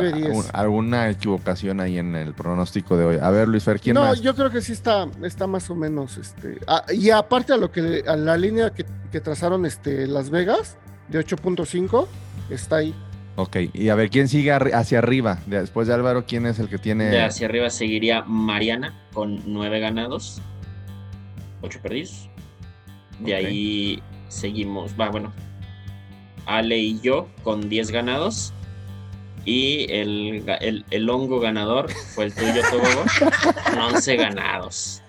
alguna 0.54 1.10
equivocación 1.10 1.82
ahí 1.82 1.98
en 1.98 2.15
el 2.15 2.34
pronóstico 2.34 2.95
de 2.95 3.04
hoy. 3.06 3.17
A 3.22 3.30
ver, 3.30 3.48
Luis 3.50 3.63
Fer, 3.65 3.80
¿quién 3.80 3.93
no, 3.93 4.02
más? 4.04 4.22
yo 4.22 4.34
creo 4.34 4.50
que 4.50 4.62
sí 4.62 4.72
está, 4.72 5.06
está 5.22 5.48
más 5.48 5.69
o 5.69 5.76
menos, 5.76 6.17
este, 6.17 6.60
ah, 6.65 6.86
y 6.93 7.10
aparte 7.10 7.52
a 7.52 7.58
lo 7.58 7.69
que 7.69 8.04
a 8.08 8.15
la 8.15 8.38
línea 8.38 8.69
que, 8.69 8.86
que 9.12 9.19
trazaron 9.19 9.65
este 9.65 10.08
Las 10.08 10.30
Vegas 10.30 10.78
de 11.10 11.19
8.5 11.19 12.08
está 12.50 12.78
ahí. 12.78 12.95
Ok, 13.36 13.58
y 13.74 13.89
a 13.89 13.95
ver, 13.95 14.10
¿quién 14.10 14.28
sigue 14.30 14.52
arri- 14.54 14.74
hacia 14.74 15.00
arriba? 15.00 15.39
De- 15.45 15.60
Después 15.60 15.88
de 15.89 15.93
Álvaro, 15.93 16.24
¿quién 16.26 16.45
es 16.45 16.60
el 16.60 16.69
que 16.69 16.78
tiene...? 16.78 17.06
de 17.10 17.22
hacia 17.22 17.48
arriba 17.48 17.69
seguiría 17.69 18.22
Mariana 18.24 18.93
con 19.13 19.41
9 19.45 19.80
ganados, 19.82 20.41
8 21.62 21.80
perdidos. 21.82 22.30
De 23.19 23.36
ahí 23.36 24.02
seguimos, 24.30 24.93
va, 24.98 25.10
bueno, 25.10 25.34
Ale 26.45 26.78
y 26.78 27.00
yo 27.02 27.28
con 27.43 27.67
10 27.67 27.91
ganados. 27.91 28.54
Y 29.50 29.88
el, 29.89 30.43
el, 30.62 30.86
el 30.91 31.10
hongo 31.10 31.39
ganador 31.39 31.91
fue 31.91 32.26
el 32.26 32.34
tuyo, 32.36 32.62
Togogo, 32.70 33.04
con 33.66 33.80
11 33.95 34.16
ganados. 34.16 35.02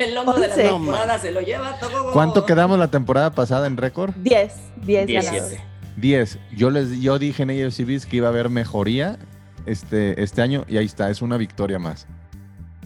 El 0.00 0.16
lomo 0.16 0.32
de 0.32 0.48
la 0.48 0.54
temporada 0.54 1.18
se 1.20 1.30
lo 1.30 1.40
lleva 1.40 1.78
todo. 1.78 2.12
¿Cuánto 2.12 2.44
quedamos 2.44 2.76
la 2.76 2.88
temporada 2.88 3.30
pasada 3.30 3.68
en 3.68 3.76
récord? 3.76 4.12
Diez, 4.16 4.54
diez 4.82 5.06
ganados. 5.06 5.50
17. 5.50 5.64
10. 5.96 6.38
Yo 6.56 6.70
les 6.70 7.00
yo 7.00 7.20
dije 7.20 7.44
en 7.44 7.50
AFC 7.50 7.86
Beats 7.86 8.04
que 8.04 8.16
iba 8.16 8.26
a 8.26 8.30
haber 8.30 8.48
mejoría 8.48 9.16
este, 9.64 10.20
este 10.20 10.42
año 10.42 10.64
y 10.68 10.76
ahí 10.76 10.86
está, 10.86 11.08
es 11.08 11.22
una 11.22 11.36
victoria 11.36 11.78
más. 11.78 12.08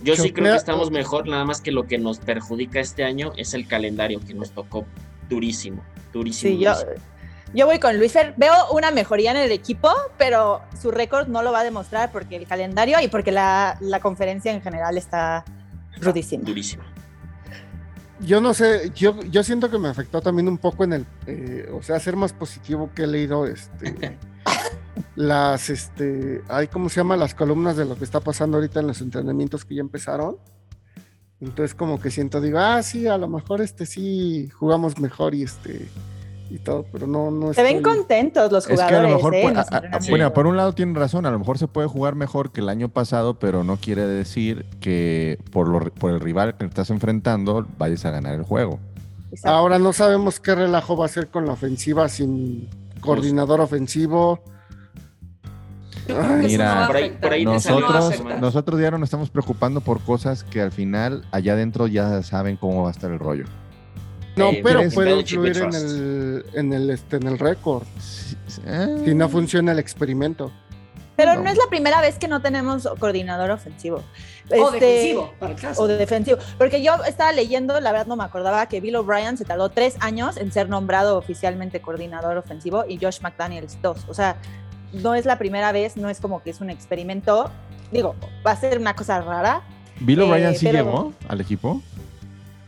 Yo 0.03 0.15
sí 0.15 0.31
creo 0.31 0.53
que 0.53 0.59
estamos 0.59 0.91
mejor, 0.91 1.27
nada 1.27 1.47
más 1.47 1.63
que 1.63 1.73
lo 1.73 1.87
que 1.87 1.97
nos 1.97 2.19
perjudica 2.19 2.81
este 2.81 3.03
año 3.03 3.33
es 3.39 3.55
el 3.55 3.67
calendario 3.67 4.21
que 4.21 4.35
nos 4.35 4.51
tocó 4.51 4.85
durísimo, 5.31 5.83
durísimo. 6.13 6.59
Sí, 6.59 6.65
durísimo. 6.65 6.93
Yo 6.93 7.01
voy 7.55 7.79
con 7.79 7.99
Luis 7.99 8.13
Fer. 8.13 8.35
Veo 8.37 8.53
una 8.73 8.91
mejoría 8.91 9.31
en 9.31 9.39
el 9.39 9.53
equipo, 9.53 9.91
pero 10.17 10.61
su 10.81 10.91
récord 10.91 11.29
no 11.29 11.43
lo 11.43 11.53
va 11.53 11.61
a 11.61 11.65
demostrar 11.65 12.13
porque 12.13 12.37
el 12.37 12.47
calendario 12.47 13.01
y 13.01 13.09
porque 13.09 13.33
la, 13.33 13.77
la 13.81 14.01
conferencia 14.01 14.53
en 14.53 14.63
general 14.63 14.97
está 14.97 15.45
rudísima. 16.01 16.45
Durísimo. 16.45 16.85
Yo 18.21 18.41
no 18.41 18.53
sé, 18.53 18.91
yo, 18.97 19.21
yo 19.31 19.45
siento 19.45 19.71
que 19.71 19.79
me 19.79 19.89
afectó 19.89 20.21
también 20.21 20.49
un 20.49 20.59
poco 20.59 20.83
en 20.83 20.93
el, 20.93 21.07
eh, 21.27 21.71
o 21.73 21.83
sea, 21.83 22.01
ser 22.01 22.17
más 22.17 22.33
positivo 22.33 22.91
que 22.93 23.05
he 23.05 23.07
leído, 23.07 23.47
este, 23.47 24.19
las, 25.15 25.71
este, 25.71 26.43
ay, 26.49 26.67
¿cómo 26.67 26.89
se 26.89 26.97
llama? 26.97 27.17
Las 27.17 27.35
columnas 27.35 27.77
de 27.77 27.85
lo 27.85 27.97
que 27.97 28.03
está 28.03 28.19
pasando 28.19 28.57
ahorita 28.57 28.81
en 28.81 28.89
los 28.89 29.01
entrenamientos 29.01 29.65
que 29.65 29.77
ya 29.77 29.83
empezaron. 29.83 30.37
Entonces 31.41 31.77
como 31.77 32.01
que 32.01 32.11
siento, 32.11 32.41
digo, 32.41 32.59
ah, 32.59 32.83
sí, 32.83 33.07
a 33.07 33.17
lo 33.17 33.29
mejor 33.29 33.61
este 33.61 33.87
sí 33.87 34.49
jugamos 34.49 34.99
mejor 34.99 35.37
y 35.37 35.45
este, 35.45 35.89
y 36.51 36.59
todo, 36.59 36.85
pero 36.91 37.07
no, 37.07 37.31
no 37.31 37.53
Se 37.53 37.63
ven 37.63 37.83
contentos 37.83 38.51
los 38.51 38.65
Es 38.65 38.69
que 38.69 38.75
jugadores. 38.75 38.99
a 38.99 39.03
lo 39.11 39.17
mejor, 39.17 39.35
¿eh? 39.35 39.45
a- 39.47 39.49
a- 39.49 39.63
entrenamientos. 39.63 40.09
bueno, 40.11 40.33
por 40.33 40.47
un 40.47 40.57
lado 40.57 40.73
tienen 40.73 40.95
razón, 40.95 41.27
a 41.27 41.31
lo 41.31 41.39
mejor 41.39 41.59
se 41.59 41.69
puede 41.69 41.89
jugar 41.89 42.15
mejor 42.15 42.53
que 42.53 42.61
el 42.61 42.69
año 42.69 42.89
pasado, 42.89 43.35
pero 43.39 43.65
no 43.65 43.77
quiere 43.77 44.07
decir 44.07 44.65
que 44.81 45.39
por, 45.53 45.69
lo- 45.69 45.81
por 45.93 46.11
el 46.13 46.21
rival 46.21 46.57
que 46.57 46.65
estás 46.65 46.91
enfrentando 46.91 47.67
vayas 47.77 48.05
a 48.07 48.11
ganar 48.11 48.35
el 48.35 48.43
juego. 48.45 48.79
Exacto. 49.31 49.57
Ahora 49.57 49.79
no 49.79 49.93
sabemos 49.93 50.41
qué 50.41 50.55
relajo 50.55 50.97
va 50.97 51.05
a 51.05 51.09
ser 51.09 51.29
con 51.29 51.45
la 51.47 51.53
ofensiva 51.53 52.09
sin 52.09 52.69
coordinador 53.01 53.61
ofensivo. 53.61 54.41
Mira, 56.41 56.81
no 56.83 56.87
por 56.87 56.97
ahí- 56.97 57.11
por 57.11 57.39
no 57.43 57.53
Nosotros, 57.53 57.95
afectar. 57.95 58.41
nosotros 58.41 58.81
ya 58.81 58.91
no 58.91 58.97
nos 58.99 59.09
estamos 59.09 59.29
preocupando 59.29 59.83
por 59.83 60.01
cosas 60.01 60.43
que 60.45 60.63
al 60.63 60.73
final 60.73 61.27
allá 61.33 61.53
adentro 61.53 61.87
ya 61.87 62.23
saben 62.23 62.57
cómo 62.57 62.83
va 62.83 62.89
a 62.89 62.93
estar 62.93 63.11
el 63.11 63.19
rollo. 63.19 63.45
No, 64.39 64.51
Eh, 64.51 64.61
pero 64.63 64.81
puede 64.91 65.21
influir 65.21 65.57
en 65.59 65.75
el, 65.75 66.45
en 66.55 66.73
el, 66.73 66.91
este, 66.91 67.17
en 67.17 67.27
el 67.27 67.39
récord. 67.39 67.85
Sí, 68.01 68.37
sí, 68.47 68.61
eh, 68.67 69.03
Si 69.05 69.15
no 69.15 69.29
funciona 69.29 69.73
el 69.73 69.79
experimento. 69.79 70.51
Pero 71.17 71.35
no. 71.35 71.43
no. 71.43 71.51
es 71.51 71.57
la 71.59 71.67
primera 71.69 72.01
vez 72.01 72.17
que 72.17 72.29
no 72.29 72.41
tenemos 72.41 72.89
coordinador 73.01 73.51
ofensivo. 73.51 74.05
O 74.51 74.73
Este, 74.73 74.85
defensivo, 74.87 75.35
para 75.41 75.53
el 75.53 75.61
caso. 75.61 75.83
O 75.83 75.89
de 75.89 75.97
defensivo. 75.97 76.39
Porque 76.57 76.81
yo 76.83 76.93
estaba 77.07 77.33
leyendo, 77.33 77.81
la 77.81 77.91
verdad 77.91 78.07
no 78.07 78.15
me 78.17 78.23
acordaba, 78.25 78.67
que 78.67 78.81
Bill 78.81 78.95
O'Brien 78.97 79.37
se 79.37 79.45
tardó 79.45 79.69
tres 79.69 79.97
años 80.01 80.37
en 80.37 80.53
ser 80.53 80.69
nombrado 80.69 81.19
oficialmente 81.19 81.81
coordinador 81.81 82.37
ofensivo 82.37 82.85
y 82.89 82.99
Josh 82.99 83.21
McDaniels 83.21 83.77
dos. 83.83 84.05
O 84.09 84.15
sea, 84.15 84.37
no 84.93 85.15
es 85.17 85.27
la 85.27 85.39
primera 85.39 85.73
vez, 85.73 85.97
no 85.97 86.09
es 86.09 86.21
como 86.21 86.41
que 86.43 86.51
es 86.51 86.61
un 86.61 86.71
experimento. 86.71 87.51
Digo, 87.91 88.15
va 88.47 88.53
a 88.53 88.57
ser 88.57 88.79
una 88.79 88.95
cosa 88.95 89.21
rara. 89.21 89.63
Bill 90.01 90.21
eh, 90.21 90.23
O'Brien 90.23 90.55
sí 90.55 90.67
pero- 90.67 90.85
llegó 90.85 91.13
al 91.29 91.41
equipo. 91.41 91.83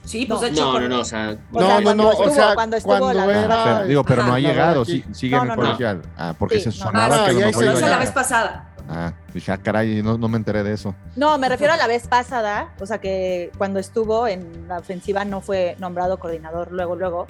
Sí, 0.05 0.27
pues 0.27 0.41
No. 0.41 0.47
de 0.47 0.53
hecho. 0.53 0.73
No, 0.73 0.81
no, 0.81 0.89
no, 0.89 1.01
o 1.01 1.05
sea, 1.05 1.37
O 1.53 1.61
no, 1.61 1.67
sea, 1.67 1.81
no, 1.81 1.95
no, 1.95 2.11
estuvo- 2.11 2.27
o 2.27 2.35
sea, 2.35 2.55
cuando 2.55 2.77
estuvo 2.77 2.99
cuando 2.99 3.13
la- 3.27 3.45
era... 3.45 3.65
Pero, 3.65 3.87
digo, 3.87 4.05
pero 4.05 4.23
no 4.25 4.35
ha 4.35 4.39
llegado, 4.41 4.85
sí, 4.85 5.05
sigue 5.13 5.37
No, 5.37 5.43
en 5.45 5.51
el 5.51 5.57
no. 5.57 5.63
colegial. 5.63 6.03
Ah, 6.17 6.35
porque 6.39 6.57
Sí, 6.59 6.65
se 6.65 6.73
sonaba 6.73 7.17
no, 7.19 7.25
que 7.27 7.33
lo 7.35 7.41
Lo 7.41 7.49
hizo 7.77 7.87
la 7.89 7.99
vez 7.99 8.11
pasada. 8.11 8.67
Ah, 8.93 9.13
dije, 9.33 9.53
ah, 9.53 9.59
caray, 9.59 10.03
no, 10.03 10.19
no 10.19 10.27
me 10.29 10.37
enteré 10.37 10.65
de 10.65 10.73
eso. 10.73 10.97
No, 11.15 11.39
me 11.39 11.49
refiero 11.49 11.73
a 11.73 11.77
la 11.77 11.87
vez 11.87 12.09
pasada, 12.09 12.71
o 12.81 12.87
sea 12.87 12.99
que 12.99 13.53
cuando 13.57 13.79
estuvo 13.79 14.27
en 14.27 14.67
la 14.67 14.79
ofensiva 14.79 15.25
no 15.25 15.41
fue 15.41 15.77
nombrado 15.79 16.19
coordinador 16.19 16.73
luego, 16.73 16.97
luego. 16.97 17.27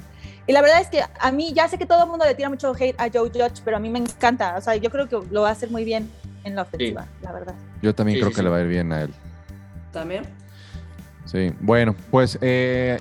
Y 0.46 0.52
la 0.52 0.62
verdad 0.62 0.80
es 0.80 0.88
que 0.88 1.02
a 1.20 1.32
mí, 1.32 1.52
ya 1.52 1.68
sé 1.68 1.76
que 1.76 1.84
todo 1.84 2.04
el 2.04 2.08
mundo 2.08 2.24
le 2.24 2.34
tira 2.34 2.48
mucho 2.48 2.72
hate 2.78 2.98
a 2.98 3.08
Joe 3.12 3.28
Judge, 3.28 3.60
pero 3.62 3.76
a 3.76 3.80
mí 3.80 3.90
me 3.90 3.98
encanta. 3.98 4.54
O 4.56 4.60
sea, 4.62 4.74
yo 4.76 4.88
creo 4.90 5.06
que 5.06 5.18
lo 5.30 5.42
va 5.42 5.50
a 5.50 5.52
hacer 5.52 5.70
muy 5.70 5.84
bien 5.84 6.10
en 6.44 6.54
la 6.56 6.62
ofensiva, 6.62 7.04
la 7.20 7.32
verdad. 7.32 7.54
Yo 7.82 7.94
también 7.94 8.16
Sí, 8.16 8.20
creo 8.20 8.30
sí, 8.30 8.34
que 8.36 8.40
sí. 8.40 8.44
le 8.44 8.50
va 8.50 8.56
a 8.56 8.60
ir 8.62 8.66
bien 8.68 8.90
a 8.92 9.02
él. 9.02 9.10
También. 9.92 10.24
Sí, 11.24 11.52
bueno, 11.60 11.94
pues 12.10 12.38
eh, 12.40 12.98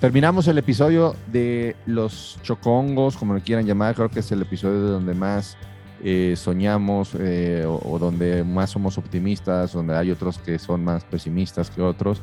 terminamos 0.00 0.48
el 0.48 0.58
episodio 0.58 1.14
de 1.26 1.76
los 1.86 2.38
chocongos, 2.42 3.16
como 3.16 3.34
le 3.34 3.40
quieran 3.40 3.66
llamar. 3.66 3.94
Creo 3.94 4.08
que 4.08 4.20
es 4.20 4.32
el 4.32 4.42
episodio 4.42 4.80
donde 4.80 5.14
más 5.14 5.56
eh, 6.02 6.34
soñamos 6.36 7.14
eh, 7.18 7.64
o, 7.66 7.80
o 7.84 7.98
donde 7.98 8.44
más 8.44 8.70
somos 8.70 8.98
optimistas, 8.98 9.72
donde 9.72 9.96
hay 9.96 10.10
otros 10.10 10.38
que 10.38 10.58
son 10.58 10.84
más 10.84 11.04
pesimistas 11.04 11.70
que 11.70 11.82
otros. 11.82 12.22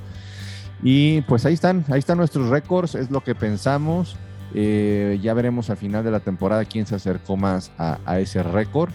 Y 0.83 1.21
pues 1.21 1.45
ahí 1.45 1.53
están, 1.53 1.85
ahí 1.89 1.99
están 1.99 2.17
nuestros 2.17 2.49
récords, 2.49 2.95
es 2.95 3.11
lo 3.11 3.21
que 3.21 3.35
pensamos. 3.35 4.15
Eh, 4.53 5.19
ya 5.21 5.33
veremos 5.33 5.69
al 5.69 5.77
final 5.77 6.03
de 6.03 6.11
la 6.11 6.19
temporada 6.19 6.65
quién 6.65 6.85
se 6.85 6.95
acercó 6.95 7.37
más 7.37 7.71
a, 7.77 7.99
a 8.05 8.19
ese 8.19 8.43
récord. 8.43 8.91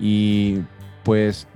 Y 0.00 0.60
pues 1.04 1.46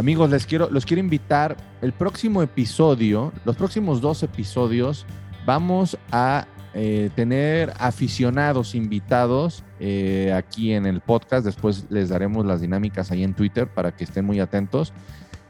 Amigos, 0.00 0.30
les 0.30 0.46
quiero, 0.46 0.70
los 0.70 0.86
quiero 0.86 1.02
invitar. 1.02 1.58
El 1.82 1.92
próximo 1.92 2.40
episodio, 2.40 3.34
los 3.44 3.54
próximos 3.54 4.00
dos 4.00 4.22
episodios, 4.22 5.04
vamos 5.44 5.98
a 6.10 6.46
eh, 6.72 7.10
tener 7.14 7.74
aficionados 7.78 8.74
invitados 8.74 9.62
eh, 9.78 10.32
aquí 10.34 10.72
en 10.72 10.86
el 10.86 11.02
podcast. 11.02 11.44
Después 11.44 11.84
les 11.90 12.08
daremos 12.08 12.46
las 12.46 12.62
dinámicas 12.62 13.10
ahí 13.10 13.22
en 13.22 13.34
Twitter 13.34 13.68
para 13.68 13.94
que 13.94 14.04
estén 14.04 14.24
muy 14.24 14.40
atentos. 14.40 14.94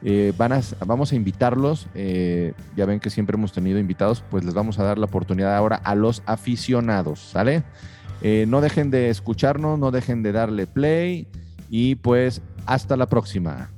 Eh, 0.03 0.33
van 0.37 0.53
a, 0.53 0.61
vamos 0.85 1.13
a 1.13 1.15
invitarlos. 1.15 1.87
ya 1.95 2.87
ven 2.87 2.99
que 2.99 3.11
siempre 3.11 3.37
hemos 3.37 3.53
tenido 3.53 3.79
invitados, 3.79 4.25
pues 4.33 4.45
les 4.45 4.53
vamos 4.53 4.81
a 4.81 4.83
dar 4.83 4.99
la 4.99 5.05
oportunidad 5.05 5.55
ahora 5.55 5.77
a 5.77 5.95
los 5.95 6.25
aficionados, 6.27 7.21
¿sale? 7.21 7.63
No 8.49 8.61
dejen 8.61 8.91
de 8.91 9.11
escucharnos, 9.11 9.79
no 9.79 9.93
dejen 9.93 10.25
de 10.25 10.33
darle 10.33 10.67
play 10.67 11.29
y 11.69 11.95
pues 11.95 12.43
hasta 12.67 12.97
la 12.97 13.09
próxima. 13.09 13.71